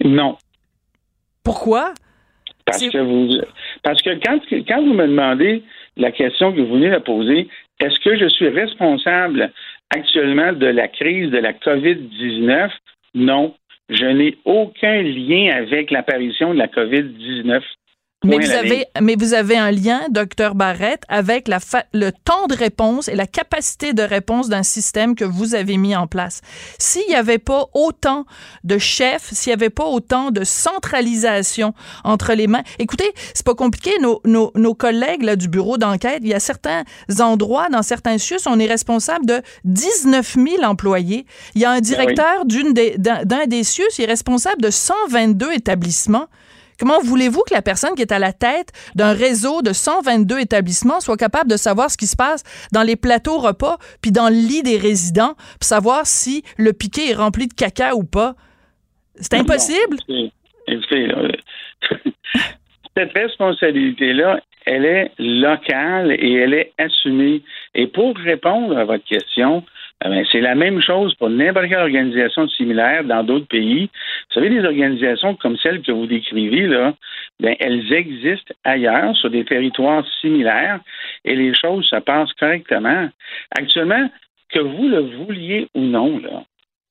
Non. 0.04 0.38
Pourquoi? 1.44 1.94
Parce 2.66 2.88
que 2.88 2.98
vous, 2.98 3.42
parce 3.84 4.02
que 4.02 4.12
quand, 4.26 4.40
quand 4.68 4.82
vous 4.82 4.94
me 4.94 5.08
demandez 5.08 5.64
la 5.98 6.12
question 6.12 6.54
que 6.54 6.62
vous 6.62 6.76
venez 6.76 6.90
de 6.90 6.98
poser, 7.00 7.48
est-ce 7.80 8.00
que 8.00 8.18
je 8.18 8.28
suis 8.28 8.50
responsable 8.50 9.52
actuellement 9.90 10.54
de 10.54 10.68
la 10.68 10.88
crise 10.88 11.30
de 11.30 11.38
la 11.38 11.54
COVID-19? 11.54 12.72
Non. 13.16 13.56
Je 13.90 14.06
n'ai 14.06 14.38
aucun 14.46 15.02
lien 15.02 15.56
avec 15.56 15.92
l'apparition 15.92 16.54
de 16.54 16.60
la 16.60 16.68
COVID-19. 16.68 17.62
Mais 18.24 18.38
vous, 18.38 18.52
avez, 18.52 18.86
mais 19.02 19.16
vous 19.16 19.34
avez 19.34 19.58
un 19.58 19.72
lien, 19.72 20.02
docteur 20.10 20.56
Barrett, 20.56 21.04
avec 21.10 21.48
la 21.48 21.60
le 21.94 22.12
temps 22.12 22.48
de 22.48 22.56
réponse 22.56 23.08
et 23.08 23.16
la 23.16 23.28
capacité 23.28 23.94
de 23.94 24.04
réponse 24.04 24.48
d'un 24.48 24.64
système 24.64 25.16
que 25.16 25.26
vous 25.26 25.56
avez 25.56 25.78
mis 25.78 25.96
en 25.96 26.08
place. 26.08 26.42
S'il 26.80 27.08
n'y 27.08 27.16
avait 27.16 27.38
pas 27.38 27.66
autant 27.74 28.26
de 28.64 28.78
chefs, 28.78 29.34
s'il 29.34 29.50
n'y 29.50 29.56
avait 29.56 29.70
pas 29.70 29.86
autant 29.86 30.32
de 30.32 30.44
centralisation 30.44 31.74
entre 32.04 32.34
les 32.34 32.48
mains, 32.48 32.64
écoutez, 32.80 33.12
c'est 33.34 33.46
pas 33.46 33.56
compliqué. 33.56 33.92
Nos, 34.00 34.22
nos, 34.26 34.52
nos 34.56 34.74
collègues 34.74 35.24
là, 35.24 35.36
du 35.36 35.50
bureau 35.50 35.78
d'enquête, 35.78 36.20
il 36.22 36.30
y 36.30 36.34
a 36.34 36.40
certains 36.40 36.84
endroits, 37.20 37.70
dans 37.70 37.84
certains 37.84 38.18
CIUS, 38.18 38.46
on 38.46 38.60
est 38.60 38.68
responsable 38.68 39.26
de 39.26 39.42
19 39.66 40.36
000 40.36 40.64
employés. 40.64 41.26
Il 41.56 41.62
y 41.62 41.66
a 41.66 41.72
un 41.72 41.76
ben 41.76 41.82
directeur 41.82 42.46
d'une 42.46 42.74
des, 42.74 42.96
d'un 42.98 43.48
des 43.48 43.64
CIUS, 43.64 43.84
il 43.98 44.04
est 44.04 44.08
responsable 44.08 44.62
de 44.62 44.70
122 44.70 45.54
établissements. 45.54 46.28
Comment 46.80 47.00
voulez-vous 47.02 47.44
que 47.48 47.54
la 47.54 47.62
personne 47.62 47.96
qui 47.96 48.02
est 48.02 48.12
à 48.12 48.20
la 48.20 48.34
tête 48.34 48.72
d'un 48.96 49.14
réseau 49.14 49.62
de 49.62 49.74
122 49.74 50.40
établissements 50.40 51.00
soit 51.00 51.18
capable 51.18 51.50
de 51.50 51.58
savoir 51.58 51.90
ce 51.90 51.98
qui 51.98 52.08
se 52.08 52.16
passe 52.16 52.44
dans 52.72 52.84
les 52.84 52.96
plateaux 52.96 53.38
repas, 53.38 53.78
puis 54.02 54.12
dans 54.12 54.30
le 54.30 54.36
lit 54.36 54.64
des 54.64 54.78
résidents, 54.78 55.36
pour 55.36 55.64
savoir 55.64 56.06
si 56.06 56.44
le 56.58 56.74
piquet 56.74 57.12
est 57.12 57.16
rempli 57.16 57.48
de 57.48 57.54
caca 57.54 57.96
ou 57.96 58.04
pas? 58.04 58.36
C'est 59.16 59.36
impossible? 59.36 59.98
cette 62.98 63.14
responsabilité-là, 63.14 64.40
elle 64.66 64.86
est 64.86 65.12
locale 65.20 66.12
et 66.12 66.34
elle 66.34 66.54
est 66.54 66.74
assumée. 66.78 67.44
Et 67.76 67.88
pour 67.88 68.16
répondre 68.16 68.78
à 68.78 68.86
votre 68.86 69.04
question, 69.06 69.64
ah 70.02 70.10
ben, 70.10 70.26
c'est 70.32 70.42
la 70.42 70.56
même 70.56 70.82
chose 70.82 71.16
pour 71.16 71.30
n'importe 71.30 71.70
quelle 71.70 71.80
organisation 71.80 72.48
similaire 72.50 73.06
dans 73.06 73.24
d'autres 73.24 73.48
pays. 73.48 73.86
Vous 73.86 74.34
savez, 74.34 74.50
des 74.50 74.66
organisations 74.66 75.36
comme 75.36 75.58
celles 75.58 75.82
que 75.82 75.94
vous 75.94 76.08
décrivez, 76.08 76.68
là, 76.68 76.94
ben, 77.40 77.56
elles 77.60 77.92
existent 77.94 78.54
ailleurs, 78.66 79.16
sur 79.16 79.30
des 79.30 79.46
territoires 79.46 80.06
similaires, 80.20 80.82
et 81.24 81.36
les 81.36 81.54
choses 81.56 81.86
se 81.86 81.96
passent 81.98 82.34
correctement. 82.34 83.10
Actuellement, 83.58 84.10
que 84.50 84.60
vous 84.60 84.90
le 84.90 85.00
vouliez 85.00 85.68
ou 85.74 85.82
non, 85.82 86.22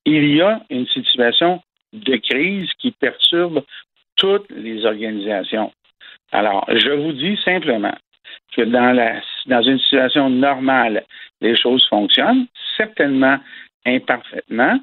il 0.06 0.34
y 0.34 0.40
a 0.40 0.62
une 0.70 0.86
situation 0.86 1.62
de 1.92 2.16
crise 2.16 2.70
qui 2.78 2.92
perturbe 2.92 3.62
toutes 4.16 4.50
les 4.50 4.84
organisations. 4.86 5.70
Alors, 6.32 6.64
je 6.68 6.90
vous 6.90 7.12
dis 7.12 7.38
simplement 7.44 7.94
que 8.54 8.62
dans, 8.62 8.92
la, 8.92 9.20
dans 9.46 9.62
une 9.62 9.78
situation 9.78 10.30
normale, 10.30 11.04
les 11.40 11.56
choses 11.56 11.86
fonctionnent, 11.88 12.46
certainement 12.76 13.38
imparfaitement, 13.86 14.78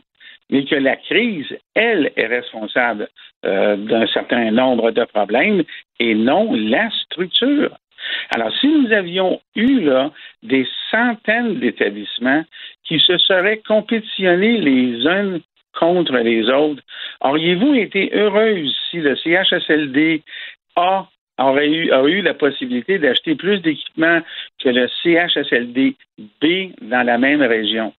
mais 0.50 0.66
que 0.66 0.76
la 0.76 0.96
crise, 0.96 1.58
elle, 1.76 2.12
est 2.16 2.26
responsable 2.26 3.08
euh, 3.46 3.78
d'un 3.78 4.08
certain 4.08 4.52
nombre 4.52 4.92
de 4.92 5.04
problèmes 5.06 5.64
et 6.00 6.16
non 6.16 6.54
la 6.54 6.90
structure. 6.90 7.78
Alors, 8.32 8.52
si 8.60 8.68
nous 8.68 8.92
avions 8.92 9.40
eu 9.56 9.82
là 9.82 10.12
des 10.44 10.68
centaines 10.90 11.60
d'établissements 11.60 12.44
qui 12.84 13.00
se 13.00 13.18
seraient 13.18 13.62
compétitionnés 13.68 14.58
les 14.58 15.08
uns 15.08 15.40
contre 15.78 16.18
les 16.18 16.50
autres, 16.50 16.82
auriez-vous 17.22 17.76
été 17.76 18.12
heureuse 18.14 18.76
si 18.90 18.98
le 18.98 19.16
CHSLD 19.16 20.24
A 20.76 21.08
aurait 21.40 21.70
eu, 21.70 21.92
eu 21.92 22.22
la 22.22 22.34
possibilité 22.34 23.00
d'acheter 23.00 23.36
plus 23.36 23.62
d'équipements 23.62 24.22
que 24.62 24.70
le 24.70 24.88
CHSLD 25.02 25.96
B 26.42 26.74
dans 26.82 27.04
la 27.04 27.18
même 27.18 27.42
région? 27.42 27.94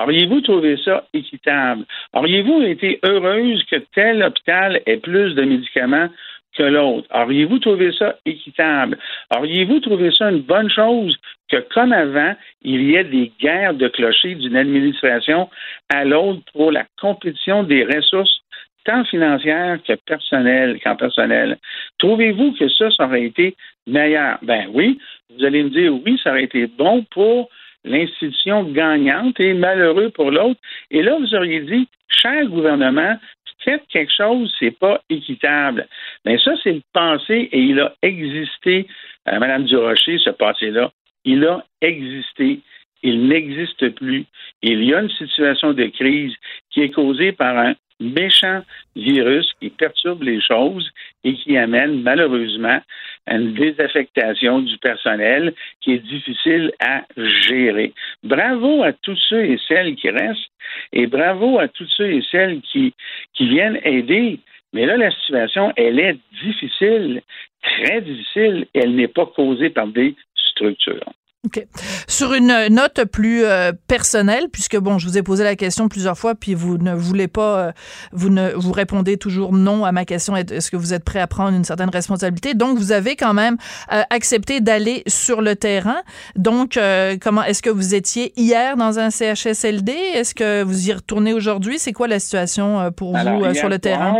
Auriez-vous 0.00 0.40
trouvé 0.40 0.76
ça 0.84 1.06
équitable? 1.12 1.84
Auriez-vous 2.12 2.62
été 2.62 2.98
heureuse 3.04 3.62
que 3.64 3.76
tel 3.94 4.22
hôpital 4.22 4.80
ait 4.86 4.96
plus 4.96 5.34
de 5.34 5.42
médicaments 5.42 6.08
que 6.56 6.62
l'autre? 6.62 7.06
Auriez-vous 7.14 7.58
trouvé 7.58 7.92
ça 7.92 8.16
équitable? 8.24 8.98
Auriez-vous 9.36 9.80
trouvé 9.80 10.10
ça 10.10 10.30
une 10.30 10.40
bonne 10.40 10.70
chose 10.70 11.16
que, 11.50 11.58
comme 11.74 11.92
avant, 11.92 12.34
il 12.62 12.82
y 12.82 12.96
ait 12.96 13.04
des 13.04 13.32
guerres 13.40 13.74
de 13.74 13.88
clochers 13.88 14.34
d'une 14.34 14.56
administration 14.56 15.48
à 15.88 16.04
l'autre 16.04 16.42
pour 16.52 16.72
la 16.72 16.84
compétition 17.00 17.62
des 17.62 17.84
ressources 17.84 18.40
tant 18.88 19.04
financières 19.04 19.78
que 19.86 19.92
personnelles 20.06 20.80
qu'en 20.82 20.96
personnel. 20.96 21.58
Trouvez-vous 21.98 22.52
que 22.52 22.68
ça, 22.70 22.90
ça 22.90 23.04
aurait 23.04 23.24
été 23.24 23.54
meilleur? 23.86 24.38
Ben 24.40 24.66
oui, 24.72 24.98
vous 25.30 25.44
allez 25.44 25.62
me 25.62 25.68
dire 25.68 25.92
oui, 25.92 26.18
ça 26.24 26.30
aurait 26.30 26.44
été 26.44 26.66
bon 26.66 27.04
pour 27.10 27.50
l'institution 27.84 28.64
gagnante 28.64 29.38
et 29.40 29.52
malheureux 29.52 30.08
pour 30.08 30.30
l'autre. 30.30 30.58
Et 30.90 31.02
là, 31.02 31.18
vous 31.18 31.34
auriez 31.34 31.60
dit, 31.60 31.86
cher 32.08 32.46
gouvernement, 32.46 33.16
faites 33.62 33.86
quelque 33.88 34.12
chose, 34.16 34.50
c'est 34.58 34.78
pas 34.78 35.02
équitable. 35.10 35.86
Mais 36.24 36.38
ça, 36.38 36.52
c'est 36.62 36.72
le 36.72 36.82
passé 36.94 37.50
et 37.52 37.60
il 37.60 37.78
a 37.80 37.92
existé, 38.00 38.86
euh, 39.28 39.38
Madame 39.38 39.64
Durocher, 39.64 40.18
ce 40.18 40.30
passé-là. 40.30 40.90
Il 41.24 41.44
a 41.44 41.62
existé. 41.82 42.60
Il 43.02 43.28
n'existe 43.28 43.90
plus. 43.90 44.24
Il 44.62 44.82
y 44.82 44.94
a 44.94 45.02
une 45.02 45.10
situation 45.10 45.74
de 45.74 45.84
crise 45.84 46.34
qui 46.70 46.80
est 46.80 46.90
causée 46.90 47.32
par 47.32 47.58
un 47.58 47.74
méchant 48.00 48.62
virus 48.96 49.52
qui 49.60 49.70
perturbe 49.70 50.22
les 50.22 50.40
choses 50.40 50.90
et 51.24 51.34
qui 51.34 51.56
amène 51.56 52.02
malheureusement 52.02 52.80
à 53.26 53.34
une 53.34 53.54
désaffectation 53.54 54.60
du 54.60 54.78
personnel 54.78 55.54
qui 55.80 55.92
est 55.92 55.98
difficile 55.98 56.72
à 56.80 57.02
gérer. 57.16 57.92
Bravo 58.22 58.82
à 58.82 58.92
tous 58.92 59.18
ceux 59.28 59.44
et 59.44 59.60
celles 59.68 59.94
qui 59.96 60.10
restent 60.10 60.50
et 60.92 61.06
bravo 61.06 61.58
à 61.58 61.68
tous 61.68 61.88
ceux 61.96 62.12
et 62.12 62.22
celles 62.30 62.60
qui, 62.62 62.94
qui 63.34 63.48
viennent 63.48 63.80
aider. 63.84 64.38
Mais 64.72 64.86
là, 64.86 64.96
la 64.96 65.10
situation, 65.10 65.72
elle 65.76 65.98
est 65.98 66.18
difficile, 66.42 67.22
très 67.62 68.00
difficile, 68.00 68.66
elle 68.74 68.94
n'est 68.94 69.08
pas 69.08 69.26
causée 69.26 69.70
par 69.70 69.86
des 69.86 70.14
structures. 70.34 71.12
OK. 71.46 71.64
Sur 72.08 72.34
une 72.34 72.52
note 72.68 73.04
plus 73.04 73.44
euh, 73.44 73.70
personnelle, 73.86 74.46
puisque 74.52 74.76
bon, 74.76 74.98
je 74.98 75.06
vous 75.06 75.18
ai 75.18 75.22
posé 75.22 75.44
la 75.44 75.54
question 75.54 75.88
plusieurs 75.88 76.18
fois, 76.18 76.34
puis 76.34 76.52
vous 76.54 76.78
ne 76.78 76.92
voulez 76.92 77.28
pas, 77.28 77.58
euh, 77.58 77.72
vous 78.10 78.28
ne 78.28 78.50
vous 78.56 78.72
répondez 78.72 79.16
toujours 79.18 79.52
non 79.52 79.84
à 79.84 79.92
ma 79.92 80.04
question. 80.04 80.34
Est-ce 80.34 80.68
que 80.68 80.76
vous 80.76 80.94
êtes 80.94 81.04
prêt 81.04 81.20
à 81.20 81.28
prendre 81.28 81.56
une 81.56 81.62
certaine 81.62 81.90
responsabilité? 81.90 82.54
Donc, 82.54 82.76
vous 82.76 82.90
avez 82.90 83.14
quand 83.14 83.34
même 83.34 83.56
euh, 83.92 84.02
accepté 84.10 84.60
d'aller 84.60 85.04
sur 85.06 85.40
le 85.40 85.54
terrain. 85.54 85.98
Donc, 86.34 86.78
comment 87.22 87.44
est-ce 87.44 87.62
que 87.62 87.70
vous 87.70 87.94
étiez 87.94 88.32
hier 88.36 88.76
dans 88.76 88.98
un 88.98 89.10
CHSLD 89.10 89.92
Est-ce 89.92 90.34
que 90.34 90.64
vous 90.64 90.88
y 90.88 90.92
retournez 90.92 91.32
aujourd'hui? 91.32 91.78
C'est 91.78 91.92
quoi 91.92 92.08
la 92.08 92.18
situation 92.18 92.90
pour 92.90 93.16
vous 93.16 93.54
sur 93.54 93.68
le 93.68 93.78
terrain? 93.78 94.14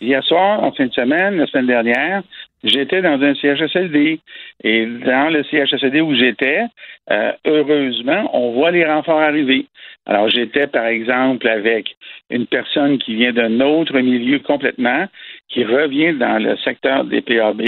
Hier 0.00 0.24
soir, 0.24 0.62
en 0.62 0.72
fin 0.72 0.86
de 0.86 0.92
semaine, 0.92 1.36
la 1.36 1.46
semaine 1.46 1.66
dernière, 1.66 2.22
j'étais 2.64 3.02
dans 3.02 3.20
un 3.20 3.34
CHSLD. 3.34 4.20
Et 4.62 4.86
dans 4.86 5.32
le 5.32 5.42
CHSLD 5.44 6.00
où 6.00 6.14
j'étais, 6.14 6.64
euh, 7.10 7.32
heureusement, 7.46 8.30
on 8.34 8.52
voit 8.52 8.70
les 8.70 8.84
renforts 8.84 9.20
arriver. 9.20 9.66
Alors, 10.06 10.28
j'étais, 10.28 10.66
par 10.66 10.86
exemple, 10.86 11.48
avec 11.48 11.96
une 12.30 12.46
personne 12.46 12.98
qui 12.98 13.14
vient 13.14 13.32
d'un 13.32 13.60
autre 13.60 13.98
milieu 14.00 14.38
complètement, 14.40 15.06
qui 15.48 15.64
revient 15.64 16.14
dans 16.14 16.42
le 16.42 16.56
secteur 16.58 17.04
des 17.04 17.22
PAB. 17.22 17.62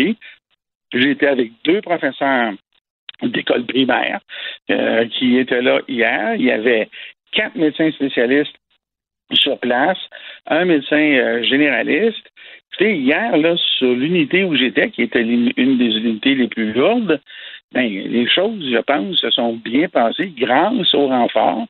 J'étais 0.93 1.27
avec 1.27 1.53
deux 1.65 1.81
professeurs 1.81 2.53
d'école 3.23 3.65
primaire 3.65 4.21
euh, 4.71 5.07
qui 5.09 5.39
étaient 5.39 5.63
là 5.63 5.81
hier. 5.89 6.35
Il 6.37 6.45
y 6.45 6.51
avait 6.51 6.89
quatre 7.33 7.57
médecins 7.57 7.91
spécialistes 7.93 8.57
sur 9.33 9.59
place, 9.59 9.99
un 10.47 10.65
médecin 10.65 10.97
euh, 10.97 11.43
généraliste. 11.43 12.29
Sais, 12.79 12.97
hier, 12.97 13.37
là, 13.37 13.55
sur 13.79 13.93
l'unité 13.93 14.45
où 14.45 14.55
j'étais, 14.57 14.91
qui 14.91 15.03
était 15.03 15.23
une 15.23 15.79
des 15.79 15.97
unités 15.97 16.35
les 16.35 16.49
plus 16.49 16.73
lourdes, 16.73 17.21
ben, 17.73 17.89
les 17.89 18.29
choses, 18.29 18.63
je 18.71 18.79
pense, 18.79 19.17
se 19.17 19.31
sont 19.31 19.55
bien 19.55 19.89
passées 19.89 20.33
grâce 20.37 20.95
au 20.95 21.09
renfort. 21.09 21.67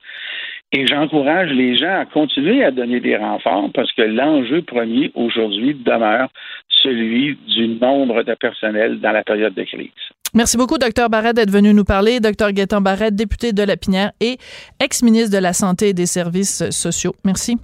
Et 0.73 0.87
j'encourage 0.87 1.51
les 1.51 1.77
gens 1.77 2.01
à 2.01 2.07
continuer 2.07 2.65
à 2.65 2.71
donner 2.71 2.99
des 2.99 3.17
renforts 3.17 3.71
parce 3.75 3.93
que 3.93 4.03
l'enjeu 4.03 4.63
premier 4.63 5.13
aujourd'hui 5.15 5.75
demeure 5.75 6.29
celui 6.69 7.37
du 7.47 7.69
nombre 7.69 8.23
de 8.23 8.35
personnel 8.35 8.99
dans 8.99 9.13
la 9.13 9.23
période 9.23 9.55
de 9.55 9.65
crise. 9.65 9.91
Merci 10.35 10.57
beaucoup, 10.57 10.79
Dr 10.79 11.11
Barrette, 11.11 11.37
d'être 11.37 11.51
venu 11.51 11.75
nous 11.75 11.85
parler. 11.85 12.21
Dr 12.21 12.53
Gaétan 12.53 12.81
Barrette, 12.81 13.15
député 13.15 13.53
de 13.53 13.63
la 13.63 13.77
Pinière 13.77 14.13
et 14.21 14.39
ex-ministre 14.81 15.37
de 15.37 15.43
la 15.43 15.53
Santé 15.53 15.91
et 15.91 15.95
des 15.95 16.07
Services 16.07 16.71
sociaux. 16.71 17.13
Merci. 17.23 17.59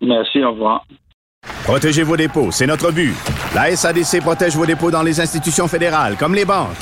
Merci, 0.00 0.42
au 0.42 0.52
revoir. 0.52 0.86
Protégez 1.64 2.02
vos 2.02 2.16
dépôts, 2.16 2.50
c'est 2.50 2.66
notre 2.66 2.90
but. 2.90 3.14
La 3.54 3.74
SADC 3.74 4.20
protège 4.20 4.54
vos 4.56 4.66
dépôts 4.66 4.90
dans 4.90 5.02
les 5.02 5.20
institutions 5.20 5.68
fédérales, 5.68 6.16
comme 6.18 6.34
les 6.34 6.44
banques. 6.44 6.76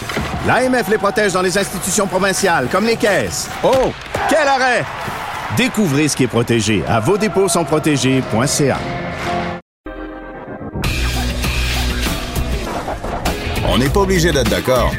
L'AMF 0.47 0.89
les 0.89 0.99
protège 0.99 1.33
dans 1.33 1.43
les 1.43 1.57
institutions 1.57 2.07
provinciales, 2.07 2.69
comme 2.71 2.87
les 2.87 2.97
caisses. 2.97 3.49
Oh, 3.63 3.93
quel 4.29 4.47
arrêt! 4.47 4.85
Découvrez 5.57 6.09
ce 6.09 6.17
qui 6.17 6.25
est 6.25 6.29
protégé 6.29 6.83
à 6.89 7.01
vos 7.01 7.17
dépôts 7.17 7.49
sont 7.49 7.65
protégés.ca. 7.65 8.79
On 13.67 13.79
n'est 13.79 13.89
pas 13.89 14.01
obligé 14.01 14.33
d'être 14.33 14.51
d'accord 14.51 14.93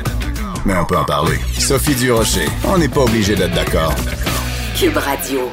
mais 0.65 0.75
on 0.75 0.85
peut 0.85 0.97
en 0.97 1.05
parler. 1.05 1.37
Sophie 1.57 1.95
Durocher, 1.95 2.47
on 2.65 2.77
n'est 2.77 2.89
pas 2.89 3.01
obligé 3.01 3.35
d'être 3.35 3.53
d'accord. 3.53 3.93
Cube 4.77 4.97
Radio. 4.97 5.51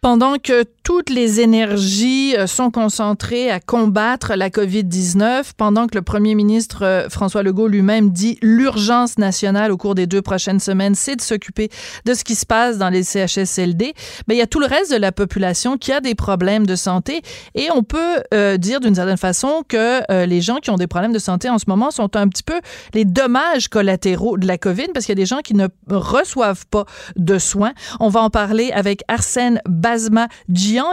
Pendant 0.00 0.36
que 0.38 0.64
toutes 0.88 1.10
les 1.10 1.40
énergies 1.40 2.34
euh, 2.34 2.46
sont 2.46 2.70
concentrées 2.70 3.50
à 3.50 3.60
combattre 3.60 4.32
la 4.36 4.48
COVID-19 4.48 5.50
pendant 5.54 5.86
que 5.86 5.94
le 5.94 6.00
premier 6.00 6.34
ministre 6.34 6.82
euh, 6.82 7.10
François 7.10 7.42
Legault 7.42 7.68
lui-même 7.68 8.08
dit 8.08 8.38
l'urgence 8.40 9.18
nationale 9.18 9.70
au 9.70 9.76
cours 9.76 9.94
des 9.94 10.06
deux 10.06 10.22
prochaines 10.22 10.60
semaines, 10.60 10.94
c'est 10.94 11.16
de 11.16 11.20
s'occuper 11.20 11.68
de 12.06 12.14
ce 12.14 12.24
qui 12.24 12.34
se 12.34 12.46
passe 12.46 12.78
dans 12.78 12.88
les 12.88 13.02
CHSLD. 13.02 13.92
Ben, 14.26 14.34
il 14.34 14.38
y 14.38 14.40
a 14.40 14.46
tout 14.46 14.60
le 14.60 14.66
reste 14.66 14.90
de 14.90 14.96
la 14.96 15.12
population 15.12 15.76
qui 15.76 15.92
a 15.92 16.00
des 16.00 16.14
problèmes 16.14 16.64
de 16.64 16.74
santé 16.74 17.20
et 17.54 17.68
on 17.70 17.82
peut 17.82 18.22
euh, 18.32 18.56
dire 18.56 18.80
d'une 18.80 18.94
certaine 18.94 19.18
façon 19.18 19.64
que 19.68 20.00
les 20.24 20.40
gens 20.40 20.56
qui 20.56 20.70
ont 20.70 20.76
des 20.76 20.86
problèmes 20.86 21.12
de 21.12 21.18
santé 21.18 21.50
en 21.50 21.58
ce 21.58 21.66
moment 21.68 21.90
sont 21.90 22.16
un 22.16 22.28
petit 22.28 22.42
peu 22.42 22.58
les 22.94 23.04
dommages 23.04 23.68
collatéraux 23.68 24.38
de 24.38 24.46
la 24.46 24.56
COVID 24.56 24.86
parce 24.94 25.04
qu'il 25.04 25.12
y 25.12 25.20
a 25.20 25.22
des 25.22 25.26
gens 25.26 25.40
qui 25.44 25.52
ne 25.52 25.66
reçoivent 25.90 26.64
pas 26.66 26.86
de 27.16 27.38
soins. 27.38 27.74
On 28.00 28.08
va 28.08 28.22
en 28.22 28.30
parler 28.30 28.70
avec 28.72 29.02
Arsène 29.08 29.60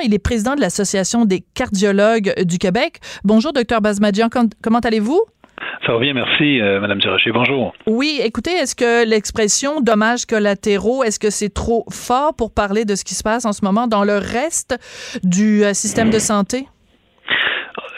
Il 0.04 0.14
est 0.14 0.20
président 0.20 0.56
de 0.56 0.62
l'Association 0.62 1.26
des 1.26 1.44
cardiologues 1.54 2.34
du 2.44 2.58
Québec. 2.58 3.00
Bonjour, 3.24 3.54
docteur 3.54 3.82
Basmadian. 3.82 4.30
Comment 4.62 4.80
allez-vous? 4.80 5.22
Ça 5.86 5.94
va 5.94 6.00
bien, 6.00 6.14
merci, 6.14 6.60
euh, 6.60 6.80
Madame 6.80 6.98
Durocher. 6.98 7.32
Bonjour. 7.32 7.74
Oui, 7.86 8.20
écoutez, 8.24 8.52
est-ce 8.52 8.76
que 8.76 9.08
l'expression 9.08 9.82
dommages 9.82 10.26
collatéraux, 10.26 11.04
est-ce 11.04 11.20
que 11.20 11.30
c'est 11.30 11.54
trop 11.54 11.86
fort 11.92 12.34
pour 12.34 12.52
parler 12.52 12.86
de 12.86 12.96
ce 12.96 13.04
qui 13.04 13.14
se 13.14 13.24
passe 13.24 13.46
en 13.46 13.54
ce 13.54 13.64
moment 13.64 13.88
dans 13.88 14.04
le 14.04 14.18
reste 14.18 14.78
du 15.24 15.64
euh, 15.64 15.74
système 15.74 16.10
de 16.10 16.20
santé? 16.20 16.68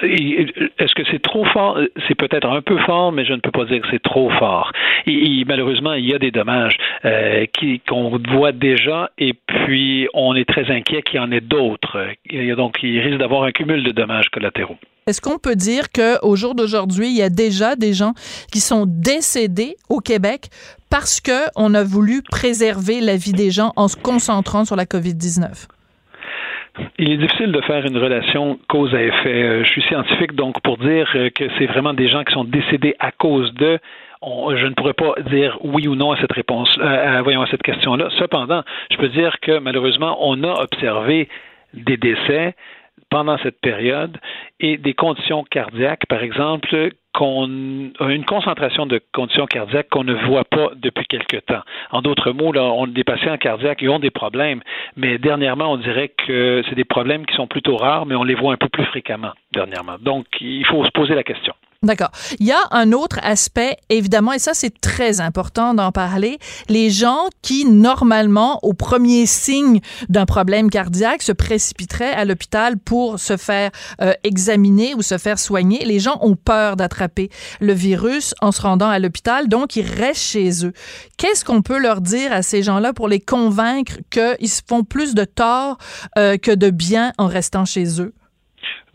Est-ce 0.02 0.94
que 0.94 1.04
c'est 1.10 1.22
trop 1.22 1.46
fort? 1.46 1.80
C'est 2.08 2.16
peut-être 2.16 2.48
un 2.48 2.62
peu 2.62 2.78
fort, 2.80 3.12
mais 3.12 3.26
je 3.26 3.34
ne 3.34 3.40
peux 3.40 3.52
pas 3.52 3.66
dire 3.66 3.82
que 3.82 3.88
c'est 3.92 4.02
trop 4.02 4.30
fort. 4.32 4.72
Malheureusement, 5.48 5.94
il 5.94 6.06
y 6.06 6.14
a 6.14 6.20
des 6.20 6.32
dommages 6.32 6.78
euh, 7.06 7.46
qu'on 7.88 8.20
voit 8.30 8.52
déjà, 8.52 9.12
et 9.18 9.34
puis 9.34 10.08
on 10.14 10.36
est 10.36 10.48
très 10.48 10.70
inquiet 10.72 11.02
qu'il 11.02 11.18
y 11.18 11.20
en 11.20 11.32
ait 11.32 11.42
d'autres. 11.42 11.98
Donc, 12.56 12.78
il 12.84 13.00
risque 13.00 13.18
d'avoir 13.18 13.44
un 13.44 13.52
cumul 13.52 13.84
de 13.84 13.92
dommages 13.92 14.30
collatéraux. 14.30 14.78
Est-ce 15.08 15.22
qu'on 15.22 15.40
peut 15.40 15.56
dire 15.56 15.86
qu'au 15.90 16.36
jour 16.36 16.54
d'aujourd'hui, 16.54 17.08
il 17.08 17.16
y 17.16 17.22
a 17.22 17.30
déjà 17.30 17.78
des 17.78 17.94
gens 17.94 18.14
qui 18.52 18.60
sont 18.60 18.86
décédés 18.86 19.78
au 19.88 20.00
Québec 20.00 20.48
parce 20.90 21.22
qu'on 21.22 21.74
a 21.74 21.84
voulu 21.84 22.22
préserver 22.22 23.00
la 23.00 23.16
vie 23.16 23.32
des 23.32 23.50
gens 23.50 23.72
en 23.78 23.88
se 23.88 23.96
concentrant 23.96 24.66
sur 24.66 24.76
la 24.76 24.86
COVID-19? 24.86 25.68
Il 27.00 27.12
est 27.12 27.18
difficile 27.18 27.52
de 27.52 27.62
faire 27.62 27.86
une 27.86 27.98
relation 27.98 28.60
cause 28.68 28.94
à 28.94 29.02
effet. 29.02 29.44
Euh, 29.44 29.64
je 29.64 29.70
suis 29.70 29.82
scientifique, 29.84 30.34
donc 30.34 30.62
pour 30.62 30.78
dire 30.78 31.10
euh, 31.16 31.30
que 31.30 31.46
c'est 31.58 31.66
vraiment 31.66 31.94
des 31.94 32.08
gens 32.08 32.24
qui 32.24 32.34
sont 32.34 32.44
décédés 32.44 32.96
à 33.00 33.12
cause 33.12 33.54
de, 33.56 33.80
je 34.22 34.66
ne 34.66 34.74
pourrais 34.74 34.94
pas 34.94 35.14
dire 35.30 35.58
oui 35.64 35.88
ou 35.88 35.96
non 35.96 36.12
à 36.12 36.18
cette 36.20 36.32
réponse, 36.32 36.70
euh, 36.80 37.22
voyons 37.24 37.42
à 37.42 37.48
cette 37.48 37.64
question-là. 37.64 38.10
Cependant, 38.18 38.64
je 38.92 38.98
peux 38.98 39.10
dire 39.10 39.40
que 39.42 39.60
malheureusement, 39.60 40.18
on 40.22 40.44
a 40.44 40.62
observé 40.62 41.30
des 41.74 41.98
décès 41.98 42.56
pendant 43.10 43.38
cette 43.40 43.60
période 43.62 44.18
et 44.60 44.78
des 44.78 44.94
conditions 44.94 45.44
cardiaques, 45.44 46.06
par 46.08 46.24
exemple, 46.24 46.92
qu'on 47.18 47.90
a 48.00 48.12
une 48.12 48.26
concentration 48.26 48.86
de 48.86 49.02
conditions 49.12 49.48
cardiaques 49.48 49.90
qu'on 49.90 50.04
ne 50.04 50.14
voit 50.14 50.44
pas 50.44 50.70
depuis 50.76 51.06
quelque 51.08 51.38
temps. 51.38 51.64
En 51.90 52.04
d'autres 52.04 52.32
mots, 52.32 52.52
là, 52.52 52.62
on 52.62 52.86
des 52.86 53.04
patients 53.04 53.36
cardiaques 53.38 53.80
qui 53.80 53.90
ont 53.90 53.98
des 53.98 54.12
problèmes, 54.12 54.62
mais 54.96 55.18
dernièrement, 55.18 55.72
on 55.72 55.78
dirait 55.78 56.10
que 56.10 56.62
c'est 56.70 56.76
des 56.76 56.86
problèmes 56.86 57.26
qui 57.26 57.36
sont 57.36 57.48
plutôt 57.48 57.76
rares, 57.76 58.06
mais 58.06 58.14
on 58.14 58.24
les 58.24 58.36
voit 58.36 58.54
un 58.54 58.58
peu 58.58 58.70
plus 58.70 58.86
fréquemment 58.86 59.32
dernièrement. 59.52 59.96
Donc, 60.00 60.28
il 60.42 60.66
faut 60.68 60.86
se 60.86 60.92
poser 60.92 61.16
la 61.16 61.24
question. 61.24 61.54
D'accord. 61.84 62.10
Il 62.40 62.48
y 62.48 62.52
a 62.52 62.60
un 62.72 62.92
autre 62.92 63.20
aspect, 63.22 63.78
évidemment, 63.90 64.34
et 64.34 64.40
ça, 64.40 64.56
c'est 64.56 64.82
très 64.82 65.22
important 65.22 65.76
d'en 65.76 65.92
parler. 65.92 66.40
Les 66.70 66.90
gens 66.90 67.28
qui, 67.44 67.66
normalement, 67.66 68.60
au 68.64 68.74
premier 68.74 69.28
signe 69.28 69.80
d'un 70.10 70.26
problème 70.26 70.72
cardiaque, 70.72 71.22
se 71.22 71.32
précipiteraient 71.32 72.14
à 72.14 72.26
l'hôpital 72.26 72.80
pour 72.80 73.20
se 73.20 73.38
faire 73.38 73.70
euh, 74.02 74.14
examiner 74.24 74.96
ou 74.96 75.04
se 75.04 75.20
faire 75.20 75.38
soigner, 75.38 75.86
les 75.86 76.00
gens 76.00 76.18
ont 76.22 76.36
peur 76.36 76.78
d'attraper 76.78 77.30
le 77.60 77.74
virus 77.74 78.34
en 78.42 78.52
se 78.52 78.62
rendant 78.62 78.90
à 78.90 78.98
l'hôpital, 78.98 79.48
donc 79.48 79.76
ils 79.76 79.88
restent 79.88 80.22
chez 80.22 80.66
eux. 80.66 80.74
Qu'est-ce 81.18 81.46
qu'on 81.46 81.62
peut 81.62 81.78
leur 81.78 82.02
dire 82.02 82.34
à 82.34 82.42
ces 82.42 82.64
gens-là 82.64 82.92
pour 82.94 83.08
les 83.08 83.20
convaincre 83.20 83.98
qu'ils 84.10 84.50
se 84.50 84.62
font 84.68 84.84
plus 84.84 85.14
de 85.14 85.26
tort 85.26 85.78
euh, 86.18 86.38
que 86.38 86.52
de 86.52 86.72
bien 86.72 87.14
en 87.20 87.28
restant 87.28 87.66
chez 87.66 88.02
eux? 88.02 88.14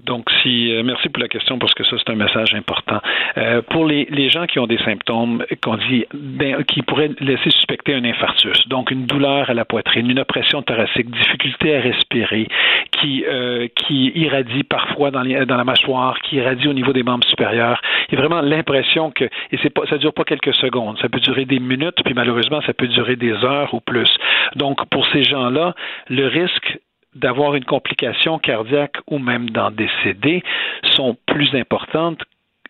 Donc, 0.05 0.29
si 0.43 0.73
euh, 0.73 0.83
merci 0.83 1.09
pour 1.09 1.23
la 1.23 1.29
question 1.29 1.59
parce 1.59 1.75
que 1.75 1.85
ça 1.85 1.97
c'est 1.97 2.13
un 2.13 2.17
message 2.17 2.55
important. 2.55 3.01
Euh, 3.37 3.63
pour 3.63 3.87
les, 3.87 4.07
les, 4.11 4.31
gens 4.31 4.47
qui 4.47 4.59
ont 4.59 4.67
des 4.67 4.79
symptômes 4.79 5.45
qu'on 5.63 5.77
dit 5.77 6.05
ben, 6.13 6.65
qui 6.65 6.83
pourraient 6.83 7.11
laisser 7.21 7.51
suspecter 7.51 7.95
un 7.95 8.05
infarctus, 8.05 8.67
donc 8.67 8.91
une 8.91 9.07
douleur 9.07 9.49
à 9.49 9.55
la 9.55 9.65
poitrine, 9.65 10.11
une 10.11 10.19
oppression 10.19 10.61
thoracique, 10.63 11.09
difficulté 11.11 11.77
à 11.77 11.81
respirer, 11.81 12.49
qui 12.91 13.25
euh, 13.29 13.69
qui 13.77 14.11
irradie 14.17 14.65
parfois 14.65 15.13
dans, 15.13 15.23
les, 15.23 15.47
dans 15.47 15.57
la 15.57 15.65
mâchoire, 15.65 16.19
qui 16.23 16.37
irradie 16.37 16.67
au 16.67 16.75
niveau 16.75 16.93
des 16.93 17.05
membres 17.05 17.27
supérieurs, 17.29 17.81
il 18.09 18.15
y 18.15 18.19
a 18.19 18.21
vraiment 18.21 18.41
l'impression 18.41 19.13
que 19.13 19.25
et 19.25 19.59
c'est 19.63 19.71
pas 19.71 19.87
ça 19.87 19.99
dure 19.99 20.15
pas 20.15 20.25
quelques 20.25 20.55
secondes, 20.55 20.99
ça 21.01 21.09
peut 21.09 21.21
durer 21.21 21.45
des 21.45 21.61
minutes 21.61 22.03
puis 22.05 22.15
malheureusement 22.15 22.61
ça 22.63 22.75
peut 22.75 22.89
durer 22.89 23.15
des 23.15 23.33
heures 23.45 23.73
ou 23.73 23.81
plus. 23.81 24.13
Donc 24.57 24.85
pour 24.89 25.07
ces 25.13 25.23
gens-là, 25.23 25.75
le 26.09 26.27
risque 26.27 26.79
d'avoir 27.15 27.55
une 27.55 27.65
complication 27.65 28.39
cardiaque 28.39 28.97
ou 29.07 29.19
même 29.19 29.51
d'en 29.51 29.71
décéder 29.71 30.43
sont 30.85 31.17
plus 31.27 31.55
importantes 31.55 32.23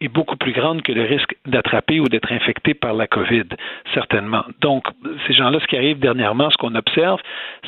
est 0.02 0.08
beaucoup 0.08 0.36
plus 0.36 0.52
grande 0.52 0.82
que 0.82 0.92
le 0.92 1.02
risque 1.02 1.36
d'attraper 1.46 2.00
ou 2.00 2.08
d'être 2.08 2.32
infecté 2.32 2.74
par 2.74 2.94
la 2.94 3.06
COVID, 3.06 3.44
certainement. 3.94 4.44
Donc, 4.60 4.84
ces 5.26 5.32
gens-là, 5.32 5.60
ce 5.60 5.66
qui 5.66 5.76
arrive 5.76 6.00
dernièrement, 6.00 6.50
ce 6.50 6.56
qu'on 6.56 6.74
observe, 6.74 7.20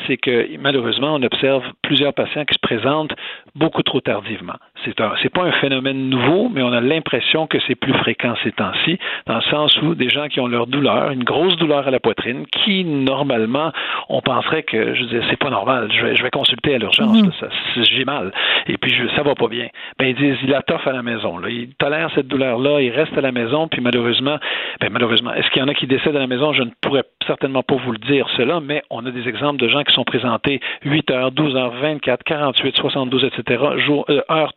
c'est 0.05 0.17
que 0.17 0.57
malheureusement, 0.57 1.15
on 1.15 1.23
observe 1.23 1.63
plusieurs 1.81 2.13
patients 2.13 2.45
qui 2.45 2.53
se 2.53 2.59
présentent 2.59 3.13
beaucoup 3.55 3.83
trop 3.83 4.01
tardivement. 4.01 4.55
C'est 4.83 4.99
un, 4.99 5.13
c'est 5.21 5.29
pas 5.29 5.43
un 5.43 5.51
phénomène 5.53 6.09
nouveau, 6.09 6.49
mais 6.49 6.61
on 6.61 6.73
a 6.73 6.81
l'impression 6.81 7.47
que 7.47 7.57
c'est 7.67 7.75
plus 7.75 7.93
fréquent 7.93 8.35
ces 8.43 8.51
temps-ci, 8.51 8.99
dans 9.25 9.35
le 9.35 9.41
sens 9.43 9.81
où 9.81 9.95
des 9.95 10.09
gens 10.09 10.27
qui 10.27 10.39
ont 10.39 10.47
leur 10.47 10.67
douleur, 10.67 11.11
une 11.11 11.23
grosse 11.23 11.55
douleur 11.55 11.87
à 11.87 11.91
la 11.91 11.99
poitrine, 11.99 12.45
qui 12.47 12.83
normalement, 12.83 13.71
on 14.09 14.21
penserait 14.21 14.63
que, 14.63 14.93
je 14.93 15.03
disais, 15.03 15.21
c'est 15.29 15.39
pas 15.39 15.49
normal, 15.49 15.89
je 15.91 16.05
vais, 16.05 16.15
je 16.15 16.23
vais 16.23 16.31
consulter 16.31 16.75
à 16.75 16.77
l'urgence, 16.77 17.17
mm-hmm. 17.17 17.39
ça, 17.39 17.47
j'ai 17.75 18.05
mal, 18.05 18.31
et 18.67 18.77
puis 18.77 18.93
je, 18.93 19.07
ça 19.15 19.23
va 19.23 19.35
pas 19.35 19.47
bien. 19.47 19.67
Ben 19.97 20.07
ils 20.07 20.15
disent, 20.15 20.37
il 20.43 20.53
a 20.53 20.61
toffe 20.61 20.85
à 20.87 20.91
la 20.91 21.01
maison, 21.01 21.37
là, 21.37 21.49
il 21.49 21.69
tolère 21.75 22.09
cette 22.13 22.27
douleur-là, 22.27 22.81
il 22.81 22.91
reste 22.91 23.17
à 23.17 23.21
la 23.21 23.31
maison, 23.31 23.67
puis 23.67 23.81
malheureusement, 23.81 24.37
ben 24.81 24.89
malheureusement, 24.91 25.33
est-ce 25.33 25.49
qu'il 25.51 25.61
y 25.61 25.65
en 25.65 25.67
a 25.69 25.73
qui 25.73 25.87
décèdent 25.87 26.15
à 26.15 26.19
la 26.19 26.27
maison? 26.27 26.53
Je 26.53 26.63
ne 26.63 26.71
pourrais 26.81 27.03
certainement 27.25 27.63
pas 27.63 27.75
vous 27.75 27.91
le 27.91 27.99
dire 27.99 28.27
cela, 28.35 28.59
mais 28.59 28.83
on 28.89 29.05
a 29.05 29.11
des 29.11 29.27
exemples 29.27 29.59
de 29.59 29.67
gens 29.69 29.83
qui 29.83 29.93
sont 29.93 30.03
présentés 30.03 30.59
8 30.83 31.11
heures, 31.11 31.31
12 31.31 31.55
heures, 31.55 31.73
24, 31.81 32.23
48, 32.23 32.75
72, 32.75 33.23
etc., 33.23 33.44
jour, 33.77 34.05
euh, 34.09 34.21
heures 34.29 34.53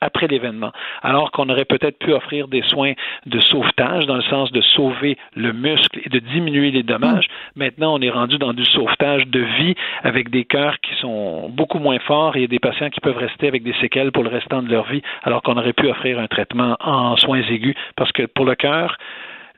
après 0.00 0.28
l'événement, 0.28 0.72
alors 1.02 1.30
qu'on 1.32 1.48
aurait 1.48 1.64
peut-être 1.64 1.98
pu 1.98 2.12
offrir 2.12 2.48
des 2.48 2.62
soins 2.62 2.92
de 3.26 3.40
sauvetage 3.40 4.06
dans 4.06 4.16
le 4.16 4.22
sens 4.22 4.52
de 4.52 4.60
sauver 4.60 5.16
le 5.34 5.52
muscle 5.52 6.00
et 6.04 6.08
de 6.08 6.18
diminuer 6.18 6.70
les 6.70 6.82
dommages. 6.82 7.26
Mm. 7.26 7.58
Maintenant, 7.58 7.94
on 7.94 8.00
est 8.00 8.10
rendu 8.10 8.38
dans 8.38 8.52
du 8.52 8.64
sauvetage 8.64 9.26
de 9.26 9.40
vie 9.40 9.74
avec 10.02 10.30
des 10.30 10.44
cœurs 10.44 10.78
qui 10.80 10.94
sont 10.96 11.48
beaucoup 11.48 11.78
moins 11.78 11.98
forts 11.98 12.36
et 12.36 12.46
des 12.46 12.58
patients 12.58 12.90
qui 12.90 13.00
peuvent 13.00 13.16
rester 13.16 13.48
avec 13.48 13.62
des 13.62 13.74
séquelles 13.74 14.12
pour 14.12 14.22
le 14.22 14.30
restant 14.30 14.62
de 14.62 14.70
leur 14.70 14.84
vie, 14.88 15.02
alors 15.24 15.42
qu'on 15.42 15.56
aurait 15.56 15.72
pu 15.72 15.88
offrir 15.88 16.18
un 16.18 16.28
traitement 16.28 16.76
en 16.80 17.16
soins 17.16 17.42
aigus 17.42 17.74
parce 17.96 18.12
que 18.12 18.24
pour 18.26 18.44
le 18.44 18.54
cœur, 18.54 18.96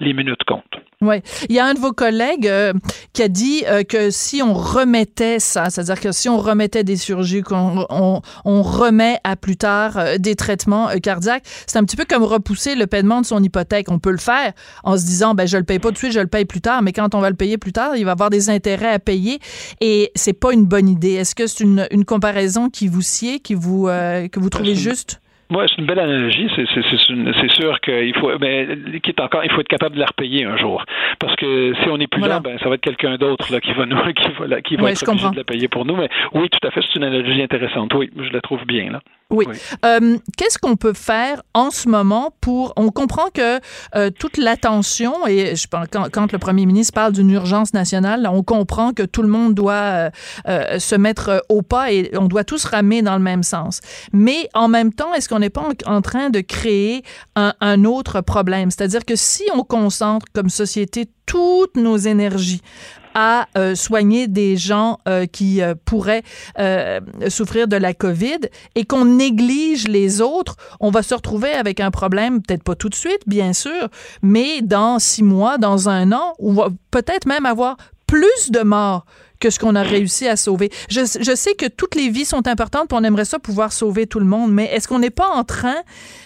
les 0.00 0.14
minutes 0.14 0.44
comptent. 0.46 0.80
Oui. 1.02 1.16
Il 1.48 1.54
y 1.54 1.58
a 1.58 1.64
un 1.64 1.72
de 1.72 1.78
vos 1.78 1.92
collègues 1.92 2.46
euh, 2.46 2.74
qui 3.14 3.22
a 3.22 3.28
dit 3.28 3.64
euh, 3.66 3.84
que 3.84 4.10
si 4.10 4.42
on 4.42 4.52
remettait 4.52 5.38
ça, 5.38 5.70
c'est-à-dire 5.70 5.98
que 5.98 6.12
si 6.12 6.28
on 6.28 6.36
remettait 6.36 6.84
des 6.84 6.96
chirurgies, 6.98 7.40
qu'on 7.40 7.86
on, 7.88 8.20
on, 8.44 8.62
remet 8.62 9.18
à 9.24 9.34
plus 9.34 9.56
tard 9.56 9.96
euh, 9.96 10.18
des 10.18 10.34
traitements 10.34 10.88
cardiaques, 11.02 11.44
c'est 11.66 11.78
un 11.78 11.84
petit 11.84 11.96
peu 11.96 12.04
comme 12.04 12.22
repousser 12.22 12.74
le 12.74 12.86
paiement 12.86 13.22
de 13.22 13.26
son 13.26 13.42
hypothèque. 13.42 13.90
On 13.90 13.98
peut 13.98 14.10
le 14.10 14.18
faire 14.18 14.52
en 14.84 14.98
se 14.98 15.06
disant, 15.06 15.34
ben 15.34 15.48
je 15.48 15.56
le 15.56 15.64
paye 15.64 15.78
pas 15.78 15.88
tout 15.88 15.94
de 15.94 15.98
suite, 15.98 16.12
je 16.12 16.20
le 16.20 16.26
paye 16.26 16.44
plus 16.44 16.60
tard, 16.60 16.82
mais 16.82 16.92
quand 16.92 17.14
on 17.14 17.20
va 17.20 17.30
le 17.30 17.36
payer 17.36 17.56
plus 17.56 17.72
tard, 17.72 17.96
il 17.96 18.04
va 18.04 18.12
avoir 18.12 18.28
des 18.28 18.50
intérêts 18.50 18.92
à 18.92 18.98
payer 18.98 19.38
et 19.80 20.12
c'est 20.14 20.34
pas 20.34 20.52
une 20.52 20.66
bonne 20.66 20.88
idée. 20.88 21.14
Est-ce 21.14 21.34
que 21.34 21.46
c'est 21.46 21.64
une, 21.64 21.88
une 21.90 22.04
comparaison 22.04 22.68
qui 22.68 22.88
vous 22.88 23.02
sied, 23.02 23.40
qui 23.40 23.54
vous 23.54 23.86
que 23.86 24.38
vous 24.38 24.50
trouvez 24.50 24.74
juste? 24.74 25.19
Oui, 25.50 25.64
c'est 25.68 25.78
une 25.78 25.86
belle 25.86 25.98
analogie. 25.98 26.48
C'est 26.56 27.50
sûr 27.50 27.80
qu'il 27.80 28.14
faut, 28.16 28.38
mais 28.38 28.68
qui 29.02 29.10
est 29.10 29.20
encore, 29.20 29.44
il 29.44 29.50
faut 29.50 29.60
être 29.60 29.68
capable 29.68 29.96
de 29.96 30.00
la 30.00 30.06
repayer 30.06 30.44
un 30.44 30.56
jour, 30.56 30.84
parce 31.18 31.34
que 31.36 31.74
si 31.82 31.88
on 31.88 31.98
n'est 31.98 32.06
plus 32.06 32.22
là, 32.22 32.40
ben 32.40 32.58
ça 32.58 32.68
va 32.68 32.76
être 32.76 32.80
quelqu'un 32.80 33.16
d'autre 33.16 33.52
là 33.52 33.60
qui 33.60 33.72
va 33.72 33.86
nous, 33.86 33.96
qui 34.14 34.28
va, 34.38 34.60
qui 34.62 34.76
va 34.76 34.90
être 34.90 35.08
obligé 35.08 35.30
de 35.30 35.36
la 35.36 35.44
payer 35.44 35.68
pour 35.68 35.84
nous. 35.84 35.96
Mais 35.96 36.08
oui, 36.34 36.48
tout 36.48 36.66
à 36.66 36.70
fait, 36.70 36.80
c'est 36.82 36.96
une 36.96 37.04
analogie 37.04 37.42
intéressante. 37.42 37.92
Oui, 37.94 38.10
je 38.16 38.30
la 38.32 38.40
trouve 38.40 38.64
bien 38.64 38.92
là. 38.92 39.00
Oui. 39.30 39.46
Euh, 39.84 40.18
Qu'est-ce 40.36 40.58
qu'on 40.58 40.76
peut 40.76 40.92
faire 40.92 41.42
en 41.54 41.70
ce 41.70 41.88
moment 41.88 42.34
pour... 42.40 42.72
On 42.76 42.90
comprend 42.90 43.28
que 43.32 43.60
euh, 43.94 44.10
toute 44.10 44.36
l'attention, 44.36 45.26
et 45.26 45.56
je 45.56 45.66
pense, 45.66 45.86
quand, 45.90 46.10
quand, 46.10 46.32
le 46.32 46.38
premier 46.38 46.66
ministre 46.66 46.94
parle 46.94 47.12
d'une 47.12 47.30
urgence 47.30 47.72
nationale, 47.72 48.28
on 48.30 48.42
comprend 48.42 48.92
que 48.92 49.02
tout 49.02 49.22
le 49.22 49.28
monde 49.28 49.54
doit 49.54 49.72
euh, 49.72 50.10
euh 50.48 50.78
se 50.78 50.94
mettre 50.94 51.44
au 51.48 51.62
pas 51.62 51.92
et 51.92 52.10
on 52.16 52.26
doit 52.26 52.44
tous 52.44 52.64
ramer 52.64 53.02
dans 53.02 53.14
le 53.14 53.22
même 53.22 53.42
sens. 53.42 53.80
Mais 54.12 54.48
en 54.54 54.68
même 54.68 54.92
temps, 54.92 55.12
est-ce 55.14 55.28
qu'on 55.28 55.38
n'est 55.38 55.50
pas 55.50 55.68
en, 55.86 55.94
en, 55.94 56.02
train 56.02 56.30
de 56.30 56.40
créer 56.40 57.02
un, 57.36 57.54
un 57.60 57.84
autre 57.84 58.20
problème? 58.20 58.70
C'est-à-dire 58.70 59.04
que 59.04 59.16
si 59.16 59.44
on 59.54 59.62
concentre 59.62 60.26
comme 60.32 60.48
société 60.48 61.08
toutes 61.26 61.76
nos 61.76 61.96
énergies 61.96 62.62
à 63.14 63.48
euh, 63.56 63.74
soigner 63.74 64.28
des 64.28 64.56
gens 64.56 64.98
euh, 65.08 65.26
qui 65.26 65.62
euh, 65.62 65.74
pourraient 65.84 66.22
souffrir 67.28 67.68
de 67.68 67.76
la 67.76 67.94
COVID 67.94 68.40
et 68.74 68.84
qu'on 68.84 69.04
néglige 69.04 69.88
les 69.88 70.20
autres, 70.20 70.56
on 70.78 70.90
va 70.90 71.02
se 71.02 71.14
retrouver 71.14 71.52
avec 71.52 71.80
un 71.80 71.90
problème, 71.90 72.42
peut-être 72.42 72.62
pas 72.62 72.74
tout 72.74 72.88
de 72.88 72.94
suite, 72.94 73.20
bien 73.26 73.52
sûr, 73.52 73.88
mais 74.22 74.62
dans 74.62 74.98
six 74.98 75.22
mois, 75.22 75.58
dans 75.58 75.88
un 75.88 76.12
an, 76.12 76.34
on 76.38 76.52
va 76.52 76.68
peut-être 76.90 77.26
même 77.26 77.46
avoir 77.46 77.76
plus 78.06 78.50
de 78.50 78.60
morts 78.60 79.04
que 79.40 79.50
ce 79.50 79.58
qu'on 79.58 79.74
a 79.74 79.82
réussi 79.82 80.28
à 80.28 80.36
sauver. 80.36 80.70
Je, 80.90 81.04
sais 81.04 81.54
que 81.54 81.66
toutes 81.66 81.94
les 81.94 82.10
vies 82.10 82.26
sont 82.26 82.46
importantes, 82.46 82.88
puis 82.88 82.98
on 83.00 83.04
aimerait 83.04 83.24
ça 83.24 83.38
pouvoir 83.38 83.72
sauver 83.72 84.06
tout 84.06 84.20
le 84.20 84.26
monde, 84.26 84.52
mais 84.52 84.66
est-ce 84.66 84.86
qu'on 84.86 84.98
n'est 84.98 85.10
pas 85.10 85.28
en 85.28 85.44
train 85.44 85.76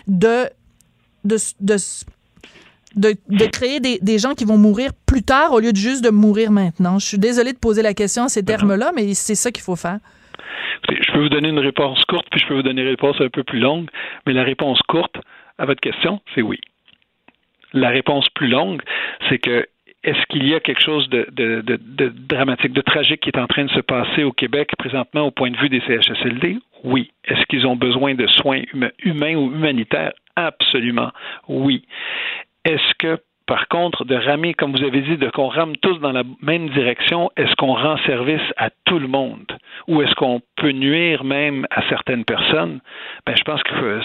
de, 0.09 0.51
de, 1.25 1.37
de 1.61 1.77
de, 1.77 1.77
de 2.97 3.47
créer 3.47 3.81
des, 3.81 3.99
des, 4.01 4.19
gens 4.19 4.35
qui 4.35 4.45
vont 4.45 4.59
mourir 4.59 4.91
plus 5.07 5.23
tard 5.23 5.53
au 5.53 5.61
lieu 5.61 5.73
de 5.73 5.77
juste 5.77 6.05
de 6.05 6.11
mourir 6.11 6.51
maintenant? 6.51 6.99
Je 6.99 7.07
suis 7.07 7.19
désolée 7.19 7.53
de 7.53 7.59
poser 7.59 7.83
la 7.83 7.95
question 7.95 8.25
à 8.25 8.29
ces 8.29 8.45
termes-là, 8.45 8.93
mais 8.95 9.15
c'est 9.15 9.35
ça 9.35 9.51
qu'il 9.51 9.63
faut 9.63 9.77
faire. 9.77 9.99
Je 10.89 11.13
peux 11.13 11.21
vous 11.21 11.29
donner 11.29 11.49
une 11.49 11.59
réponse 11.59 12.05
courte, 12.05 12.27
puis 12.31 12.41
je 12.41 12.47
peux 12.47 12.55
vous 12.55 12.63
donner 12.63 12.83
une 12.83 12.89
réponse 12.89 13.17
un 13.21 13.29
peu 13.29 13.43
plus 13.43 13.61
longue, 13.61 13.89
mais 14.27 14.33
la 14.33 14.43
réponse 14.43 14.81
courte 14.89 15.17
à 15.59 15.67
votre 15.67 15.81
question, 15.81 16.21
c'est 16.35 16.43
oui. 16.43 16.61
La 17.73 17.89
réponse 17.89 18.29
plus 18.31 18.49
longue, 18.49 18.83
c'est 19.29 19.39
que 19.39 19.67
est-ce 20.05 20.21
qu'il 20.29 20.47
y 20.47 20.55
a 20.55 20.61
quelque 20.61 20.83
chose 20.83 21.09
de, 21.09 21.27
de, 21.33 21.63
de, 21.63 21.81
de, 21.83 22.13
dramatique, 22.15 22.73
de 22.73 22.83
tragique 22.83 23.23
qui 23.23 23.31
est 23.31 23.39
en 23.39 23.47
train 23.47 23.65
de 23.65 23.71
se 23.71 23.81
passer 23.81 24.23
au 24.23 24.33
Québec 24.33 24.71
présentement 24.79 25.23
au 25.23 25.31
point 25.31 25.51
de 25.51 25.57
vue 25.57 25.71
des 25.71 25.81
CHSLD? 25.81 26.59
Oui. 26.85 27.11
Est-ce 27.25 27.43
qu'ils 27.47 27.67
ont 27.67 27.77
besoin 27.77 28.15
de 28.15 28.27
soins 28.27 28.63
humains 29.03 29.35
ou 29.35 29.51
humanitaires? 29.51 30.13
Absolument. 30.37 31.11
Oui. 31.49 31.87
Est-ce 32.65 32.95
que 32.99 33.23
par 33.47 33.69
contre, 33.69 34.05
de 34.05 34.15
ramer, 34.15 34.55
comme 34.55 34.73
vous 34.73 34.83
avez 34.85 35.01
dit, 35.03 35.17
de 35.17 35.29
qu'on 35.31 35.49
rame 35.49 35.77
tous 35.77 35.99
dans 35.99 36.13
la 36.13 36.23
même 36.43 36.69
direction, 36.71 37.31
est-ce 37.37 37.55
qu'on 37.57 37.75
rend 37.75 37.97
service 38.07 38.41
à 38.57 38.71
tout 38.85 38.99
le 38.99 39.09
monde? 39.09 39.45
Ou 39.89 40.01
est-ce 40.03 40.15
qu'on 40.15 40.41
peut 40.57 40.71
nuire 40.71 41.25
même 41.25 41.67
à 41.71 41.83
certaines 41.89 42.25
personnes? 42.25 42.81
Ben, 43.27 43.35
je 43.37 43.43
pense 43.43 43.63
que 43.63 43.75
euh, 43.75 44.01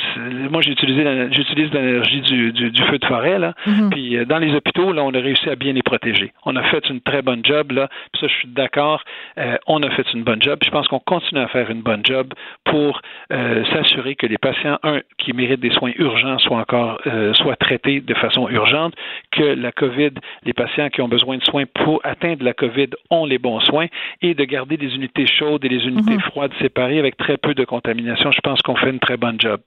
moi 0.52 0.62
j'utilise 0.62 0.98
l'énergie 0.98 2.22
du, 2.22 2.52
du, 2.52 2.84
feu 2.84 2.98
de 2.98 3.06
forêt 3.06 3.40
là, 3.40 3.54
Mhm. 3.66 3.90
puis 3.92 4.18
euh, 4.18 4.26
dans 4.26 4.40
les 4.40 4.54
hôpitaux 4.54 4.92
là, 4.94 5.04
on 5.04 5.14
a 5.14 5.20
réussi 5.20 5.50
à 5.50 5.56
bien 5.56 5.74
les 5.74 5.84
protéger. 5.84 6.32
On 6.46 6.56
a 6.56 6.64
fait 6.64 6.90
une 6.90 7.02
très 7.02 7.22
bonne 7.22 7.46
job 7.46 7.72
là, 7.72 7.88
puis 8.12 8.22
ça 8.22 8.28
je 8.28 8.34
suis 8.34 8.48
d'accord. 8.48 9.04
euh, 9.38 9.58
on 9.68 9.82
a 9.84 9.90
fait 9.92 10.06
une 10.14 10.24
bonne 10.24 10.42
job. 10.42 10.58
Puis 10.60 10.68
je 10.70 10.72
pense 10.72 10.88
qu'on 10.88 11.00
continue 11.00 11.40
à 11.42 11.48
faire 11.48 11.70
une 11.70 11.82
bonne 11.82 12.02
job 12.06 12.34
pour 12.66 13.02
euh, 13.32 13.64
s'assurer 13.72 14.16
que 14.16 14.26
les 14.28 14.38
patients 14.38 14.78
un 14.84 15.00
qui 15.18 15.34
méritent 15.34 15.60
des 15.62 15.72
soins 15.72 15.92
urgents 15.98 16.40
soient 16.40 16.58
encore 16.58 17.00
euh, 17.08 17.34
soient 17.36 17.56
traités 17.56 18.02
de 18.02 18.14
façon 18.16 18.50
urgente, 18.50 18.94
que 19.32 19.44
la 19.44 19.72
COVID, 19.72 20.12
les 20.44 20.54
patients 20.54 20.90
qui 20.90 21.02
ont 21.02 21.08
besoin 21.08 21.38
de 21.38 21.44
soins 21.44 21.66
pour 21.66 22.02
atteindre 22.04 22.44
la 22.44 22.54
COVID 22.54 22.90
ont 23.10 23.26
les 23.26 23.38
bons 23.38 23.60
soins 23.62 23.88
et 24.22 24.34
de 24.34 24.44
garder 24.44 24.78
des 24.78 24.96
unités 24.96 25.28
chaudes 25.28 25.64
et 25.66 25.70
des 25.70 25.86
unités 25.86 26.14
Mhm. 26.14 26.22
froides 26.22 26.54
séparées 26.60 27.00
avec 27.00 27.18
très 27.18 27.38
peu 27.38 27.54
de 27.54 27.64
contamination. 27.66 28.32
Je 28.32 28.42
pense 28.42 28.62
qu'on 28.62 28.76
fait 28.76 28.90
une 28.90 29.00
très 29.00 29.18
bonne 29.18 29.40
job. 29.40 29.62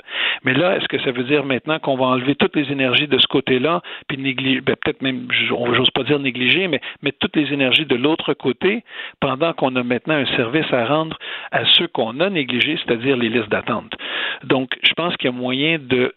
Mais 0.45 0.55
là, 0.55 0.77
est-ce 0.77 0.89
que 0.89 0.99
ça 1.01 1.13
veut 1.13 1.25
dire 1.25 1.45
maintenant 1.45 1.79
qu'on 1.79 1.97
va 1.97 2.07
enlever 2.07 2.35
toutes 2.35 2.57
les 2.57 2.71
énergies 2.73 3.07
de 3.07 3.19
ce 3.19 3.27
côté-là, 3.27 3.83
puis 4.09 4.19
négliger, 4.19 4.61
ben, 4.61 4.77
peut-être 4.77 5.03
même, 5.03 5.29
j'ose 5.49 5.91
pas 5.91 6.03
dire 6.03 6.19
négliger, 6.19 6.69
mais 6.69 6.81
mettre 7.03 7.19
toutes 7.19 7.37
les 7.37 7.53
énergies 7.53 7.87
de 7.87 7.97
l'autre 7.97 8.35
côté, 8.35 8.85
pendant 9.21 9.53
qu'on 9.53 9.77
a 9.77 9.83
maintenant 9.83 10.15
un 10.15 10.27
service 10.37 10.71
à 10.73 10.87
rendre 10.87 11.19
à 11.53 11.65
ceux 11.65 11.87
qu'on 11.87 12.21
a 12.21 12.31
négligés, 12.31 12.79
c'est-à-dire 12.85 13.17
les 13.17 13.29
listes 13.29 13.49
d'attente. 13.49 13.93
Donc, 14.45 14.71
je 14.83 14.93
pense 14.95 15.17
qu'il 15.17 15.31
y 15.31 15.33
a 15.33 15.37
moyen 15.37 15.79
de 15.81 16.15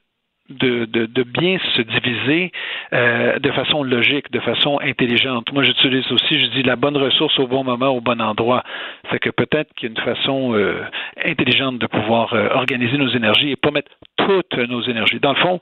de, 0.49 0.85
de, 0.85 1.05
de 1.07 1.23
bien 1.23 1.57
se 1.75 1.81
diviser 1.81 2.51
euh, 2.93 3.39
de 3.39 3.51
façon 3.51 3.83
logique, 3.83 4.31
de 4.31 4.39
façon 4.39 4.79
intelligente. 4.81 5.51
Moi, 5.51 5.63
j'utilise 5.63 6.09
aussi, 6.11 6.39
je 6.39 6.45
dis 6.47 6.63
la 6.63 6.75
bonne 6.75 6.97
ressource 6.97 7.37
au 7.39 7.47
bon 7.47 7.63
moment, 7.63 7.89
au 7.89 8.01
bon 8.01 8.21
endroit. 8.21 8.63
Fait 9.09 9.19
que 9.19 9.29
peut-être 9.31 9.73
qu'il 9.75 9.89
y 9.89 9.91
a 9.91 9.95
une 9.99 10.05
façon 10.15 10.53
euh, 10.53 10.81
intelligente 11.25 11.79
de 11.79 11.87
pouvoir 11.87 12.33
euh, 12.33 12.49
organiser 12.51 12.97
nos 12.97 13.09
énergies 13.09 13.51
et 13.51 13.55
pas 13.55 13.71
mettre 13.71 13.91
toutes 14.17 14.55
nos 14.57 14.81
énergies. 14.83 15.19
Dans 15.19 15.33
le 15.33 15.39
fond, 15.39 15.61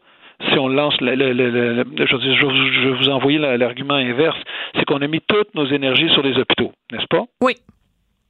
si 0.50 0.60
on 0.60 0.68
lance, 0.68 1.00
le, 1.00 1.16
le- 1.16 1.32
le- 1.32 1.50
le- 1.50 1.84
le- 1.84 2.06
je, 2.06 2.18
dire, 2.18 2.36
je, 2.36 2.46
vous- 2.90 2.96
vais 3.06 3.12
envoyer 3.12 3.38
la- 3.40 3.58
l'argument 3.58 3.94
inverse, 3.96 4.38
c'est 4.76 4.84
qu'on 4.86 5.02
a 5.02 5.08
mis 5.08 5.22
toutes 5.22 5.56
nos 5.56 5.66
énergies 5.68 6.10
sur 6.10 6.24
les 6.24 6.38
hôpitaux, 6.38 6.74
n'est-ce 6.92 7.08
pas? 7.08 7.24
Oui. 7.42 7.54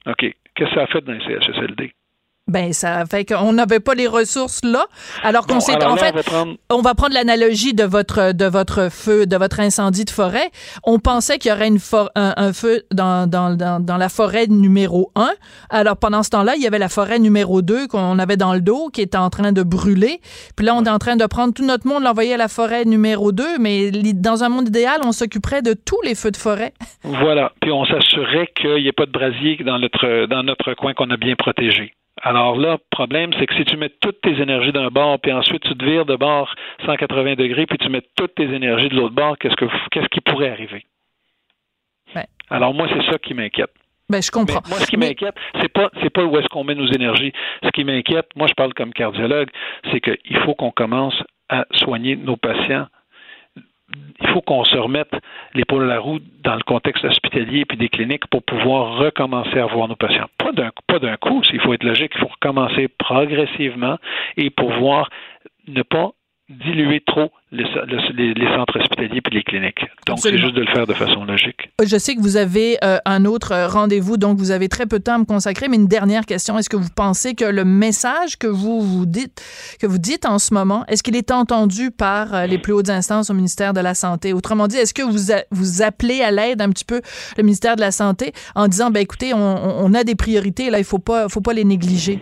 OK. 0.06 0.36
Qu'est-ce 0.56 0.70
que 0.70 0.76
ça 0.76 0.84
a 0.84 0.88
fait 0.88 1.02
dans 1.04 1.14
les 1.14 1.22
CHSLD? 1.22 1.92
Ben, 2.48 2.74
ça 2.74 3.06
fait 3.06 3.24
qu'on 3.24 3.54
n'avait 3.54 3.80
pas 3.80 3.94
les 3.96 4.06
ressources 4.06 4.60
là. 4.66 4.86
Alors 5.24 5.48
qu'on 5.48 5.62
s'est, 5.62 5.82
en 5.82 5.96
là, 5.96 5.98
fait, 5.98 6.12
on 6.12 6.16
va 6.18 6.24
prendre- 6.24 6.54
on 6.70 6.82
va 6.82 6.94
prendre 6.94 7.14
l'analogie 7.14 7.74
de 7.74 7.86
votre, 7.86 8.34
de 8.34 8.44
votre 8.46 8.90
feu, 8.92 9.26
de 9.26 9.38
votre 9.38 9.62
incendie 9.62 10.04
de 10.04 10.10
forêt. 10.10 10.52
On 10.84 11.00
pensait 11.00 11.38
qu'il 11.38 11.52
y 11.52 11.54
aurait 11.54 11.70
une 11.70 11.80
for- 11.80 12.12
un, 12.16 12.34
un 12.36 12.52
feu 12.52 12.84
dans, 12.94 13.28
dans, 13.30 13.56
dans, 13.56 13.80
dans 13.80 13.96
la 13.96 14.10
forêt 14.10 14.48
numéro 14.48 15.10
1. 15.16 15.32
Alors, 15.70 15.96
pendant 15.96 16.22
ce 16.22 16.32
temps-là, 16.32 16.56
il 16.58 16.62
y 16.62 16.68
avait 16.68 16.80
la 16.80 16.90
forêt 16.90 17.18
numéro 17.18 17.62
2 17.62 17.88
qu'on 17.88 18.20
avait 18.20 18.38
dans 18.38 18.54
le 18.54 18.62
dos 18.62 18.90
qui 18.90 19.02
était 19.02 19.18
en 19.18 19.30
train 19.30 19.54
de 19.54 19.64
brûler. 19.64 20.20
Puis 20.58 20.66
là, 20.66 20.76
on 20.76 20.84
est 20.84 20.90
en 20.90 21.00
train 21.00 21.16
de 21.16 21.26
prendre 21.26 21.54
tout 21.54 21.66
notre 21.66 21.88
monde, 21.88 22.04
l'envoyer 22.04 22.34
à 22.34 22.38
la 22.38 22.50
forêt 22.50 22.84
numéro 22.84 23.32
2. 23.32 23.58
Mais 23.60 23.90
dans 23.92 24.44
un 24.44 24.50
monde 24.50 24.68
idéal, 24.68 25.00
on 25.06 25.14
s'occuperait 25.14 25.62
de 25.62 25.74
tous 25.74 26.02
les 26.04 26.14
feux 26.14 26.32
de 26.32 26.38
forêt. 26.38 26.74
Voilà. 27.04 27.54
Puis 27.62 27.72
on 27.72 27.86
s'assurait 27.86 28.50
qu'il 28.60 28.76
n'y 28.84 28.88
ait 28.90 28.92
pas 28.92 29.06
de 29.06 29.12
brasier 29.12 29.58
dans 29.66 29.80
notre, 29.80 30.26
dans 30.28 30.44
notre 30.44 30.74
coin 30.74 30.94
qu'on 30.94 31.10
a 31.10 31.16
bien 31.18 31.36
protégé. 31.38 31.94
Alors 32.24 32.56
là, 32.56 32.72
le 32.72 32.78
problème, 32.90 33.32
c'est 33.38 33.46
que 33.46 33.54
si 33.56 33.66
tu 33.66 33.76
mets 33.76 33.90
toutes 33.90 34.22
tes 34.22 34.42
énergies 34.42 34.72
d'un 34.72 34.88
bord, 34.88 35.20
puis 35.20 35.34
ensuite 35.34 35.62
tu 35.64 35.76
te 35.76 35.86
vires 35.86 36.06
de 36.06 36.16
bord 36.16 36.54
180 36.86 37.36
degrés, 37.36 37.66
puis 37.66 37.78
tu 37.78 37.90
mets 37.90 38.04
toutes 38.16 38.36
tes 38.36 38.46
énergies 38.46 38.88
de 38.88 38.96
l'autre 38.96 39.14
bord, 39.14 39.38
qu'est-ce 39.38 39.56
que 39.56 39.66
qu'est-ce 39.92 40.08
qui 40.08 40.22
pourrait 40.22 40.50
arriver? 40.50 40.86
Ouais. 42.16 42.26
Alors 42.50 42.74
moi, 42.74 42.88
c'est 42.90 43.12
ça 43.12 43.18
qui 43.18 43.34
m'inquiète. 43.34 43.72
Ben, 44.10 44.22
je 44.22 44.32
comprends. 44.32 44.62
Mais 44.64 44.70
moi, 44.70 44.80
ce 44.80 44.88
qui 44.88 44.98
m'inquiète, 44.98 45.36
c'est 45.60 45.72
pas 45.72 45.90
c'est 46.02 46.10
pas 46.10 46.24
où 46.24 46.38
est-ce 46.38 46.48
qu'on 46.48 46.64
met 46.64 46.76
nos 46.76 46.88
énergies. 46.88 47.34
Ce 47.62 47.70
qui 47.70 47.84
m'inquiète, 47.84 48.28
moi, 48.38 48.48
je 48.48 48.54
parle 48.54 48.74
comme 48.74 48.94
cardiologue, 48.94 49.50
c'est 49.92 50.00
qu'il 50.00 50.38
faut 50.46 50.56
qu'on 50.56 50.72
commence 50.72 51.22
à 51.50 51.66
soigner 51.74 52.16
nos 52.16 52.38
patients. 52.38 52.88
Il 54.22 54.28
faut 54.30 54.42
qu'on 54.42 54.64
se 54.64 54.78
remette 54.78 55.14
l'épaule 55.54 55.84
à 55.84 55.88
la 55.88 56.00
roue 56.00 56.20
dans 56.44 56.56
le 56.56 56.64
contexte 56.64 57.04
hospitalier 57.06 57.66
puis 57.66 57.78
des 57.78 57.90
cliniques 57.90 58.28
pour 58.28 58.44
pouvoir 58.44 58.98
recommencer 58.98 59.60
à 59.60 59.66
voir 59.66 59.88
nos 59.88 59.96
patients. 59.96 60.28
Pas 60.38 60.52
d'un 60.52 60.72
pas 60.88 61.00
d'un 61.00 61.18
coup, 61.18 61.42
il 61.52 61.60
faut 61.60 61.74
être 61.74 61.84
logique, 61.84 62.12
il 62.16 62.22
faut 62.22 62.28
recommencer 62.28 62.88
progressivement 62.88 63.98
et 64.38 64.50
pouvoir 64.50 65.10
ne 65.68 65.82
pas 65.82 66.12
diluer 66.50 67.02
trop 67.02 67.32
les, 67.54 67.64
les- 68.18 68.34
les 68.34 68.48
centres 68.56 68.80
hospitaliers 68.80 69.22
puis 69.22 69.36
les 69.36 69.44
cliniques. 69.44 69.86
Donc, 70.08 70.20
c'est 70.20 70.38
juste 70.38 70.56
de 70.56 70.62
le 70.62 70.68
faire 70.74 70.88
de 70.88 70.94
façon 70.94 71.24
logique. 71.24 71.72
Je 71.84 71.98
sais 71.98 72.16
que 72.16 72.22
vous 72.22 72.38
avez 72.38 72.78
euh, 72.84 72.98
un 73.06 73.26
autre 73.26 73.52
euh, 73.54 73.68
rendez-vous, 73.68 74.18
donc 74.18 74.38
vous 74.38 74.52
avez 74.52 74.68
très 74.70 74.86
peu 74.86 75.00
de 75.00 75.04
temps 75.04 75.16
à 75.16 75.18
me 75.20 75.26
consacrer, 75.26 75.68
mais 75.70 75.78
une 75.78 75.88
dernière 75.88 76.26
question. 76.26 76.58
Est-ce 76.58 76.70
que 76.70 76.76
vous 76.78 76.90
pensez 76.96 77.36
que 77.36 77.46
le 77.46 77.64
message 77.66 78.38
que 78.38 78.48
vous, 78.48 78.82
vous 78.82 79.06
dites, 79.06 79.42
que 79.80 79.88
vous 79.88 80.00
dites 80.00 80.26
en 80.26 80.40
ce 80.40 80.54
moment, 80.54 80.84
est-ce 80.88 81.04
qu'il 81.04 81.16
est 81.16 81.32
entendu 81.32 81.92
par 81.92 82.34
euh, 82.34 82.46
les 82.48 82.58
plus 82.58 82.74
hautes 82.74 82.90
instances 82.90 83.30
au 83.30 83.34
ministère 83.34 83.74
de 83.74 83.80
la 83.82 83.94
Santé? 83.94 84.34
Autrement 84.34 84.68
dit, 84.68 84.78
est-ce 84.78 84.94
que 84.94 85.04
vous, 85.04 85.32
a- 85.32 85.44
vous 85.52 85.82
appelez 85.82 86.22
à 86.22 86.32
l'aide 86.32 86.62
un 86.62 86.70
petit 86.70 86.86
peu 86.86 87.02
le 87.38 87.44
ministère 87.44 87.76
de 87.76 87.82
la 87.82 87.92
Santé 87.92 88.34
en 88.56 88.68
disant, 88.68 88.90
ben 88.92 89.00
écoutez, 89.02 89.34
on, 89.34 89.94
a 89.94 90.04
des 90.04 90.16
priorités, 90.16 90.70
là, 90.70 90.80
il 90.80 90.84
faut 90.86 91.00
pas, 91.00 91.30
faut 91.30 91.42
pas 91.42 91.54
les 91.54 91.64
négliger? 91.64 92.20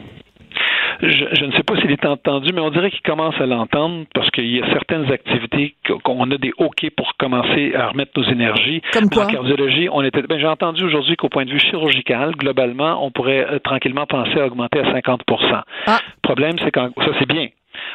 Je, 1.01 1.25
je 1.33 1.45
ne 1.45 1.51
sais 1.53 1.63
pas 1.63 1.75
s'il 1.77 1.91
est 1.91 2.05
entendu, 2.05 2.51
mais 2.53 2.61
on 2.61 2.69
dirait 2.69 2.91
qu'il 2.91 3.01
commence 3.01 3.33
à 3.41 3.45
l'entendre 3.45 4.05
parce 4.13 4.29
qu'il 4.31 4.45
y 4.55 4.61
a 4.61 4.67
certaines 4.71 5.11
activités 5.11 5.75
qu- 5.83 5.97
qu'on 6.03 6.29
a 6.31 6.37
des 6.37 6.51
OK 6.57 6.89
pour 6.95 7.15
commencer 7.17 7.73
à 7.75 7.87
remettre 7.89 8.11
nos 8.19 8.23
énergies. 8.25 8.81
Comme 8.93 9.09
quoi? 9.09 9.25
En 9.25 9.27
cardiologie, 9.31 9.87
on 9.91 10.03
était. 10.03 10.21
Ben, 10.21 10.39
j'ai 10.39 10.47
entendu 10.47 10.83
aujourd'hui 10.83 11.15
qu'au 11.15 11.29
point 11.29 11.45
de 11.45 11.51
vue 11.51 11.59
chirurgical, 11.59 12.31
globalement, 12.37 13.03
on 13.05 13.09
pourrait 13.11 13.45
euh, 13.49 13.59
tranquillement 13.59 14.05
penser 14.05 14.39
à 14.39 14.45
augmenter 14.45 14.79
à 14.79 14.93
50% 14.93 15.61
Ah. 15.87 15.99
Problème, 16.21 16.57
c'est 16.59 16.71
que 16.71 16.79
ça, 16.79 17.11
c'est 17.19 17.27
bien. 17.27 17.47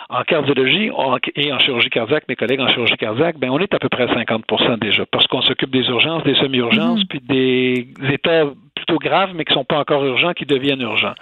En 0.08 0.22
cardiologie 0.22 0.90
on- 0.96 1.16
et 1.36 1.52
en 1.52 1.58
chirurgie 1.58 1.90
cardiaque, 1.90 2.24
mes 2.28 2.34
collègues 2.36 2.60
en 2.60 2.68
chirurgie 2.68 2.96
cardiaque, 2.96 3.38
ben 3.38 3.50
on 3.50 3.58
est 3.58 3.72
à 3.74 3.78
peu 3.78 3.88
près 3.88 4.04
à 4.04 4.14
50% 4.14 4.78
déjà, 4.78 5.04
parce 5.06 5.26
qu'on 5.26 5.42
s'occupe 5.42 5.70
des 5.70 5.86
urgences, 5.88 6.24
des 6.24 6.34
semi-urgences, 6.34 7.04
puis 7.04 7.20
des 7.20 7.86
états 8.10 8.46
plutôt 8.86 8.98
graves, 8.98 9.32
mais 9.34 9.44
qui 9.44 9.52
sont 9.52 9.64
pas 9.64 9.78
encore 9.78 10.04
urgents, 10.04 10.32
qui 10.32 10.46
deviennent 10.46 10.80
urgents. 10.80 11.14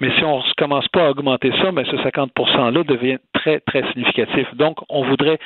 Mais 0.00 0.10
si 0.16 0.24
on 0.24 0.38
ne 0.38 0.52
commence 0.56 0.88
pas 0.88 1.06
à 1.06 1.10
augmenter 1.10 1.52
ça, 1.62 1.70
ben 1.72 1.84
ce 1.84 1.96
50 1.96 2.32
%-là 2.34 2.82
devient 2.84 3.18
très, 3.34 3.60
très 3.60 3.82
significatif. 3.92 4.46
Donc, 4.54 4.78
on 4.88 5.04
voudrait 5.04 5.38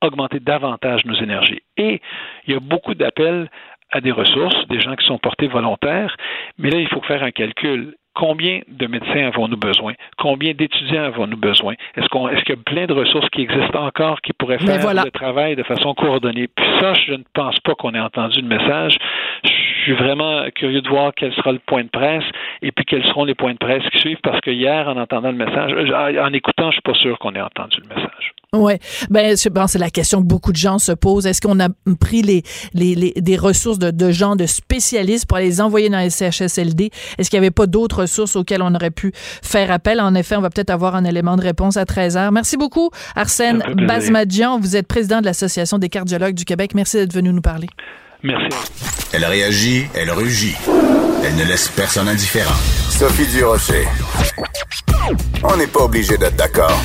augmenter 0.00 0.40
davantage 0.40 1.04
nos 1.04 1.14
énergies. 1.14 1.60
Et 1.76 2.00
il 2.46 2.54
y 2.54 2.56
a 2.56 2.60
beaucoup 2.60 2.94
d'appels 2.94 3.50
à 3.90 4.00
des 4.00 4.12
ressources, 4.12 4.66
des 4.68 4.80
gens 4.80 4.94
qui 4.96 5.06
sont 5.06 5.18
portés 5.18 5.48
volontaires, 5.48 6.14
mais 6.58 6.70
là, 6.70 6.78
il 6.78 6.88
faut 6.88 7.00
faire 7.02 7.22
un 7.22 7.30
calcul. 7.30 7.94
Combien 8.14 8.60
de 8.66 8.86
médecins 8.88 9.28
avons-nous 9.28 9.56
besoin? 9.56 9.94
Combien 10.16 10.52
d'étudiants 10.52 11.04
avons-nous 11.04 11.36
besoin? 11.36 11.74
Est-ce 11.96 12.08
qu'on 12.08 12.28
est-ce 12.28 12.42
qu'il 12.42 12.56
y 12.56 12.58
a 12.58 12.62
plein 12.62 12.86
de 12.86 12.92
ressources 12.92 13.28
qui 13.30 13.42
existent 13.42 13.80
encore 13.80 14.20
qui 14.22 14.32
pourraient 14.32 14.58
Mais 14.60 14.72
faire 14.72 14.80
voilà. 14.80 15.04
le 15.04 15.12
travail 15.12 15.54
de 15.54 15.62
façon 15.62 15.94
coordonnée? 15.94 16.48
Puis 16.48 16.66
ça, 16.80 16.94
je 16.94 17.12
ne 17.12 17.22
pense 17.32 17.60
pas 17.60 17.74
qu'on 17.76 17.94
ait 17.94 18.00
entendu 18.00 18.40
le 18.40 18.48
message. 18.48 18.96
Je 19.44 19.50
suis 19.92 20.02
vraiment 20.04 20.44
curieux 20.54 20.80
de 20.80 20.88
voir 20.88 21.12
quel 21.16 21.32
sera 21.34 21.52
le 21.52 21.58
point 21.66 21.82
de 21.84 21.88
presse 21.88 22.24
et 22.62 22.72
puis 22.72 22.84
quels 22.84 23.04
seront 23.04 23.24
les 23.24 23.34
points 23.34 23.52
de 23.52 23.58
presse 23.58 23.82
qui 23.92 23.98
suivent 23.98 24.20
parce 24.22 24.40
que 24.40 24.50
hier, 24.50 24.88
en 24.88 24.96
entendant 24.96 25.30
le 25.30 25.36
message, 25.36 25.72
en 25.72 26.32
écoutant, 26.32 26.70
je 26.70 26.76
suis 26.76 26.82
pas 26.82 26.94
sûr 26.94 27.18
qu'on 27.18 27.32
ait 27.34 27.40
entendu 27.40 27.78
le 27.82 27.88
message. 27.94 28.32
Oui, 28.54 28.74
ben 29.10 29.36
je 29.36 29.48
pense 29.50 29.64
que 29.66 29.70
c'est 29.72 29.78
la 29.78 29.90
question 29.90 30.22
que 30.22 30.26
beaucoup 30.26 30.52
de 30.52 30.56
gens 30.56 30.78
se 30.78 30.92
posent. 30.92 31.26
Est-ce 31.26 31.42
qu'on 31.42 31.60
a 31.60 31.68
pris 32.00 32.22
les, 32.22 32.42
les, 32.72 32.94
les- 32.94 33.12
des 33.20 33.36
ressources 33.36 33.78
de, 33.78 33.90
de 33.90 34.10
gens, 34.10 34.36
de 34.36 34.46
spécialistes 34.46 35.28
pour 35.28 35.36
les 35.36 35.60
envoyer 35.60 35.90
dans 35.90 35.98
les 35.98 36.08
CHSLD? 36.08 36.88
Est-ce 37.18 37.28
qu'il 37.28 37.38
n'y 37.40 37.44
avait 37.46 37.50
pas 37.54 37.66
d'autres 37.66 38.00
ressources 38.02 38.36
auxquelles 38.36 38.62
on 38.62 38.74
aurait 38.74 38.90
pu 38.90 39.12
faire 39.14 39.70
appel? 39.70 40.00
En 40.00 40.14
effet, 40.14 40.34
on 40.36 40.40
va 40.40 40.48
peut-être 40.48 40.70
avoir 40.70 40.94
un 40.96 41.04
élément 41.04 41.36
de 41.36 41.42
réponse 41.42 41.76
à 41.76 41.84
13 41.84 42.16
heures. 42.16 42.32
Merci 42.32 42.56
beaucoup, 42.56 42.88
Arsène. 43.14 43.62
Bazmadjian. 43.86 44.58
Vous 44.58 44.76
êtes 44.76 44.88
président 44.88 45.20
de 45.20 45.26
l'Association 45.26 45.76
des 45.78 45.90
cardiologues 45.90 46.34
du 46.34 46.46
Québec. 46.46 46.70
Merci 46.74 46.96
d'être 46.96 47.12
venu 47.12 47.32
nous 47.34 47.42
parler. 47.42 47.66
Merci. 48.22 48.48
Elle 49.12 49.24
réagit, 49.24 49.86
elle 49.94 50.10
rugit. 50.10 50.56
Elle 51.24 51.36
ne 51.36 51.44
laisse 51.44 51.68
personne 51.68 52.08
indifférent. 52.08 52.54
Sophie 52.90 53.26
Durocher. 53.26 53.86
On 55.44 55.56
n'est 55.56 55.68
pas 55.68 55.84
obligé 55.84 56.18
d'être 56.18 56.36
d'accord. 56.36 56.80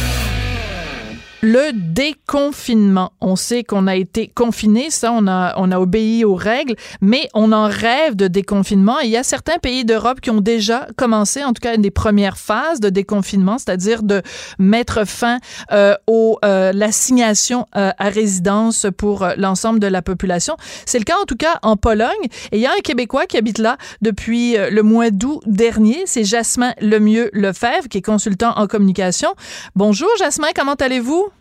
Le 1.45 1.73
déconfinement. 1.73 3.11
On 3.19 3.35
sait 3.35 3.65
qu'on 3.65 3.85
a 3.87 3.97
été 3.97 4.31
confiné, 4.33 4.89
ça, 4.89 5.11
on 5.11 5.27
a, 5.27 5.53
on 5.57 5.73
a 5.73 5.77
obéi 5.77 6.23
aux 6.23 6.35
règles, 6.35 6.75
mais 7.01 7.27
on 7.33 7.51
en 7.51 7.65
rêve 7.67 8.15
de 8.15 8.29
déconfinement. 8.29 8.99
Il 8.99 9.09
y 9.09 9.17
a 9.17 9.23
certains 9.23 9.57
pays 9.57 9.83
d'Europe 9.83 10.21
qui 10.21 10.29
ont 10.29 10.39
déjà 10.39 10.87
commencé, 10.95 11.43
en 11.43 11.51
tout 11.51 11.59
cas, 11.59 11.75
une 11.75 11.81
des 11.81 11.91
premières 11.91 12.37
phases 12.37 12.79
de 12.79 12.87
déconfinement, 12.87 13.57
c'est-à-dire 13.57 14.03
de 14.03 14.21
mettre 14.57 15.05
fin 15.05 15.39
euh, 15.73 15.95
aux 16.07 16.39
euh, 16.45 16.71
l'assignation 16.71 17.67
euh, 17.75 17.91
à 17.97 18.07
résidence 18.07 18.87
pour 18.97 19.23
euh, 19.23 19.33
l'ensemble 19.35 19.81
de 19.81 19.87
la 19.87 20.01
population. 20.01 20.55
C'est 20.85 20.97
le 20.97 21.03
cas, 21.03 21.17
en 21.21 21.25
tout 21.25 21.35
cas, 21.35 21.59
en 21.61 21.75
Pologne. 21.75 22.07
Et 22.53 22.57
il 22.59 22.61
y 22.61 22.67
a 22.67 22.71
un 22.71 22.81
Québécois 22.81 23.25
qui 23.25 23.35
habite 23.35 23.57
là 23.57 23.77
depuis 24.01 24.55
euh, 24.55 24.69
le 24.69 24.81
mois 24.81 25.09
d'août 25.09 25.41
dernier. 25.45 26.03
C'est 26.05 26.23
Jasmin 26.23 26.71
Lemieux 26.79 27.29
Lefebvre, 27.33 27.89
qui 27.89 27.97
est 27.97 28.01
consultant 28.01 28.53
en 28.55 28.65
communication. 28.65 29.33
Bonjour, 29.75 30.07
Jasmin, 30.17 30.47
comment 30.55 30.75
allez-vous? 30.75 31.32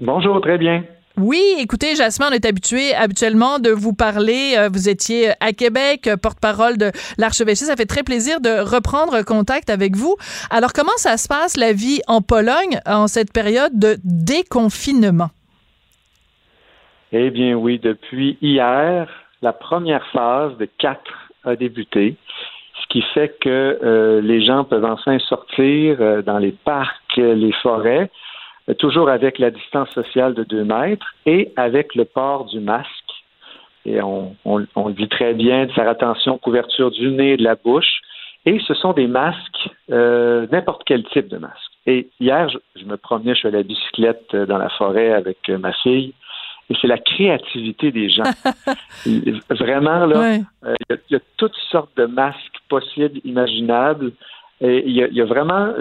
Bonjour, 0.00 0.40
très 0.40 0.58
bien. 0.58 0.84
Oui, 1.16 1.42
écoutez, 1.58 1.96
Jasmin, 1.96 2.28
on 2.30 2.32
est 2.32 2.46
habitué 2.46 2.94
habituellement 2.94 3.58
de 3.58 3.70
vous 3.70 3.92
parler. 3.92 4.54
Euh, 4.56 4.68
vous 4.72 4.88
étiez 4.88 5.30
à 5.40 5.52
Québec, 5.52 6.06
euh, 6.06 6.16
porte-parole 6.16 6.78
de 6.78 6.92
l'archevêché. 7.18 7.64
Ça 7.64 7.74
fait 7.74 7.86
très 7.86 8.04
plaisir 8.04 8.40
de 8.40 8.60
reprendre 8.60 9.24
contact 9.24 9.68
avec 9.68 9.96
vous. 9.96 10.14
Alors, 10.50 10.72
comment 10.72 10.96
ça 10.96 11.16
se 11.16 11.26
passe 11.26 11.56
la 11.56 11.72
vie 11.72 11.98
en 12.06 12.22
Pologne 12.22 12.78
en 12.86 13.08
cette 13.08 13.32
période 13.32 13.72
de 13.76 13.96
déconfinement? 14.04 15.30
Eh 17.10 17.30
bien 17.30 17.54
oui, 17.54 17.80
depuis 17.80 18.38
hier, 18.40 19.08
la 19.42 19.52
première 19.52 20.06
phase 20.12 20.56
de 20.58 20.68
quatre 20.78 21.32
a 21.42 21.56
débuté, 21.56 22.14
ce 22.80 22.86
qui 22.90 23.02
fait 23.14 23.36
que 23.40 23.80
euh, 23.82 24.20
les 24.20 24.46
gens 24.46 24.62
peuvent 24.62 24.84
enfin 24.84 25.18
sortir 25.18 26.22
dans 26.22 26.38
les 26.38 26.52
parcs, 26.52 27.16
les 27.16 27.52
forêts 27.60 28.08
toujours 28.74 29.08
avec 29.08 29.38
la 29.38 29.50
distance 29.50 29.90
sociale 29.90 30.34
de 30.34 30.44
deux 30.44 30.64
mètres 30.64 31.14
et 31.26 31.52
avec 31.56 31.94
le 31.94 32.04
port 32.04 32.44
du 32.46 32.60
masque. 32.60 32.88
Et 33.84 34.02
on, 34.02 34.36
on, 34.44 34.66
on 34.76 34.88
le 34.88 34.94
dit 34.94 35.08
très 35.08 35.34
bien 35.34 35.66
de 35.66 35.72
faire 35.72 35.88
attention 35.88 36.34
aux 36.34 36.38
couvertures 36.38 36.90
du 36.90 37.10
nez 37.10 37.32
et 37.32 37.36
de 37.36 37.44
la 37.44 37.54
bouche. 37.54 38.00
Et 38.46 38.60
ce 38.66 38.74
sont 38.74 38.92
des 38.92 39.06
masques, 39.06 39.68
euh, 39.90 40.46
n'importe 40.50 40.82
quel 40.86 41.04
type 41.04 41.28
de 41.28 41.38
masque. 41.38 41.72
Et 41.86 42.08
hier, 42.20 42.48
je, 42.76 42.84
me 42.84 42.96
promenais, 42.96 43.34
je 43.34 43.40
suis 43.40 43.48
à 43.48 43.50
la 43.50 43.62
bicyclette 43.62 44.34
dans 44.34 44.58
la 44.58 44.70
forêt 44.70 45.12
avec 45.12 45.38
euh, 45.48 45.58
ma 45.58 45.72
fille. 45.72 46.14
Et 46.70 46.74
c'est 46.80 46.86
la 46.86 46.98
créativité 46.98 47.92
des 47.92 48.10
gens. 48.10 48.30
Vraiment, 49.50 50.06
là, 50.06 50.38
euh, 50.64 50.74
il 50.88 50.96
y, 51.10 51.16
a 51.16 51.20
toutes 51.36 51.56
sortes 51.70 51.96
de 51.96 52.06
masques 52.06 52.58
possibles, 52.68 53.20
imaginables. 53.24 54.12
Et 54.60 54.82
il, 54.86 54.96
y 54.96 55.20
a, 55.20 55.24
vraiment, 55.24 55.72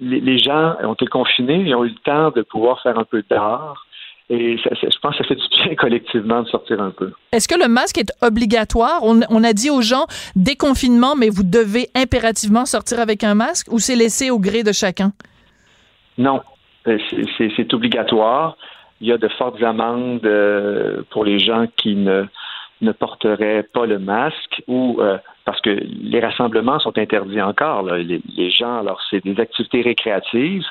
les, 0.00 0.38
gens 0.38 0.76
ont 0.82 0.92
été 0.92 1.06
confinés, 1.06 1.62
ils 1.66 1.74
ont 1.74 1.84
eu 1.84 1.88
le 1.88 2.02
temps 2.04 2.30
de 2.30 2.42
pouvoir 2.42 2.82
faire 2.82 2.98
un 2.98 3.04
peu 3.04 3.22
d'art. 3.30 3.86
Et 4.30 4.56
je 4.56 4.98
pense 5.00 5.16
que 5.16 5.22
ça 5.22 5.28
fait 5.28 5.34
du 5.36 5.48
bien 5.48 5.74
collectivement 5.78 6.42
de 6.42 6.48
sortir 6.48 6.80
un 6.82 6.90
peu. 6.90 7.12
Est-ce 7.32 7.48
que 7.48 7.58
le 7.58 7.68
masque 7.68 7.98
est 7.98 8.12
obligatoire? 8.22 9.00
On, 9.02 9.44
a 9.44 9.52
dit 9.52 9.70
aux 9.70 9.82
gens 9.82 10.06
déconfinement, 10.36 11.14
mais 11.16 11.30
vous 11.30 11.44
devez 11.44 11.88
impérativement 11.94 12.66
sortir 12.66 13.00
avec 13.00 13.24
un 13.24 13.34
masque 13.34 13.68
ou 13.70 13.78
c'est 13.78 13.96
laissé 13.96 14.30
au 14.30 14.38
gré 14.38 14.62
de 14.62 14.72
chacun? 14.72 15.12
Non, 16.18 16.42
euh, 16.86 16.98
c'est 17.38 17.74
obligatoire. 17.74 18.56
Il 19.00 19.08
y 19.08 19.12
a 19.12 19.18
de 19.18 19.28
fortes 19.28 19.62
amendes 19.62 20.24
euh, 20.24 21.02
pour 21.10 21.24
les 21.24 21.38
gens 21.38 21.66
qui 21.76 21.94
ne, 21.94 22.24
ne 22.80 22.92
porteraient 22.92 23.62
pas 23.62 23.86
le 23.86 23.98
masque 23.98 24.62
ou 24.68 25.00
euh, 25.00 25.18
parce 25.44 25.60
que 25.60 25.70
les 25.70 26.20
rassemblements 26.20 26.78
sont 26.78 26.96
interdits 26.98 27.42
encore. 27.42 27.82
Les, 27.84 28.50
gens, 28.50 28.80
alors 28.80 29.00
c'est 29.10 29.22
des 29.24 29.38
activités 29.40 29.82
récréatives, 29.82 30.64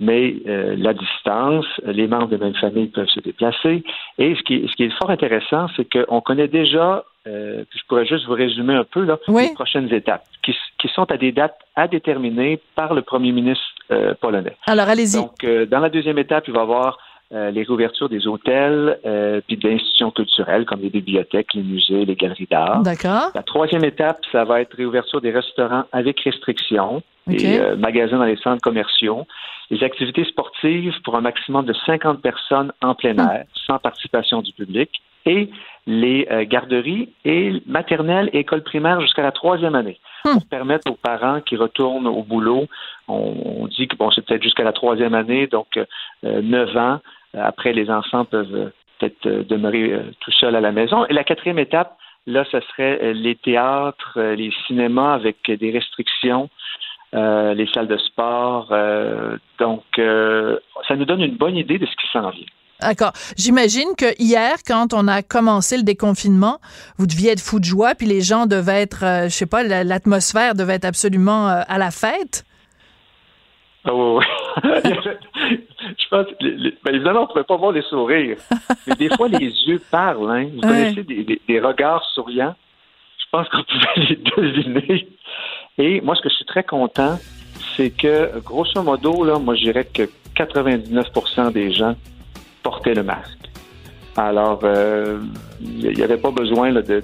mais 0.00 0.36
euh, 0.46 0.76
la 0.76 0.94
distance, 0.94 1.66
les 1.84 2.06
membres 2.06 2.28
de 2.28 2.36
même 2.36 2.54
famille 2.54 2.88
peuvent 2.88 3.08
se 3.08 3.20
déplacer. 3.20 3.82
Et 4.18 4.34
ce 4.34 4.42
qui, 4.42 4.68
ce 4.70 4.76
qui 4.76 4.84
est 4.84 4.98
fort 4.98 5.10
intéressant, 5.10 5.66
c'est 5.76 5.88
qu'on 5.90 6.20
connaît 6.20 6.48
déjà, 6.48 7.04
euh, 7.26 7.64
je 7.74 7.80
pourrais 7.88 8.06
juste 8.06 8.26
vous 8.26 8.34
résumer 8.34 8.74
un 8.74 8.84
peu 8.84 9.02
là, 9.02 9.18
les 9.28 9.54
prochaines 9.54 9.92
étapes, 9.92 10.24
qui, 10.42 10.54
qui, 10.78 10.88
sont 10.88 11.10
à 11.10 11.16
des 11.16 11.32
dates 11.32 11.58
à 11.74 11.88
déterminer 11.88 12.60
par 12.76 12.94
le 12.94 13.02
premier 13.02 13.32
ministre 13.32 13.64
euh, 13.90 14.14
polonais. 14.20 14.56
Alors 14.66 14.88
allez-y. 14.88 15.16
Donc, 15.16 15.44
dans 15.70 15.80
la 15.80 15.88
deuxième 15.88 16.18
étape, 16.18 16.46
il 16.48 16.54
va 16.54 16.60
y 16.60 16.62
avoir 16.62 16.98
euh, 17.34 17.50
les 17.50 17.62
réouvertures 17.62 18.08
des 18.08 18.26
hôtels 18.26 18.98
euh, 19.04 19.42
puis 19.46 19.58
d'institutions 19.58 20.10
culturelles 20.10 20.64
comme 20.64 20.80
les 20.80 20.88
bibliothèques, 20.88 21.52
les 21.52 21.62
musées, 21.62 22.06
les 22.06 22.16
galeries 22.16 22.48
d'art. 22.50 22.82
D'accord. 22.82 23.32
La 23.34 23.42
troisième 23.42 23.84
étape, 23.84 24.20
ça 24.32 24.44
va 24.44 24.62
être 24.62 24.74
réouverture 24.74 25.20
des 25.20 25.30
restaurants 25.30 25.84
avec 25.92 26.20
restrictions, 26.20 27.02
et 27.30 27.60
euh, 27.60 27.76
magasins 27.76 28.16
dans 28.16 28.24
les 28.24 28.38
centres 28.38 28.62
commerciaux, 28.62 29.26
les 29.70 29.84
activités 29.84 30.24
sportives 30.24 30.94
pour 31.04 31.16
un 31.16 31.20
maximum 31.20 31.66
de 31.66 31.74
50 31.84 32.22
personnes 32.22 32.72
en 32.82 32.94
plein 32.94 33.18
hum. 33.18 33.28
air, 33.30 33.44
sans 33.66 33.78
participation 33.78 34.40
du 34.40 34.54
public, 34.54 34.90
et 35.26 35.50
les 35.86 36.26
euh, 36.30 36.46
garderies 36.46 37.12
et 37.26 37.62
maternelles 37.66 38.30
et 38.32 38.38
écoles 38.38 38.62
primaires 38.62 39.02
jusqu'à 39.02 39.22
la 39.22 39.32
troisième 39.32 39.74
année 39.74 39.98
hum. 40.24 40.32
pour 40.32 40.46
permettre 40.46 40.90
aux 40.90 40.96
parents 40.96 41.42
qui 41.42 41.56
retournent 41.56 42.06
au 42.06 42.22
boulot, 42.22 42.68
on, 43.06 43.66
dit 43.66 43.86
que 43.86 43.96
bon, 43.96 44.10
c'est 44.10 44.24
peut-être 44.24 44.42
jusqu'à 44.42 44.64
la 44.64 44.72
troisième 44.72 45.12
année, 45.12 45.46
donc 45.46 45.78
neuf 46.22 46.74
ans, 46.74 46.94
euh, 46.94 46.98
après, 47.34 47.72
les 47.72 47.90
enfants 47.90 48.24
peuvent 48.24 48.54
euh, 48.54 48.72
peut-être 48.98 49.26
euh, 49.26 49.44
demeurer 49.44 50.00
tout 50.20 50.32
seuls 50.32 50.56
à 50.56 50.60
la 50.60 50.72
maison. 50.72 51.04
Et 51.06 51.12
la 51.12 51.24
quatrième 51.24 51.58
étape, 51.58 51.96
là, 52.26 52.44
ce 52.50 52.60
serait 52.60 53.12
les 53.14 53.36
théâtres, 53.36 54.18
les 54.20 54.52
cinémas 54.66 55.14
avec 55.14 55.50
des 55.50 55.70
restrictions, 55.70 56.50
les 57.12 57.66
salles 57.72 57.88
de 57.88 57.96
sport. 57.96 58.68
donc, 59.58 59.82
ça 59.96 60.96
nous 60.96 61.06
donne 61.06 61.22
une 61.22 61.36
bonne 61.36 61.56
idée 61.56 61.78
de 61.78 61.86
ce 61.86 61.96
qui 61.96 62.06
s'en 62.12 62.28
vient. 62.28 62.46
D'accord. 62.82 63.12
J'imagine 63.38 63.94
que 63.96 64.14
hier, 64.22 64.56
quand 64.66 64.92
on 64.92 65.08
a 65.08 65.22
commencé 65.22 65.78
le 65.78 65.84
déconfinement, 65.84 66.58
vous 66.98 67.06
deviez 67.06 67.32
être 67.32 67.40
fou 67.40 67.60
de 67.60 67.64
joie, 67.64 67.94
puis 67.94 68.06
les 68.06 68.20
gens 68.20 68.44
devaient 68.44 68.82
être, 68.82 69.24
je 69.24 69.30
sais 69.30 69.46
pas, 69.46 69.62
l'atmosphère 69.62 70.54
devait 70.54 70.74
être 70.74 70.84
absolument 70.84 71.46
à 71.46 71.78
la 71.78 71.90
fête? 71.90 72.44
Oh, 73.86 74.20
je 74.64 75.56
pense, 76.08 76.26
ben, 76.40 76.94
évidemment, 76.94 77.20
on 77.20 77.22
ne 77.22 77.28
pouvait 77.28 77.44
pas 77.44 77.56
voir 77.56 77.72
les 77.72 77.82
sourires. 77.82 78.36
Mais 78.86 78.94
des 78.94 79.08
fois, 79.16 79.28
les 79.28 79.46
yeux 79.66 79.80
parlent. 79.90 80.30
Hein. 80.30 80.48
Vous 80.54 80.60
connaissez 80.60 81.02
des, 81.02 81.60
regards 81.60 82.04
souriants? 82.14 82.54
Je 83.18 83.24
pense 83.30 83.48
qu'on 83.48 83.62
pouvait 83.62 84.06
les 84.08 84.16
deviner. 84.16 85.08
Et 85.78 86.00
moi, 86.00 86.14
ce 86.14 86.22
que 86.22 86.28
je 86.28 86.34
suis 86.34 86.44
très 86.44 86.64
content, 86.64 87.18
c'est 87.76 87.90
que, 87.90 88.38
grosso 88.40 88.82
modo, 88.82 89.24
là, 89.24 89.38
moi, 89.38 89.54
je 89.54 89.64
dirais 89.64 89.84
que 89.84 90.08
99% 90.36 91.52
des 91.52 91.72
gens 91.72 91.94
portaient 92.62 92.94
le 92.94 93.02
masque. 93.02 93.38
Alors, 94.16 94.60
euh, 94.64 95.20
il 95.60 95.90
n'y 95.90 96.02
avait 96.02 96.16
pas 96.16 96.32
besoin 96.32 96.72
de, 96.72 97.02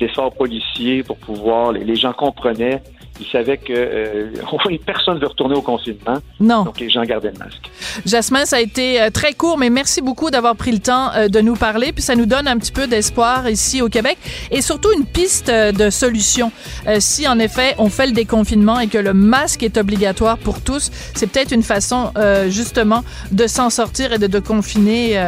d'efforts 0.00 0.34
policiers 0.34 1.02
pour 1.02 1.16
pouvoir. 1.18 1.72
les 1.72 1.94
gens 1.94 2.12
comprenaient 2.12 2.82
ils 3.20 3.26
savaient 3.26 3.58
que 3.58 3.72
euh, 3.72 4.30
personne 4.86 5.16
ne 5.16 5.20
veut 5.20 5.26
retourner 5.26 5.54
au 5.54 5.62
confinement. 5.62 6.18
Non. 6.40 6.64
Donc 6.64 6.80
les 6.80 6.90
gens 6.90 7.02
gardaient 7.02 7.32
le 7.32 7.38
masque. 7.38 7.70
Jasmin, 8.06 8.44
ça 8.44 8.56
a 8.56 8.60
été 8.60 9.00
euh, 9.00 9.10
très 9.10 9.34
court, 9.34 9.58
mais 9.58 9.70
merci 9.70 10.00
beaucoup 10.00 10.30
d'avoir 10.30 10.56
pris 10.56 10.72
le 10.72 10.78
temps 10.78 11.10
euh, 11.14 11.28
de 11.28 11.40
nous 11.40 11.56
parler. 11.56 11.92
Puis 11.92 12.02
ça 12.02 12.14
nous 12.14 12.26
donne 12.26 12.48
un 12.48 12.58
petit 12.58 12.72
peu 12.72 12.86
d'espoir 12.86 13.48
ici 13.48 13.82
au 13.82 13.88
Québec 13.88 14.18
et 14.50 14.62
surtout 14.62 14.90
une 14.96 15.06
piste 15.06 15.50
de 15.50 15.90
solution. 15.90 16.50
si 16.98 17.26
en 17.28 17.38
effet 17.38 17.74
on 17.78 17.88
fait 17.88 18.06
le 18.06 18.12
déconfinement 18.12 18.80
et 18.80 18.88
que 18.88 18.98
le 18.98 19.14
masque 19.14 19.62
est 19.62 19.76
obligatoire 19.76 20.38
pour 20.38 20.60
tous, 20.60 20.90
c'est 21.14 21.26
peut-être 21.26 21.52
une 21.52 21.62
façon 21.62 22.12
justement 22.48 23.04
de 23.30 23.46
s'en 23.46 23.70
sortir 23.70 24.12
et 24.12 24.18
de, 24.18 24.26
de 24.26 24.38
confiner 24.38 25.18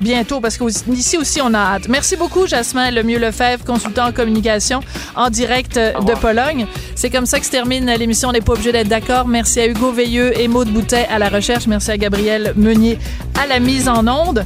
bientôt 0.00 0.40
parce 0.40 0.56
qu'ici 0.58 1.16
aussi 1.16 1.40
on 1.42 1.54
a 1.54 1.58
hâte. 1.58 1.88
Merci 1.88 2.16
beaucoup 2.16 2.46
Jasmin 2.46 2.90
Lemieux 2.90 3.18
Lefebvre, 3.18 3.64
consultant 3.64 4.08
en 4.08 4.12
communication 4.12 4.80
en 5.16 5.30
direct 5.30 5.76
de 5.76 6.20
Pologne. 6.20 6.66
C'est 6.94 7.10
comme 7.10 7.26
ça 7.26 7.40
que 7.40 7.46
se 7.46 7.50
termine 7.50 7.86
l'émission. 7.86 8.28
On 8.28 8.32
n'est 8.32 8.40
pas 8.40 8.52
obligé 8.52 8.72
d'être 8.72 8.88
d'accord. 8.88 9.26
Merci 9.26 9.60
à 9.60 9.66
Hugo 9.66 9.92
Veilleux 9.92 10.38
et 10.38 10.48
Maude 10.48 10.68
Boutet 10.68 11.06
à 11.10 11.18
la 11.18 11.28
recherche. 11.28 11.66
Merci 11.66 11.90
à 11.90 11.96
Gabriel 11.96 12.52
Meunier 12.56 12.98
à 13.40 13.46
la 13.46 13.60
mise 13.60 13.88
en 13.88 14.06
onde. 14.06 14.44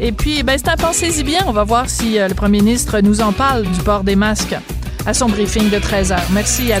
Et 0.00 0.12
puis, 0.12 0.42
ben, 0.42 0.58
c'est 0.58 0.68
un 0.68 0.76
pensez-y 0.76 1.22
bien. 1.22 1.40
On 1.46 1.52
va 1.52 1.64
voir 1.64 1.88
si 1.88 2.18
euh, 2.18 2.28
le 2.28 2.34
premier 2.34 2.60
ministre 2.60 3.00
nous 3.00 3.20
en 3.20 3.32
parle 3.32 3.62
du 3.62 3.80
port 3.80 4.04
des 4.04 4.16
masques 4.16 4.56
à 5.06 5.14
son 5.14 5.28
briefing 5.28 5.70
de 5.70 5.78
13 5.78 6.12
heures. 6.12 6.28
Merci 6.32 6.72
à 6.72 6.80